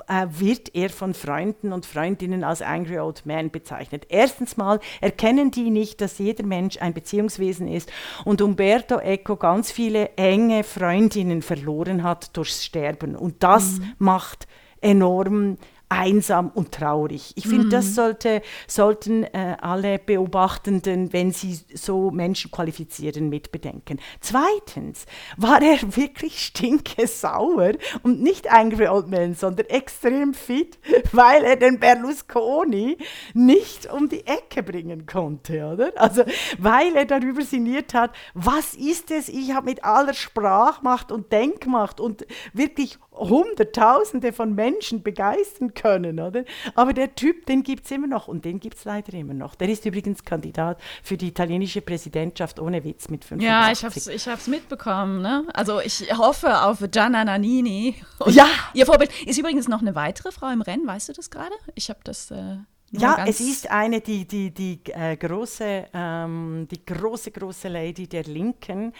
äh, 0.08 0.26
wird 0.32 0.74
er 0.74 0.90
von 0.90 1.14
Freunden 1.14 1.72
und 1.72 1.86
Freundinnen 1.86 2.44
als 2.44 2.64
Angry 2.64 2.98
Old 2.98 3.24
Man 3.28 3.52
bezeichnet. 3.52 4.08
Erstens 4.10 4.58
mal 4.58 4.80
erkennen 5.00 5.52
die 5.52 5.70
nicht, 5.70 6.02
dass 6.02 6.18
jeder 6.18 6.46
Mensch 6.46 6.82
ein 6.82 6.96
Beziehungswesen 6.96 7.68
ist 7.68 7.92
und 8.26 8.42
Umberto 8.42 8.98
Eco 8.98 9.36
ganz 9.36 9.72
viele 9.72 10.10
enge 10.16 10.64
Freundinnen 10.64 11.44
verloren 11.44 12.02
hat 12.02 12.36
durchs 12.36 12.66
Sterben. 12.66 13.16
Und 13.16 13.44
das 13.44 13.74
mhm. 13.74 13.94
macht 14.00 14.48
enorm 14.82 15.58
einsam 15.90 16.52
und 16.54 16.74
traurig. 16.74 17.32
Ich 17.36 17.48
finde, 17.48 17.66
mhm. 17.66 17.70
das 17.70 17.96
sollte, 17.96 18.42
sollten 18.68 19.24
äh, 19.24 19.56
alle 19.62 20.00
Beobachtenden, 20.00 21.14
wenn 21.14 21.32
sie 21.32 21.60
so 21.74 22.12
Menschen 22.12 22.52
qualifizieren, 22.52 23.30
mitbedenken. 23.30 24.00
Zweitens 24.20 25.06
war 25.38 25.62
er 25.62 25.78
wirklich 25.96 26.44
stinkesauer 26.44 27.74
und 28.04 28.22
nicht 28.22 28.52
Angry 28.52 28.88
Old 28.88 29.08
Man, 29.08 29.34
sondern 29.34 29.68
extrem 29.68 30.34
fit, 30.34 30.78
weil 31.14 31.44
er 31.44 31.56
den 31.56 31.80
Berlusconi 31.80 32.98
nicht 33.34 33.92
um 33.92 34.10
die 34.10 34.26
Ecke 34.26 34.64
bringen 34.64 35.06
konnte, 35.06 35.66
oder? 35.66 35.92
Also, 35.96 36.24
weil 36.58 36.96
er 36.96 37.06
darüber 37.06 37.44
sinniert 37.44 37.94
hat, 37.94 38.12
was 38.34 38.74
ist 38.74 39.10
es, 39.12 39.30
ich 39.30 39.54
habe 39.54 39.68
mit 39.68 39.86
aller 39.86 40.14
Sprachmacht 40.14 41.12
und 41.12 41.32
Denkmacht 41.32 42.00
und 42.00 42.26
wirklich 42.54 42.98
Hunderttausende 43.18 44.34
von 44.34 44.54
Menschen 44.56 45.04
begeistern 45.04 45.74
können, 45.74 46.20
oder? 46.20 46.44
Aber 46.76 46.94
der 46.94 47.16
Typ, 47.16 47.46
den 47.46 47.64
gibt 47.64 47.86
es 47.86 47.92
immer 47.92 48.08
noch 48.08 48.28
und 48.28 48.46
den 48.46 48.60
gibt 48.60 48.78
es 48.78 48.86
leider 48.86 49.14
immer 49.14 49.34
noch. 49.34 49.56
Der 49.56 49.70
ist 49.70 49.86
übrigens 49.86 50.24
Kandidat 50.24 50.80
für 51.04 51.18
die 51.18 51.28
italienische 51.28 51.82
Präsidentschaft 51.82 52.60
ohne 52.60 52.84
Witz 52.84 53.10
mit 53.10 53.26
85. 53.26 53.48
Ja, 53.48 53.72
ich 53.72 53.84
habe 53.84 53.96
es 53.96 54.08
ich 54.08 54.48
mitbekommen. 54.48 55.22
Ne? 55.22 55.46
Also 55.54 55.80
ich 55.80 56.18
hoffe 56.18 56.62
auf 56.62 56.84
Gianna 56.92 57.26
Nannini. 57.26 57.96
Und 58.20 58.34
ja! 58.34 58.48
Ihr 58.74 58.86
Vorbild 58.86 59.12
ist 59.26 59.38
übrigens 59.38 59.68
noch 59.68 59.82
eine 59.82 59.96
weitere 59.96 60.32
Frau 60.32 60.50
im 60.50 60.62
Rennen, 60.62 60.88
weißt 60.88 61.10
du 61.10 61.14
das 61.14 61.30
gerade? 61.30 61.54
Ich 61.76 61.90
habe 61.90 62.00
das... 62.04 62.32
Äh 62.32 62.58
ja, 62.92 63.26
es 63.28 63.42
ist 63.42 63.70
eine, 63.70 64.00
die, 64.00 64.26
die, 64.26 64.54
die, 64.54 64.80
äh, 64.94 65.18
große, 65.18 65.88
ähm, 65.94 66.68
die 66.72 66.86
große, 66.86 67.32
große 67.32 67.68
Lady 67.68 68.08
der 68.08 68.24
Linken, 68.24 68.94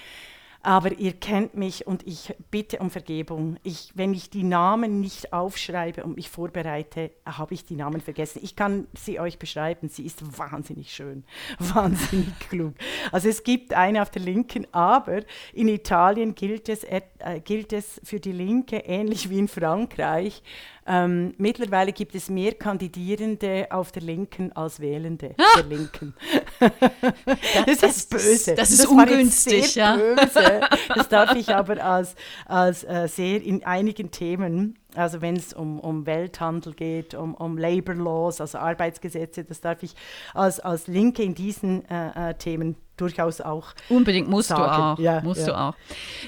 aber 0.62 0.94
ihr 0.94 1.14
kennt 1.14 1.56
mich 1.56 1.88
und 1.88 2.06
ich 2.06 2.36
bitte 2.52 2.80
um 2.80 2.90
Vergebung. 2.90 3.58
Ich, 3.64 3.92
wenn 3.96 4.14
ich 4.14 4.30
die 4.30 4.44
Namen 4.44 5.00
nicht 5.00 5.34
aufschreibe 5.34 6.04
und 6.04 6.16
mich 6.16 6.30
vorbereite, 6.30 7.12
habe 7.26 7.54
ich 7.54 7.66
die 7.66 7.76
Namen 7.76 8.02
vergessen. 8.02 8.40
Ich 8.44 8.56
kann 8.56 8.88
sie 8.94 9.20
euch 9.20 9.40
beschreiben. 9.40 9.90
Sie 9.90 10.06
ist 10.06 10.38
wahnsinnig 10.38 10.94
schön, 10.94 11.24
wahnsinnig 11.60 12.38
klug. 12.50 12.74
Also 13.12 13.30
es 13.30 13.44
gibt 13.44 13.74
eine 13.74 14.02
auf 14.02 14.10
der 14.10 14.22
Linken, 14.22 14.68
aber 14.74 15.22
in 15.54 15.68
Italien 15.68 16.36
gilt 16.36 16.70
es, 16.70 16.84
äh, 16.84 17.02
gilt 17.44 17.74
es 17.74 18.02
für 18.04 18.20
die 18.20 18.32
Linke 18.32 18.78
ähnlich 18.78 19.30
wie 19.30 19.40
in 19.40 19.48
Frankreich 19.48 20.42
ähm, 20.88 21.34
mittlerweile 21.38 21.92
gibt 21.92 22.16
es 22.16 22.30
mehr 22.30 22.54
Kandidierende 22.54 23.68
auf 23.70 23.92
der 23.92 24.02
Linken 24.02 24.52
als 24.54 24.80
Wählende 24.80 25.36
ah! 25.38 25.44
der 25.58 25.66
Linken. 25.66 26.14
das, 27.66 27.80
das, 27.80 27.98
ist 27.98 28.10
böse. 28.10 28.56
Das 28.56 28.70
ist 28.72 28.80
das 28.80 28.86
ungünstig, 28.88 29.76
ja. 29.76 29.98
Böse. 29.98 30.62
Das 30.96 31.10
darf 31.10 31.36
ich 31.36 31.54
aber 31.54 31.84
als, 31.84 32.16
als 32.46 32.84
äh, 32.86 33.08
sehr 33.08 33.42
in 33.44 33.66
einigen 33.66 34.12
Themen 34.12 34.78
also 34.98 35.22
wenn 35.22 35.36
es 35.36 35.54
um, 35.54 35.80
um 35.80 36.06
Welthandel 36.06 36.74
geht, 36.74 37.14
um, 37.14 37.34
um 37.36 37.58
Labor 37.58 37.96
Laws, 37.96 38.42
also 38.42 38.58
Arbeitsgesetze, 38.58 39.44
das 39.44 39.62
darf 39.62 39.84
ich 39.84 39.94
als, 40.34 40.60
als 40.60 40.88
Linke 40.88 41.24
in 41.24 41.36
diesen 41.36 41.88
äh, 41.90 42.32
äh, 42.32 42.34
Themen 42.34 42.76
durchaus 42.98 43.42
auch. 43.42 43.74
Unbedingt 43.90 44.28
musst 44.28 44.50
sagen. 44.50 44.62
du 44.62 44.68
auch. 44.70 45.00
Ja, 45.00 45.22
musst 45.22 45.42
ja. 45.42 45.48
du 45.48 45.58
auch. 45.58 45.74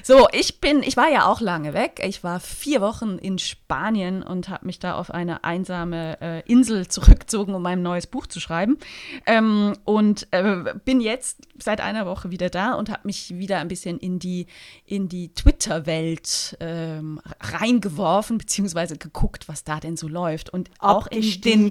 So, 0.04 0.28
ich 0.32 0.62
bin, 0.62 0.84
ich 0.84 0.96
war 0.96 1.10
ja 1.10 1.26
auch 1.26 1.42
lange 1.42 1.74
weg. 1.74 2.02
Ich 2.04 2.24
war 2.24 2.40
vier 2.40 2.80
Wochen 2.82 3.18
in 3.18 3.40
Spanien 3.40 4.24
und 4.24 4.50
habe 4.50 4.66
mich 4.66 4.80
da 4.80 4.96
auf 4.96 5.12
eine 5.12 5.44
einsame 5.44 6.22
äh, 6.22 6.42
Insel 6.52 6.88
zurückgezogen, 6.88 7.54
um 7.54 7.62
mein 7.62 7.82
neues 7.82 8.08
Buch 8.08 8.28
zu 8.28 8.40
schreiben. 8.40 8.78
Ähm, 9.26 9.74
und 9.84 10.28
äh, 10.32 10.74
bin 10.86 11.02
jetzt 11.02 11.40
seit 11.58 11.82
einer 11.82 12.06
Woche 12.06 12.32
wieder 12.32 12.50
da 12.50 12.76
und 12.76 12.90
habe 12.90 13.02
mich 13.04 13.38
wieder 13.38 13.58
ein 13.58 13.68
bisschen 13.68 13.98
in 13.98 14.20
die, 14.20 14.46
in 14.86 15.10
die 15.10 15.34
Twitter-Welt 15.34 16.58
ähm, 16.60 17.20
reingeworfen, 17.42 18.38
beziehungsweise 18.38 18.59
geguckt, 19.00 19.48
was 19.48 19.64
da 19.64 19.80
denn 19.80 19.98
so 19.98 20.08
läuft. 20.08 20.50
Und 20.50 20.70
auch 20.80 21.08
in, 21.08 21.42
den, 21.42 21.70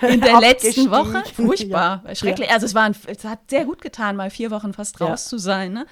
in 0.00 0.20
der 0.20 0.40
letzten 0.40 0.90
Woche, 0.90 1.22
furchtbar, 1.34 2.02
ja. 2.06 2.14
schrecklich. 2.14 2.48
Ja. 2.48 2.54
Also 2.54 2.66
es, 2.66 2.74
war 2.74 2.84
ein, 2.84 2.96
es 3.06 3.24
hat 3.24 3.50
sehr 3.50 3.64
gut 3.64 3.80
getan, 3.80 4.16
mal 4.16 4.30
vier 4.30 4.50
Wochen 4.50 4.72
fast 4.72 5.00
raus 5.00 5.26
zu 5.26 5.38
sein. 5.38 5.72
Ne? 5.72 5.86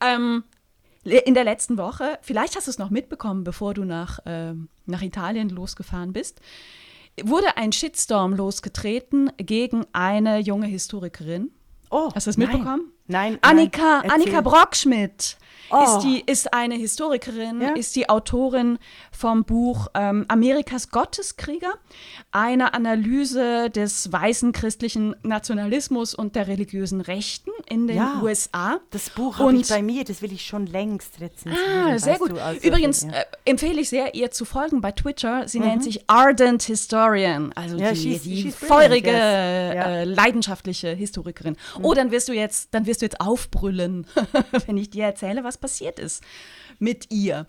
Ähm, 0.00 0.44
in 1.04 1.34
der 1.34 1.44
letzten 1.44 1.76
Woche, 1.76 2.18
vielleicht 2.22 2.56
hast 2.56 2.66
du 2.66 2.70
es 2.70 2.78
noch 2.78 2.90
mitbekommen, 2.90 3.44
bevor 3.44 3.74
du 3.74 3.84
nach, 3.84 4.20
ähm, 4.24 4.68
nach 4.86 5.02
Italien 5.02 5.50
losgefahren 5.50 6.12
bist, 6.12 6.40
wurde 7.22 7.56
ein 7.56 7.72
Shitstorm 7.72 8.34
losgetreten 8.34 9.30
gegen 9.36 9.84
eine 9.92 10.38
junge 10.38 10.66
Historikerin. 10.66 11.50
Oh, 11.90 12.10
Hast 12.14 12.26
du 12.26 12.30
das 12.30 12.36
mitbekommen? 12.38 12.93
Nein. 13.06 13.38
Annika, 13.42 14.00
nein, 14.02 14.10
Annika 14.10 14.40
Brockschmidt 14.40 15.36
Oh. 15.70 15.82
ist, 15.82 16.00
die, 16.04 16.22
ist 16.24 16.52
eine 16.52 16.74
Historikerin, 16.74 17.60
Ja. 17.60 17.70
ist 17.72 17.96
die 17.96 18.08
Autorin 18.08 18.78
vom 19.10 19.44
Buch 19.44 19.88
ähm, 19.94 20.26
Amerikas 20.28 20.90
Gotteskrieger, 20.90 21.72
eine 22.32 22.74
Analyse 22.74 23.70
des 23.70 24.12
weißen 24.12 24.52
christlichen 24.52 25.16
Nationalismus 25.22 26.14
und 26.14 26.36
der 26.36 26.48
religiösen 26.48 27.00
Rechten 27.00 27.50
in 27.68 27.86
den 27.88 27.96
Ja. 27.96 28.20
USA. 28.22 28.78
Das 28.90 29.08
Buch 29.10 29.38
habe 29.38 29.54
ich 29.56 29.68
bei 29.68 29.82
mir, 29.82 30.04
das 30.04 30.20
will 30.20 30.32
ich 30.32 30.44
schon 30.44 30.66
längst 30.66 31.20
rezensieren. 31.20 31.92
Ah, 31.94 31.98
sehr 31.98 32.18
gut. 32.18 32.38
also, 32.38 32.60
Übrigens 32.60 33.02
ja. 33.02 33.10
äh, 33.12 33.24
empfehle 33.46 33.80
ich 33.80 33.88
sehr, 33.88 34.14
ihr 34.14 34.30
zu 34.30 34.44
folgen 34.44 34.80
bei 34.82 34.92
Twitter. 34.92 35.48
Sie 35.48 35.60
nennt 35.60 35.82
sich 35.82 36.04
Ardent 36.08 36.62
Historian, 36.62 37.52
also 37.54 37.78
Ja, 37.78 37.92
die, 37.92 37.96
she's- 37.96 38.22
die 38.22 38.42
she's 38.42 38.54
feurige, 38.54 39.10
yes. 39.10 39.74
Ja. 39.74 39.86
Mhm. 39.86 39.92
äh, 39.94 40.04
leidenschaftliche 40.04 40.88
Historikerin. 40.90 41.56
Oh, 41.82 41.94
dann 41.94 42.10
wirst 42.10 42.28
du 42.28 42.32
jetzt, 42.34 42.68
dann 42.74 42.86
wirst 42.86 42.93
du 43.00 43.06
jetzt 43.06 43.20
aufbrüllen, 43.20 44.06
wenn 44.66 44.76
ich 44.76 44.90
dir 44.90 45.04
erzähle, 45.04 45.44
was 45.44 45.58
passiert 45.58 45.98
ist 45.98 46.22
mit 46.78 47.12
ihr. 47.12 47.46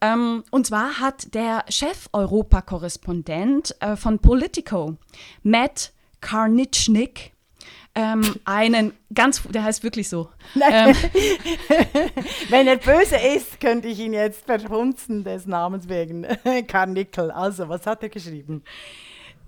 Ähm, 0.00 0.44
und 0.50 0.66
zwar 0.66 0.98
hat 0.98 1.34
der 1.34 1.64
Chef-Europakorrespondent 1.68 3.76
äh, 3.80 3.96
von 3.96 4.18
Politico, 4.18 4.96
Matt 5.42 5.92
Karnitschnik, 6.20 7.32
ähm, 7.94 8.22
einen 8.46 8.94
ganz, 9.12 9.42
der 9.42 9.64
heißt 9.64 9.84
wirklich 9.84 10.08
so. 10.08 10.30
Ähm, 10.54 10.96
Wenn 12.48 12.66
er 12.66 12.76
böse 12.76 13.16
ist, 13.16 13.60
könnte 13.60 13.88
ich 13.88 13.98
ihn 13.98 14.14
jetzt 14.14 14.46
verhunzen 14.46 15.24
des 15.24 15.46
Namens 15.46 15.88
wegen. 15.88 16.26
Karnickel. 16.68 17.30
Also, 17.30 17.68
was 17.68 17.86
hat 17.86 18.02
er 18.02 18.08
geschrieben? 18.08 18.62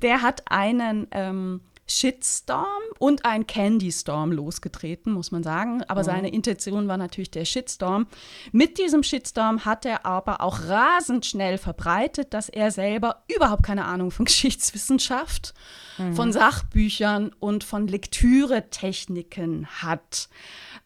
Der 0.02 0.20
hat 0.20 0.42
einen 0.50 1.06
ähm, 1.12 1.62
Shitstorm 1.86 2.82
und 2.98 3.24
ein 3.24 3.46
Candy 3.46 3.92
Storm 3.92 4.32
losgetreten, 4.32 5.12
muss 5.12 5.30
man 5.30 5.42
sagen. 5.42 5.82
Aber 5.84 6.00
mhm. 6.00 6.06
seine 6.06 6.28
Intention 6.30 6.88
war 6.88 6.96
natürlich 6.96 7.30
der 7.30 7.44
Shitstorm. 7.44 8.06
Mit 8.52 8.78
diesem 8.78 9.02
Shitstorm 9.02 9.64
hat 9.64 9.84
er 9.84 10.06
aber 10.06 10.40
auch 10.40 10.60
rasend 10.64 11.26
schnell 11.26 11.58
verbreitet, 11.58 12.32
dass 12.32 12.48
er 12.48 12.70
selber 12.70 13.22
überhaupt 13.34 13.62
keine 13.62 13.84
Ahnung 13.84 14.10
von 14.10 14.24
Geschichtswissenschaft, 14.26 15.54
mhm. 15.98 16.14
von 16.14 16.32
Sachbüchern 16.32 17.32
und 17.38 17.64
von 17.64 17.86
Lektüretechniken 17.86 19.66
hat. 19.66 20.28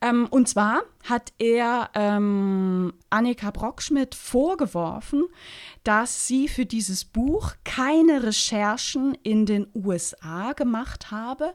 Ähm, 0.01 0.27
und 0.31 0.49
zwar 0.49 0.83
hat 1.09 1.33
er 1.39 1.91
ähm, 1.95 2.93
Annika 3.11 3.51
Brockschmidt 3.51 4.15
vorgeworfen, 4.15 5.25
dass 5.85 6.27
sie 6.27 6.49
für 6.49 6.67
dieses 6.67 7.05
Buch 7.05 7.53
keine 7.65 8.23
Recherchen 8.23 9.17
in 9.23 9.47
den 9.47 9.67
USA 9.75 10.53
gemacht 10.53 11.11
habe. 11.11 11.55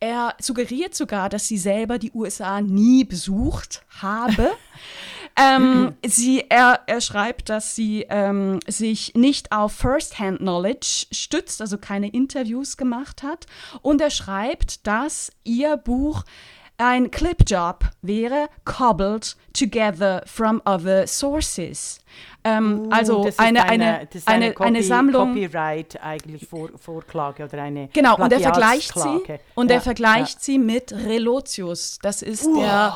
Er 0.00 0.34
suggeriert 0.40 0.94
sogar, 0.94 1.28
dass 1.28 1.48
sie 1.48 1.58
selber 1.58 1.98
die 1.98 2.12
USA 2.12 2.60
nie 2.60 3.04
besucht 3.04 3.84
habe. 4.00 4.50
ähm, 5.36 5.94
sie, 6.06 6.44
er, 6.48 6.80
er 6.86 7.00
schreibt, 7.00 7.48
dass 7.48 7.74
sie 7.74 8.06
ähm, 8.08 8.60
sich 8.66 9.14
nicht 9.14 9.52
auf 9.52 9.72
First-Hand 9.72 10.38
Knowledge 10.38 11.06
stützt, 11.12 11.60
also 11.60 11.76
keine 11.76 12.08
Interviews 12.08 12.76
gemacht 12.76 13.22
hat. 13.22 13.46
Und 13.82 14.00
er 14.00 14.10
schreibt, 14.10 14.86
dass 14.86 15.30
ihr 15.44 15.76
Buch 15.76 16.24
ein 16.78 17.10
Clipjob 17.10 17.84
wäre 18.02 18.48
cobbled 18.64 19.36
together 19.52 20.22
from 20.26 20.60
other 20.64 21.06
sources. 21.06 22.00
Ähm, 22.42 22.86
uh, 22.86 22.90
also 22.90 23.30
eine, 23.38 23.64
eine, 23.64 23.64
eine, 23.64 24.08
eine, 24.26 24.52
Copy, 24.52 24.68
eine, 24.68 24.82
Sammlung. 24.82 25.34
Copyright 25.34 26.02
eigentlich 26.02 26.46
Vor, 26.46 26.70
Vorklage 26.78 27.44
oder 27.44 27.62
eine 27.62 27.88
Genau, 27.92 28.16
und 28.16 28.32
er 28.32 28.40
vergleicht 28.40 28.92
sie, 28.92 29.22
und 29.54 29.70
ja, 29.70 29.76
er 29.76 29.80
vergleicht 29.80 30.34
ja. 30.34 30.40
sie 30.40 30.58
mit 30.58 30.92
Relotius. 30.92 31.98
Das 32.02 32.22
ist 32.22 32.44
uh. 32.44 32.60
der 32.60 32.94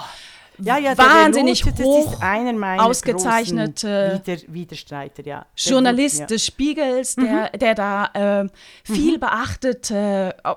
ja, 0.61 0.77
ja, 0.77 0.99
wahnsinnig 0.99 1.65
Relotius, 1.65 1.87
hoch 1.87 2.21
ausgezeichnete 2.21 4.21
Wider, 4.25 4.43
Widerstreiter, 4.49 5.25
ja. 5.25 5.47
Journalist 5.57 6.21
ja. 6.21 6.27
des 6.27 6.45
Spiegels, 6.45 7.15
der, 7.15 7.51
mhm. 7.55 7.59
der 7.59 7.75
da 7.75 8.43
äh, 8.43 8.49
viel 8.83 9.15
mhm. 9.15 9.21
beachtete 9.21 10.35
äh, 10.43 10.55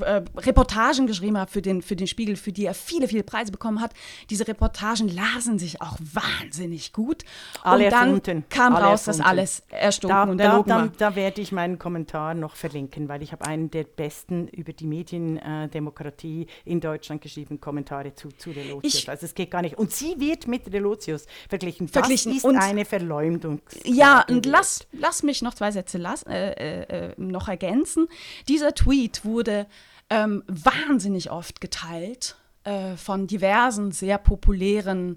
äh, 0.00 0.22
Reportagen 0.36 1.06
geschrieben 1.06 1.38
hat 1.38 1.50
für 1.50 1.62
den, 1.62 1.82
für 1.82 1.96
den 1.96 2.06
Spiegel, 2.06 2.36
für 2.36 2.52
die 2.52 2.66
er 2.66 2.74
viele, 2.74 3.08
viele 3.08 3.22
Preise 3.22 3.52
bekommen 3.52 3.80
hat. 3.80 3.92
Diese 4.30 4.46
Reportagen 4.46 5.08
lasen 5.08 5.58
sich 5.58 5.80
auch 5.80 5.98
wahnsinnig 6.00 6.92
gut. 6.92 7.24
Alle 7.62 7.84
und 7.84 7.92
dann 7.92 8.08
erfunden. 8.08 8.44
kam 8.48 8.74
Alle 8.74 8.86
raus, 8.86 9.06
erfunden. 9.06 9.18
dass 9.18 9.26
alles 9.26 9.62
erstunken 9.68 10.16
da, 10.16 10.22
und 10.24 10.40
erlogen 10.40 10.68
da, 10.68 10.76
war. 10.76 10.88
Da 10.96 11.16
werde 11.16 11.40
ich 11.40 11.52
meinen 11.52 11.78
Kommentar 11.78 12.34
noch 12.34 12.56
verlinken, 12.56 13.08
weil 13.08 13.22
ich 13.22 13.32
habe 13.32 13.44
einen 13.44 13.70
der 13.70 13.84
besten 13.84 14.48
über 14.48 14.72
die 14.72 14.86
Mediendemokratie 14.86 16.42
äh, 16.42 16.70
in 16.70 16.80
Deutschland 16.80 17.22
geschriebenen 17.22 17.60
Kommentare 17.60 18.14
zu, 18.14 18.28
zu 18.30 18.50
Relotius. 18.50 18.94
Ich, 18.94 19.08
also 19.08 19.26
es 19.26 19.34
geht 19.34 19.50
gar 19.50 19.62
nicht. 19.62 19.78
Und 19.78 19.92
sie 19.92 20.18
wird 20.18 20.46
mit 20.46 20.72
Relotius 20.72 21.26
verglichen. 21.48 21.88
verglichen. 21.88 22.32
Das 22.32 22.38
ist 22.38 22.44
und, 22.44 22.56
eine 22.56 22.84
Verleumdung. 22.84 23.60
Ja, 23.84 24.24
und 24.28 24.46
lass, 24.46 24.86
lass 24.92 25.22
mich 25.22 25.42
noch 25.42 25.54
zwei 25.54 25.70
Sätze 25.70 25.98
las, 25.98 26.22
äh, 26.24 26.50
äh, 26.50 27.10
äh, 27.10 27.14
noch 27.16 27.48
ergänzen. 27.48 28.08
Dieser 28.48 28.74
Tweet 28.74 29.24
wurde 29.30 29.66
ähm, 30.10 30.42
wahnsinnig 30.46 31.30
oft 31.30 31.60
geteilt 31.60 32.36
äh, 32.64 32.96
von 32.96 33.26
diversen 33.26 33.92
sehr 33.92 34.18
populären 34.18 35.16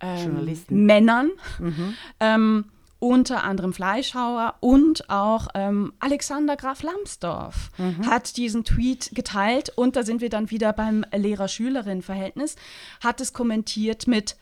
ähm, 0.00 0.58
Männern. 0.70 1.30
Mhm. 1.58 1.94
Ähm, 2.18 2.64
unter 2.98 3.44
anderem 3.44 3.72
Fleischhauer 3.72 4.56
und 4.60 5.08
auch 5.08 5.48
ähm, 5.54 5.94
Alexander 6.00 6.56
Graf 6.56 6.82
Lambsdorff 6.82 7.70
mhm. 7.78 8.06
hat 8.06 8.36
diesen 8.36 8.64
Tweet 8.64 9.12
geteilt 9.14 9.72
und 9.74 9.96
da 9.96 10.02
sind 10.02 10.20
wir 10.20 10.28
dann 10.28 10.50
wieder 10.50 10.74
beim 10.74 11.04
Lehrer-Schülerin-Verhältnis, 11.10 12.56
hat 13.02 13.22
es 13.22 13.32
kommentiert 13.32 14.06
mit, 14.06 14.36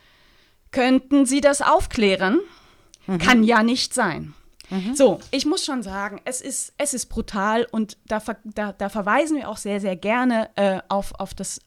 könnten 0.72 1.24
Sie 1.24 1.40
das 1.40 1.62
aufklären? 1.62 2.40
Mhm. 3.06 3.18
Kann 3.18 3.44
ja 3.44 3.62
nicht 3.62 3.94
sein. 3.94 4.34
Mhm. 4.70 4.94
So, 4.94 5.20
ich 5.30 5.46
muss 5.46 5.64
schon 5.64 5.82
sagen, 5.82 6.20
es 6.24 6.40
ist, 6.40 6.72
es 6.78 6.94
ist 6.94 7.06
brutal 7.06 7.66
und 7.70 7.96
da, 8.06 8.22
da, 8.44 8.72
da 8.72 8.88
verweisen 8.88 9.36
wir 9.36 9.48
auch 9.48 9.56
sehr, 9.56 9.80
sehr 9.80 9.96
gerne 9.96 10.50
äh, 10.56 10.80
auf, 10.88 11.14
auf 11.18 11.34
das 11.34 11.60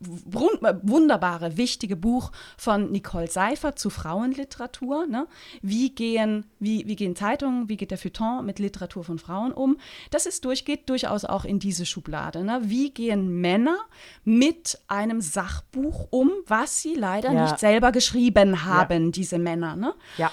wunderbare, 0.00 1.56
wichtige 1.56 1.96
Buch 1.96 2.32
von 2.56 2.90
Nicole 2.90 3.28
Seifert 3.28 3.78
zu 3.78 3.90
Frauenliteratur. 3.90 5.06
Ne? 5.06 5.26
Wie, 5.60 5.90
gehen, 5.90 6.46
wie, 6.58 6.86
wie 6.86 6.96
gehen 6.96 7.16
Zeitungen, 7.16 7.68
wie 7.68 7.76
geht 7.76 7.90
der 7.90 7.98
Feuilleton 7.98 8.44
mit 8.44 8.58
Literatur 8.58 9.04
von 9.04 9.18
Frauen 9.18 9.52
um? 9.52 9.78
Das 10.10 10.26
ist 10.26 10.44
durch, 10.44 10.64
geht 10.64 10.88
durchaus 10.88 11.24
auch 11.24 11.44
in 11.44 11.58
diese 11.58 11.86
Schublade. 11.86 12.44
Ne? 12.44 12.60
Wie 12.64 12.90
gehen 12.90 13.40
Männer 13.40 13.78
mit 14.24 14.80
einem 14.88 15.20
Sachbuch 15.20 16.08
um, 16.10 16.30
was 16.46 16.82
sie 16.82 16.94
leider 16.94 17.32
ja. 17.32 17.44
nicht 17.44 17.58
selber 17.58 17.92
geschrieben 17.92 18.64
haben, 18.64 19.06
ja. 19.06 19.10
diese 19.10 19.38
Männer? 19.38 19.76
Ne? 19.76 19.94
Ja. 20.18 20.30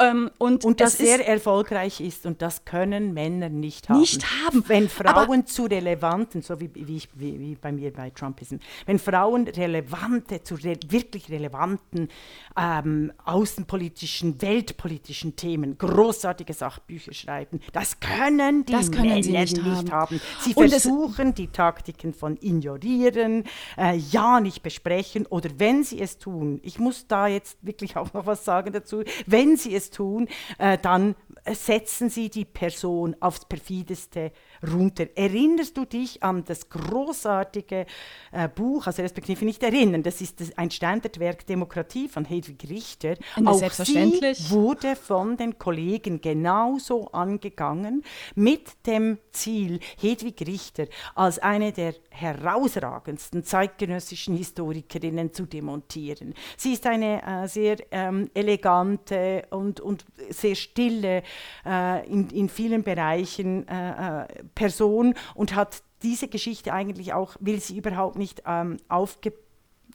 Ähm, 0.00 0.30
und, 0.38 0.64
und 0.64 0.80
das 0.80 0.96
sehr 0.96 1.26
erfolgreich 1.26 2.00
ist 2.00 2.24
und 2.24 2.40
das 2.40 2.64
können 2.64 3.14
Männer 3.14 3.48
nicht 3.48 3.88
haben. 3.88 3.98
Nicht 3.98 4.24
haben. 4.44 4.62
Wenn 4.68 4.88
Frauen 4.88 5.44
zu 5.46 5.64
relevanten, 5.64 6.40
so 6.40 6.60
wie, 6.60 6.70
wie, 6.72 6.96
ich, 6.98 7.08
wie, 7.14 7.40
wie, 7.40 7.54
bei 7.56 7.72
mir 7.72 7.92
bei 7.92 8.10
Trumpism, 8.10 8.56
wenn 8.86 9.00
Frauen 9.00 9.48
relevante, 9.48 10.44
zu 10.44 10.54
re 10.54 10.78
wirklich 10.88 11.28
relevanten 11.28 12.08
ähm, 12.56 13.12
außenpolitischen, 13.24 14.40
weltpolitischen 14.40 15.34
Themen 15.34 15.76
großartige 15.78 16.52
Sachbücher 16.52 17.12
schreiben, 17.12 17.58
das 17.72 17.98
können 17.98 18.64
die 18.66 18.72
das 18.72 18.92
können 18.92 19.08
Männer 19.08 19.22
sie 19.24 19.32
nicht, 19.32 19.56
nicht 19.56 19.66
haben. 19.66 19.90
haben. 19.90 20.20
Sie 20.40 20.54
und 20.54 20.68
versuchen 20.68 21.34
die 21.34 21.48
Taktiken 21.48 22.14
von 22.14 22.38
ignorieren, 22.40 23.42
äh, 23.76 23.96
ja 23.96 24.38
nicht 24.38 24.62
besprechen 24.62 25.26
oder 25.26 25.50
wenn 25.58 25.82
sie 25.82 26.00
es 26.00 26.18
tun, 26.18 26.60
ich 26.62 26.78
muss 26.78 27.08
da 27.08 27.26
jetzt 27.26 27.58
wirklich 27.62 27.96
auch 27.96 28.12
noch 28.12 28.26
was 28.26 28.44
sagen 28.44 28.72
dazu, 28.72 29.02
wenn 29.26 29.56
sie 29.56 29.74
es 29.74 29.87
tun, 29.90 30.28
äh, 30.58 30.78
dann 30.78 31.14
setzen 31.50 32.10
sie 32.10 32.30
die 32.30 32.44
Person 32.44 33.16
aufs 33.20 33.46
perfideste 33.46 34.32
runter. 34.62 35.06
Erinnerst 35.14 35.76
du 35.76 35.84
dich 35.84 36.22
an 36.22 36.44
das 36.44 36.68
großartige 36.68 37.86
äh, 38.32 38.48
Buch, 38.48 38.86
also 38.86 39.02
respektive 39.02 39.44
nicht 39.44 39.62
erinnern, 39.62 40.02
das 40.02 40.20
ist 40.20 40.40
das, 40.40 40.56
ein 40.56 40.70
Standardwerk 40.70 41.46
Demokratie 41.46 42.08
von 42.08 42.24
Hedwig 42.24 42.68
Richter. 42.68 43.16
Und 43.36 43.48
Auch 43.48 43.58
selbstverständlich. 43.58 44.38
sie 44.38 44.50
wurde 44.50 44.96
von 44.96 45.36
den 45.36 45.58
Kollegen 45.58 46.20
genauso 46.20 47.08
angegangen 47.08 48.02
mit 48.34 48.86
dem 48.86 49.18
Ziel, 49.32 49.80
Hedwig 50.00 50.42
Richter 50.46 50.86
als 51.14 51.38
eine 51.38 51.72
der 51.72 51.94
herausragendsten 52.10 53.44
zeitgenössischen 53.44 54.36
Historikerinnen 54.36 55.32
zu 55.32 55.46
demontieren. 55.46 56.34
Sie 56.56 56.72
ist 56.72 56.86
eine 56.86 57.22
äh, 57.22 57.48
sehr 57.48 57.76
ähm, 57.90 58.30
elegante 58.34 59.46
und, 59.50 59.80
und 59.80 60.04
sehr 60.30 60.54
stille, 60.54 61.22
äh, 61.64 62.06
in, 62.08 62.28
in 62.30 62.48
vielen 62.48 62.82
Bereichen 62.82 63.66
äh, 63.68 64.22
äh 64.22 64.26
Person 64.54 65.14
und 65.34 65.54
hat 65.54 65.82
diese 66.02 66.28
Geschichte 66.28 66.72
eigentlich 66.72 67.12
auch, 67.12 67.36
will 67.40 67.60
sie 67.60 67.76
überhaupt 67.76 68.16
nicht 68.16 68.42
ähm, 68.46 68.78
aufge, 68.88 69.32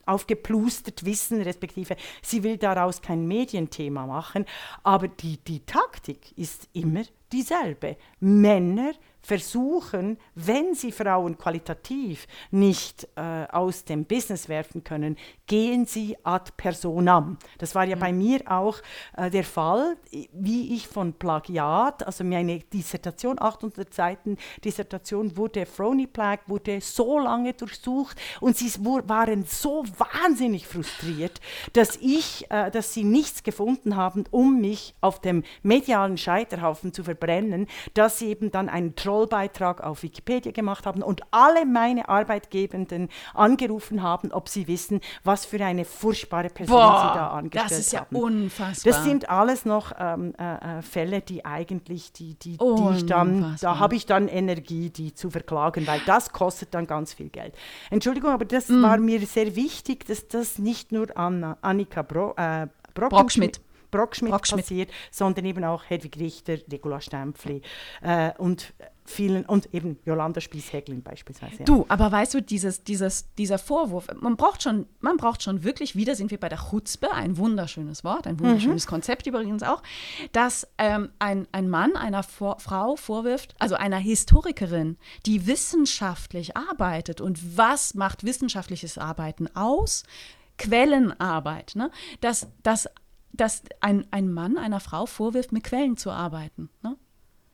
aufgeplustert 0.06 1.06
wissen, 1.06 1.42
respektive 1.42 1.96
sie 2.22 2.44
will 2.44 2.58
daraus 2.58 3.02
kein 3.02 3.28
Medienthema 3.28 4.06
machen, 4.06 4.46
aber 4.84 5.08
die, 5.08 5.38
die 5.38 5.66
Taktik 5.66 6.38
ist 6.38 6.68
immer 6.74 7.04
dieselbe. 7.32 7.98
Männer 8.20 8.94
versuchen, 9.24 10.18
wenn 10.36 10.76
sie 10.76 10.92
Frauen 10.92 11.38
qualitativ 11.38 12.28
nicht 12.52 13.08
äh, 13.16 13.46
aus 13.52 13.86
dem 13.86 14.04
Business 14.04 14.50
werfen 14.50 14.84
können, 14.84 15.18
gehen 15.48 15.86
sie 15.86 16.18
ad 16.24 16.52
personam. 16.58 17.38
Das 17.58 17.74
war 17.74 17.86
ja 17.86 17.96
mhm. 17.96 18.00
bei 18.02 18.14
mir 18.14 18.42
auch 18.46 18.80
äh, 19.16 19.30
der 19.30 19.46
Fall, 19.46 19.96
wie 20.34 20.76
ich 20.76 20.88
von 20.90 21.14
Plagiat, 21.14 22.06
also 22.06 22.26
meine 22.26 22.60
Dissertation, 22.60 23.40
800 23.40 23.94
Seiten 23.94 24.38
Dissertation 24.64 25.38
wurde, 25.38 25.66
Phony 25.66 26.06
Plag 26.06 26.42
wurde 26.48 26.82
so 26.82 27.18
lange 27.18 27.54
durchsucht 27.54 28.20
und 28.42 28.58
sie 28.58 28.70
waren 28.84 29.46
so 29.46 29.86
wahnsinnig 29.98 30.68
frustriert, 30.68 31.40
dass 31.72 31.96
ich, 32.02 32.46
äh, 32.52 32.70
dass 32.72 32.94
sie 32.94 33.06
nichts 33.06 33.44
gefunden 33.44 33.96
haben, 33.96 34.26
um 34.32 34.60
mich 34.60 34.96
auf 35.00 35.22
dem 35.22 35.44
medialen 35.62 36.18
Scheiterhaufen 36.18 36.92
zu 36.92 37.06
verbrennen, 37.06 37.68
dass 37.94 38.20
sie 38.20 38.28
eben 38.28 38.52
dann 38.52 38.68
einen 38.68 38.96
Troll 38.96 39.13
Kontrollbeitrag 39.14 39.82
auf 39.82 40.04
Wikipedia 40.04 40.52
gemacht 40.52 40.86
haben 40.86 41.04
und 41.04 41.22
alle 41.32 41.66
meine 41.66 42.10
Arbeitgebenden 42.10 43.10
angerufen 43.34 44.02
haben, 44.02 44.32
ob 44.32 44.50
sie 44.50 44.68
wissen, 44.68 45.02
was 45.24 45.46
für 45.46 45.64
eine 45.64 45.86
furchtbare 45.86 46.50
Person 46.50 46.76
Boah, 46.76 47.12
sie 47.14 47.20
da 47.20 47.28
angestellt 47.30 47.64
haben. 47.64 47.70
Das 47.70 47.80
ist 47.80 47.94
ja 47.94 48.00
haben. 48.02 48.16
unfassbar. 48.16 48.94
Das 48.94 49.04
sind 49.04 49.30
alles 49.30 49.66
noch 49.66 49.92
ähm, 50.00 50.34
äh, 50.40 50.80
äh, 50.80 50.82
Fälle, 50.82 51.22
die 51.22 51.46
eigentlich, 51.46 52.12
die, 52.12 52.36
die, 52.36 52.58
die 52.58 52.96
ich 52.96 53.06
dann, 53.06 53.56
da 53.62 53.80
habe 53.80 53.96
ich 53.96 54.06
dann 54.06 54.28
Energie, 54.28 54.90
die 54.90 55.14
zu 55.14 55.30
verklagen, 55.30 55.86
weil 55.86 56.02
das 56.06 56.32
kostet 56.32 56.74
dann 56.74 56.88
ganz 56.88 57.14
viel 57.14 57.30
Geld. 57.30 57.56
Entschuldigung, 57.92 58.32
aber 58.32 58.46
das 58.46 58.70
mm. 58.70 58.82
war 58.82 58.98
mir 58.98 59.26
sehr 59.26 59.56
wichtig, 59.56 60.06
dass 60.08 60.28
das 60.28 60.58
nicht 60.58 60.92
nur 60.92 61.16
Anna, 61.16 61.58
Annika 61.62 62.02
Bro, 62.02 62.34
äh, 62.38 62.68
Brockschmidt 62.96 63.62
Brockschmidt, 63.94 64.32
Brockschmidt 64.32 64.62
passiert, 64.64 64.92
sondern 65.12 65.46
eben 65.46 65.64
auch 65.64 65.84
Hedwig 65.88 66.18
Richter, 66.18 66.58
Regula 66.72 67.00
Stempfli 67.00 67.62
äh, 68.02 68.32
und 68.38 68.74
vielen 69.06 69.46
und 69.46 69.74
eben 69.74 70.00
Jolanda 70.06 70.42
Spies-Häglin 70.42 71.04
beispielsweise. 71.04 71.60
Ja. 71.60 71.66
Du, 71.66 71.86
aber 71.90 72.12
weißt 72.12 72.34
du, 72.34 72.42
dieses, 72.42 72.84
dieses, 72.84 73.34
dieser 73.36 73.58
Vorwurf, 73.58 74.08
man 74.20 74.38
braucht, 74.38 74.64
schon, 74.64 74.88
man 75.02 75.18
braucht 75.18 75.44
schon 75.44 75.64
wirklich, 75.64 75.96
wieder 75.96 76.16
sind 76.16 76.32
wir 76.32 76.40
bei 76.40 76.50
der 76.50 76.60
Chutzpe, 76.70 77.12
ein 77.12 77.38
wunderschönes 77.38 78.04
Wort, 78.04 78.28
ein 78.28 78.40
wunderschönes 78.40 78.86
mhm. 78.86 78.90
Konzept 78.90 79.28
übrigens 79.28 79.64
auch, 79.64 79.84
dass 80.32 80.68
ähm, 80.78 81.10
ein, 81.20 81.48
ein 81.52 81.70
Mann 81.70 81.96
einer 81.96 82.24
Vor 82.24 82.60
Frau 82.60 82.96
vorwirft, 82.96 83.56
also 83.60 83.76
einer 83.76 83.98
Historikerin, 83.98 84.98
die 85.26 85.48
wissenschaftlich 85.48 86.56
arbeitet 86.56 87.22
und 87.22 87.58
was 87.58 87.94
macht 87.94 88.24
wissenschaftliches 88.24 88.98
Arbeiten 88.98 89.54
aus? 89.56 90.04
Quellenarbeit, 90.58 91.74
ne? 91.76 91.90
dass, 92.22 92.48
dass 92.62 92.88
dass 93.34 93.64
ein, 93.82 94.06
ein 94.12 94.32
Mann 94.32 94.58
einer 94.58 94.80
Frau 94.80 95.06
vorwirft, 95.06 95.52
mit 95.52 95.64
Quellen 95.64 95.98
zu 95.98 96.12
arbeiten. 96.12 96.70
Ne? 96.84 96.96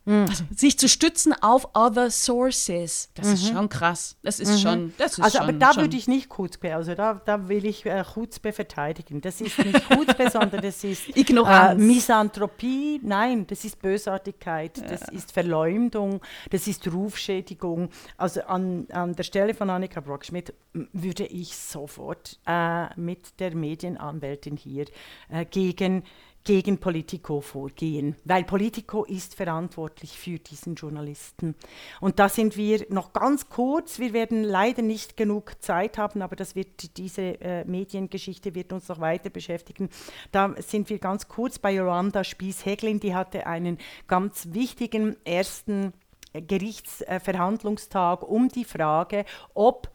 Mhm. 0.09 0.25
Also, 0.27 0.43
sich 0.55 0.79
zu 0.79 0.89
stützen 0.89 1.33
auf 1.39 1.69
other 1.75 2.09
sources. 2.09 3.09
Das 3.13 3.27
mhm. 3.27 3.33
ist 3.33 3.47
schon 3.47 3.69
krass. 3.69 4.17
Das 4.23 4.39
ist 4.39 4.53
mhm. 4.53 4.57
schon. 4.57 4.93
Das 4.97 5.13
ist 5.13 5.23
also, 5.23 5.37
schon, 5.37 5.49
aber 5.49 5.53
da 5.53 5.73
schon. 5.73 5.83
würde 5.83 5.97
ich 5.97 6.07
nicht 6.07 6.31
Chutzpe, 6.35 6.73
also 6.73 6.95
da, 6.95 7.21
da 7.23 7.47
will 7.47 7.63
ich 7.63 7.85
äh, 7.85 8.03
Chutzpe 8.03 8.51
verteidigen. 8.51 9.21
Das 9.21 9.39
ist 9.39 9.59
nicht 9.59 9.87
Chutzpe, 9.87 10.31
sondern 10.31 10.61
das 10.61 10.83
ist 10.83 11.15
Ignoranz. 11.15 11.79
Äh, 11.79 11.85
Misanthropie. 11.85 12.99
Nein, 13.03 13.45
das 13.45 13.63
ist 13.65 13.79
Bösartigkeit, 13.79 14.79
ja. 14.79 14.87
das 14.87 15.09
ist 15.09 15.31
Verleumdung, 15.31 16.21
das 16.49 16.65
ist 16.65 16.91
Rufschädigung. 16.91 17.89
Also 18.17 18.41
an, 18.41 18.87
an 18.91 19.15
der 19.15 19.23
Stelle 19.23 19.53
von 19.53 19.69
Annika 19.69 20.01
Brockschmidt 20.01 20.55
würde 20.73 21.27
ich 21.27 21.55
sofort 21.55 22.39
äh, 22.47 22.87
mit 22.99 23.39
der 23.39 23.55
Medienanwältin 23.55 24.57
hier 24.57 24.85
äh, 25.29 25.45
gegen 25.45 26.03
gegen 26.49 26.79
Politico 26.79 27.41
vorgehen, 27.41 28.15
weil 28.25 28.43
Politico 28.43 29.03
ist 29.03 29.35
verantwortlich 29.35 30.17
für 30.17 30.39
diesen 30.39 30.73
Journalisten. 30.73 31.53
Und 32.01 32.17
da 32.17 32.27
sind 32.27 32.57
wir 32.57 32.87
noch 32.89 33.13
ganz 33.13 33.49
kurz, 33.49 33.99
wir 33.99 34.13
werden 34.13 34.43
leider 34.43 34.81
nicht 34.81 35.15
genug 35.15 35.61
Zeit 35.61 35.99
haben, 35.99 36.23
aber 36.23 36.35
das 36.35 36.55
wird, 36.55 36.97
diese 36.97 37.39
äh, 37.39 37.65
Mediengeschichte 37.65 38.55
wird 38.55 38.73
uns 38.73 38.87
noch 38.87 38.99
weiter 38.99 39.29
beschäftigen. 39.29 39.89
Da 40.31 40.55
sind 40.57 40.89
wir 40.89 40.97
ganz 40.97 41.27
kurz 41.27 41.59
bei 41.59 41.71
Yolanda 41.71 42.23
Spies-Heglin, 42.23 42.99
die 42.99 43.13
hatte 43.13 43.45
einen 43.45 43.77
ganz 44.07 44.47
wichtigen 44.51 45.17
ersten 45.25 45.93
Gerichtsverhandlungstag 46.33 48.27
um 48.27 48.49
die 48.49 48.65
Frage, 48.65 49.25
ob 49.53 49.91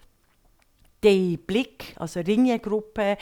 die 1.03 1.37
Blick, 1.37 1.97
also 1.97 2.21
Ringe-Gruppe, 2.21 3.19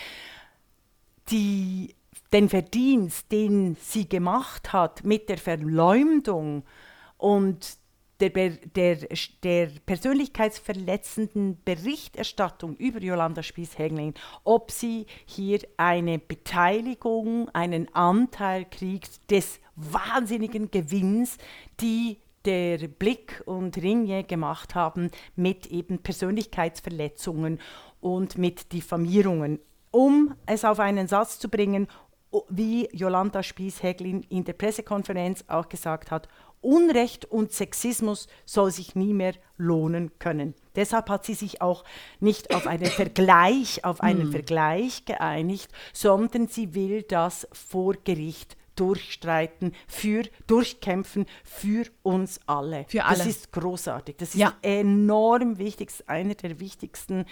die 1.30 1.94
den 2.32 2.48
Verdienst, 2.48 3.30
den 3.30 3.76
sie 3.80 4.08
gemacht 4.08 4.72
hat 4.72 5.04
mit 5.04 5.28
der 5.28 5.38
Verleumdung 5.38 6.64
und 7.18 7.76
der, 8.20 8.50
der, 8.50 8.98
der 9.42 9.68
persönlichkeitsverletzenden 9.84 11.58
Berichterstattung 11.64 12.76
über 12.76 13.00
Jolanda 13.00 13.42
Spies-Hägling, 13.42 14.14
ob 14.44 14.70
sie 14.70 15.06
hier 15.26 15.60
eine 15.76 16.18
Beteiligung, 16.18 17.48
einen 17.50 17.92
Anteil 17.94 18.64
kriegt 18.64 19.30
des 19.30 19.58
wahnsinnigen 19.74 20.70
Gewinns, 20.70 21.38
die 21.80 22.18
der 22.44 22.88
Blick 22.88 23.42
und 23.46 23.76
Ringe 23.76 24.24
gemacht 24.24 24.74
haben 24.74 25.10
mit 25.36 25.66
eben 25.66 25.98
Persönlichkeitsverletzungen 25.98 27.60
und 28.00 28.38
mit 28.38 28.72
Diffamierungen. 28.72 29.58
Um 29.90 30.34
es 30.46 30.64
auf 30.64 30.80
einen 30.80 31.06
Satz 31.06 31.38
zu 31.38 31.48
bringen, 31.48 31.86
wie 32.48 32.88
Jolanda 32.92 33.42
Spies-Häglin 33.42 34.22
in 34.28 34.44
der 34.44 34.54
Pressekonferenz 34.54 35.44
auch 35.48 35.68
gesagt 35.68 36.10
hat, 36.10 36.28
Unrecht 36.60 37.24
und 37.24 37.52
Sexismus 37.52 38.28
soll 38.46 38.70
sich 38.70 38.94
nie 38.94 39.12
mehr 39.12 39.34
lohnen 39.56 40.12
können. 40.20 40.54
Deshalb 40.76 41.10
hat 41.10 41.26
sie 41.26 41.34
sich 41.34 41.60
auch 41.60 41.84
nicht 42.20 42.54
auf 42.54 42.66
einen 42.66 42.86
Vergleich, 42.86 43.84
auf 43.84 44.00
einen 44.00 44.22
hm. 44.22 44.32
Vergleich 44.32 45.04
geeinigt, 45.04 45.72
sondern 45.92 46.46
sie 46.46 46.74
will 46.74 47.02
das 47.02 47.48
vor 47.52 47.94
Gericht 48.04 48.56
durchstreiten, 48.76 49.74
für, 49.86 50.22
durchkämpfen 50.46 51.26
für 51.44 51.84
uns 52.02 52.40
alle. 52.46 52.84
Für 52.88 53.04
alle. 53.04 53.18
Das 53.18 53.26
ist 53.26 53.52
großartig. 53.52 54.16
Das 54.16 54.30
ist 54.30 54.40
ja. 54.40 54.54
enorm 54.62 55.58
wichtig. 55.58 55.88
Das 55.88 56.00
ist 56.00 56.08
einer 56.08 56.34
der 56.34 56.60
wichtigsten 56.60 57.26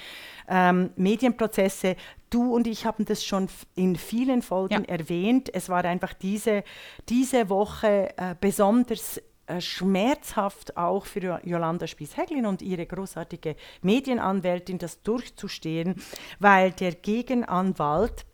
ähm, 0.48 0.90
Medienprozesse. 0.96 1.96
Du 2.30 2.54
und 2.54 2.66
ich 2.66 2.86
haben 2.86 3.04
das 3.04 3.24
schon 3.24 3.48
in 3.74 3.96
vielen 3.96 4.42
Folgen 4.42 4.84
ja. 4.84 4.96
erwähnt. 4.96 5.52
Es 5.52 5.68
war 5.68 5.84
einfach 5.84 6.12
diese, 6.12 6.64
diese 7.08 7.48
Woche 7.48 8.10
äh, 8.16 8.34
besonders 8.40 9.20
äh, 9.50 9.60
schmerzhaft 9.60 10.76
auch 10.76 11.06
für 11.06 11.40
Jolanda 11.44 11.88
Spies-Häglin 11.88 12.46
und 12.46 12.62
ihre 12.62 12.86
großartige 12.86 13.56
Medienanwältin, 13.82 14.78
das 14.78 15.02
durchzustehen, 15.02 15.96
weil 16.38 16.70
der 16.70 16.92
Gegenanwalt 16.94 18.26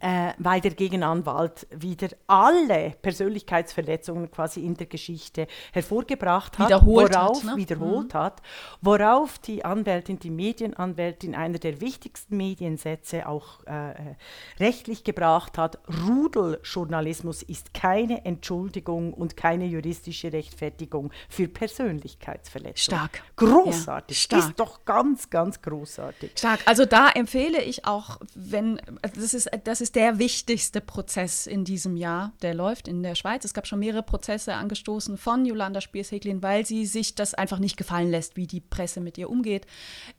äh, 0.00 0.32
weil 0.38 0.60
der 0.60 0.72
Gegenanwalt 0.72 1.66
wieder 1.70 2.08
alle 2.26 2.94
Persönlichkeitsverletzungen 3.02 4.30
quasi 4.30 4.64
in 4.64 4.74
der 4.74 4.86
Geschichte 4.86 5.46
hervorgebracht 5.72 6.58
hat, 6.58 6.68
wiederholt 6.68 7.14
worauf, 7.14 7.38
hat, 7.38 7.44
ne? 7.44 7.56
wiederholt 7.56 8.14
mhm. 8.14 8.18
hat, 8.18 8.42
worauf 8.80 9.38
die 9.38 9.64
Anwältin, 9.64 10.18
die 10.18 10.30
Medienanwältin, 10.30 11.34
einer 11.34 11.58
der 11.58 11.80
wichtigsten 11.80 12.36
Mediensätze 12.36 13.28
auch 13.28 13.64
äh, 13.64 14.14
rechtlich 14.60 15.04
gebracht 15.04 15.58
hat, 15.58 15.78
Rudeljournalismus 16.06 17.42
ist 17.42 17.74
keine 17.74 18.24
Entschuldigung 18.24 19.12
und 19.12 19.36
keine 19.36 19.66
juristische 19.66 20.32
Rechtfertigung 20.32 21.10
für 21.28 21.48
Persönlichkeitsverletzungen. 21.48 22.76
Stark. 22.76 23.22
Großartig. 23.36 24.16
Ja, 24.16 24.22
stark. 24.22 24.50
Ist 24.50 24.60
doch 24.60 24.84
ganz, 24.84 25.30
ganz 25.30 25.60
großartig. 25.60 26.32
Stark. 26.36 26.60
Also 26.66 26.84
da 26.84 27.08
empfehle 27.10 27.62
ich 27.62 27.84
auch, 27.84 28.20
wenn, 28.34 28.80
das 29.02 29.34
ist, 29.34 29.50
das 29.64 29.80
ist 29.80 29.87
ist 29.88 29.96
der 29.96 30.18
wichtigste 30.18 30.82
Prozess 30.82 31.46
in 31.46 31.64
diesem 31.64 31.96
Jahr, 31.96 32.34
der 32.42 32.52
läuft 32.52 32.88
in 32.88 33.02
der 33.02 33.14
Schweiz. 33.14 33.46
Es 33.46 33.54
gab 33.54 33.66
schon 33.66 33.78
mehrere 33.78 34.02
Prozesse 34.02 34.52
angestoßen 34.52 35.16
von 35.16 35.46
Jolanda 35.46 35.80
Spiers-Heglin, 35.80 36.42
weil 36.42 36.66
sie 36.66 36.84
sich 36.84 37.14
das 37.14 37.32
einfach 37.32 37.58
nicht 37.58 37.78
gefallen 37.78 38.10
lässt, 38.10 38.36
wie 38.36 38.46
die 38.46 38.60
Presse 38.60 39.00
mit 39.00 39.16
ihr 39.16 39.30
umgeht. 39.30 39.66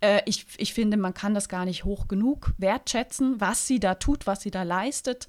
Äh, 0.01 0.23
ich, 0.25 0.47
ich 0.57 0.73
finde, 0.73 0.97
man 0.97 1.13
kann 1.13 1.35
das 1.35 1.49
gar 1.49 1.65
nicht 1.65 1.83
hoch 1.83 2.07
genug 2.07 2.51
wertschätzen, 2.57 3.39
was 3.39 3.67
sie 3.67 3.79
da 3.79 3.93
tut, 3.93 4.25
was 4.25 4.41
sie 4.41 4.49
da 4.49 4.63
leistet. 4.63 5.27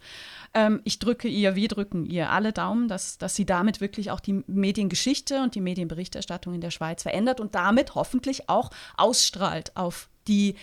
Ähm, 0.55 0.81
ich 0.85 0.99
drücke 0.99 1.29
ihr, 1.29 1.55
wir 1.55 1.69
drücken 1.69 2.07
ihr 2.07 2.31
alle 2.31 2.55
Daumen, 2.55 2.89
dass, 2.89 3.19
dass 3.19 3.35
sie 3.35 3.45
damit 3.45 3.83
wirklich 3.83 4.11
auch 4.11 4.21
die 4.21 4.43
Mediengeschichte 4.47 5.43
und 5.43 5.55
die 5.55 5.61
Medienberichterstattung 5.61 6.55
in 6.55 6.63
der 6.63 6.71
Schweiz 6.71 7.03
verändert 7.03 7.41
und 7.41 7.55
damit 7.55 7.95
hoffentlich 7.95 8.49
auch 8.49 8.71
ausstrahlt 8.97 9.77
auf 9.77 10.09
die 10.29 10.57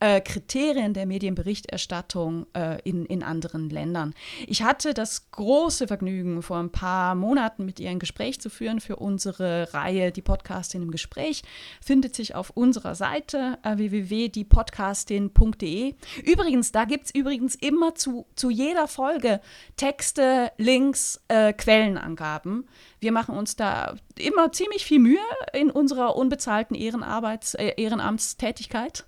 äh, 0.00 0.20
Kriterien 0.20 0.92
der 0.94 1.06
Medienberichterstattung 1.06 2.46
äh, 2.54 2.80
in, 2.82 3.06
in 3.06 3.22
anderen 3.22 3.70
Ländern. 3.70 4.14
Ich 4.46 4.62
hatte 4.62 4.92
das 4.94 5.30
große 5.32 5.88
Vergnügen, 5.88 6.42
vor 6.42 6.58
ein 6.58 6.70
paar 6.70 7.14
Monaten 7.14 7.64
mit 7.64 7.80
ihr 7.80 7.88
ein 7.90 7.98
Gespräch 7.98 8.40
zu 8.40 8.50
führen 8.50 8.80
für 8.80 8.96
unsere 8.96 9.72
Reihe 9.74 10.12
Die 10.12 10.22
Podcastin 10.22 10.82
im 10.82 10.90
Gespräch. 10.90 11.42
Findet 11.80 12.14
sich 12.14 12.34
auf 12.34 12.50
unserer 12.50 12.94
Seite 12.94 13.58
äh, 13.62 13.76
www.diepodcastin.de. 13.76 15.94
Übrigens, 16.24 16.72
da 16.72 16.84
gibt 16.84 17.06
es 17.06 17.14
übrigens 17.14 17.54
immer 17.54 17.94
zu, 17.94 18.26
zu 18.34 18.50
jeder 18.50 18.88
Folge 18.88 19.40
Texte, 19.76 20.50
Links, 20.58 21.20
äh, 21.28 21.52
Quellenangaben. 21.52 22.68
Wir 23.00 23.12
machen 23.12 23.36
uns 23.36 23.54
da 23.56 23.94
immer 24.18 24.52
ziemlich 24.52 24.84
viel 24.84 24.98
Mühe 24.98 25.18
in 25.52 25.70
unserer 25.70 26.16
unbezahlten 26.16 26.76
Ehrenarbeits, 26.76 27.54
äh, 27.54 27.74
Ehrenamtstätigkeit. 27.76 29.06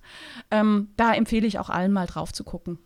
Ähm, 0.49 0.80
da 0.97 1.13
empfehle 1.13 1.47
ich 1.47 1.59
auch 1.59 1.69
allen 1.69 1.91
mal 1.91 2.07
drauf 2.07 2.33
zu 2.33 2.43
gucken. 2.43 2.79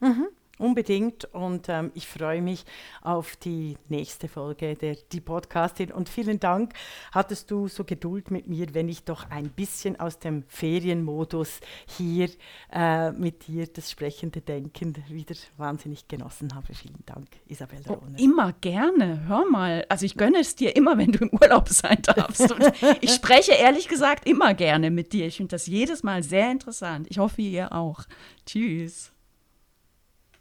Mhm. 0.00 0.26
Unbedingt 0.58 1.26
und 1.34 1.68
ähm, 1.68 1.90
ich 1.94 2.06
freue 2.06 2.40
mich 2.40 2.64
auf 3.02 3.36
die 3.36 3.76
nächste 3.88 4.26
Folge 4.26 4.74
der 4.74 4.96
Die 5.12 5.20
Podcastin 5.20 5.92
und 5.92 6.08
vielen 6.08 6.40
Dank, 6.40 6.72
hattest 7.12 7.50
du 7.50 7.68
so 7.68 7.84
Geduld 7.84 8.30
mit 8.30 8.48
mir, 8.48 8.72
wenn 8.72 8.88
ich 8.88 9.04
doch 9.04 9.28
ein 9.28 9.50
bisschen 9.50 10.00
aus 10.00 10.18
dem 10.18 10.44
Ferienmodus 10.48 11.60
hier 11.86 12.30
äh, 12.72 13.12
mit 13.12 13.46
dir 13.48 13.66
das 13.66 13.90
sprechende 13.90 14.40
Denken 14.40 14.96
wieder 15.08 15.34
wahnsinnig 15.58 16.08
genossen 16.08 16.54
habe. 16.54 16.72
Vielen 16.74 17.04
Dank, 17.04 17.28
Isabel 17.46 17.80
oh, 17.88 17.98
Immer 18.16 18.54
gerne, 18.54 19.28
hör 19.28 19.44
mal. 19.50 19.84
Also 19.90 20.06
ich 20.06 20.16
gönne 20.16 20.38
es 20.40 20.56
dir 20.56 20.74
immer, 20.74 20.96
wenn 20.96 21.12
du 21.12 21.18
im 21.18 21.30
Urlaub 21.32 21.68
sein 21.68 22.00
darfst. 22.02 22.54
Ich 23.00 23.12
spreche 23.12 23.52
ehrlich 23.52 23.88
gesagt 23.88 24.26
immer 24.26 24.54
gerne 24.54 24.90
mit 24.90 25.12
dir. 25.12 25.26
Ich 25.26 25.36
finde 25.36 25.50
das 25.50 25.66
jedes 25.66 26.02
Mal 26.02 26.22
sehr 26.22 26.50
interessant. 26.50 27.06
Ich 27.10 27.18
hoffe, 27.18 27.42
ihr 27.42 27.72
auch. 27.72 28.04
Tschüss. 28.46 29.12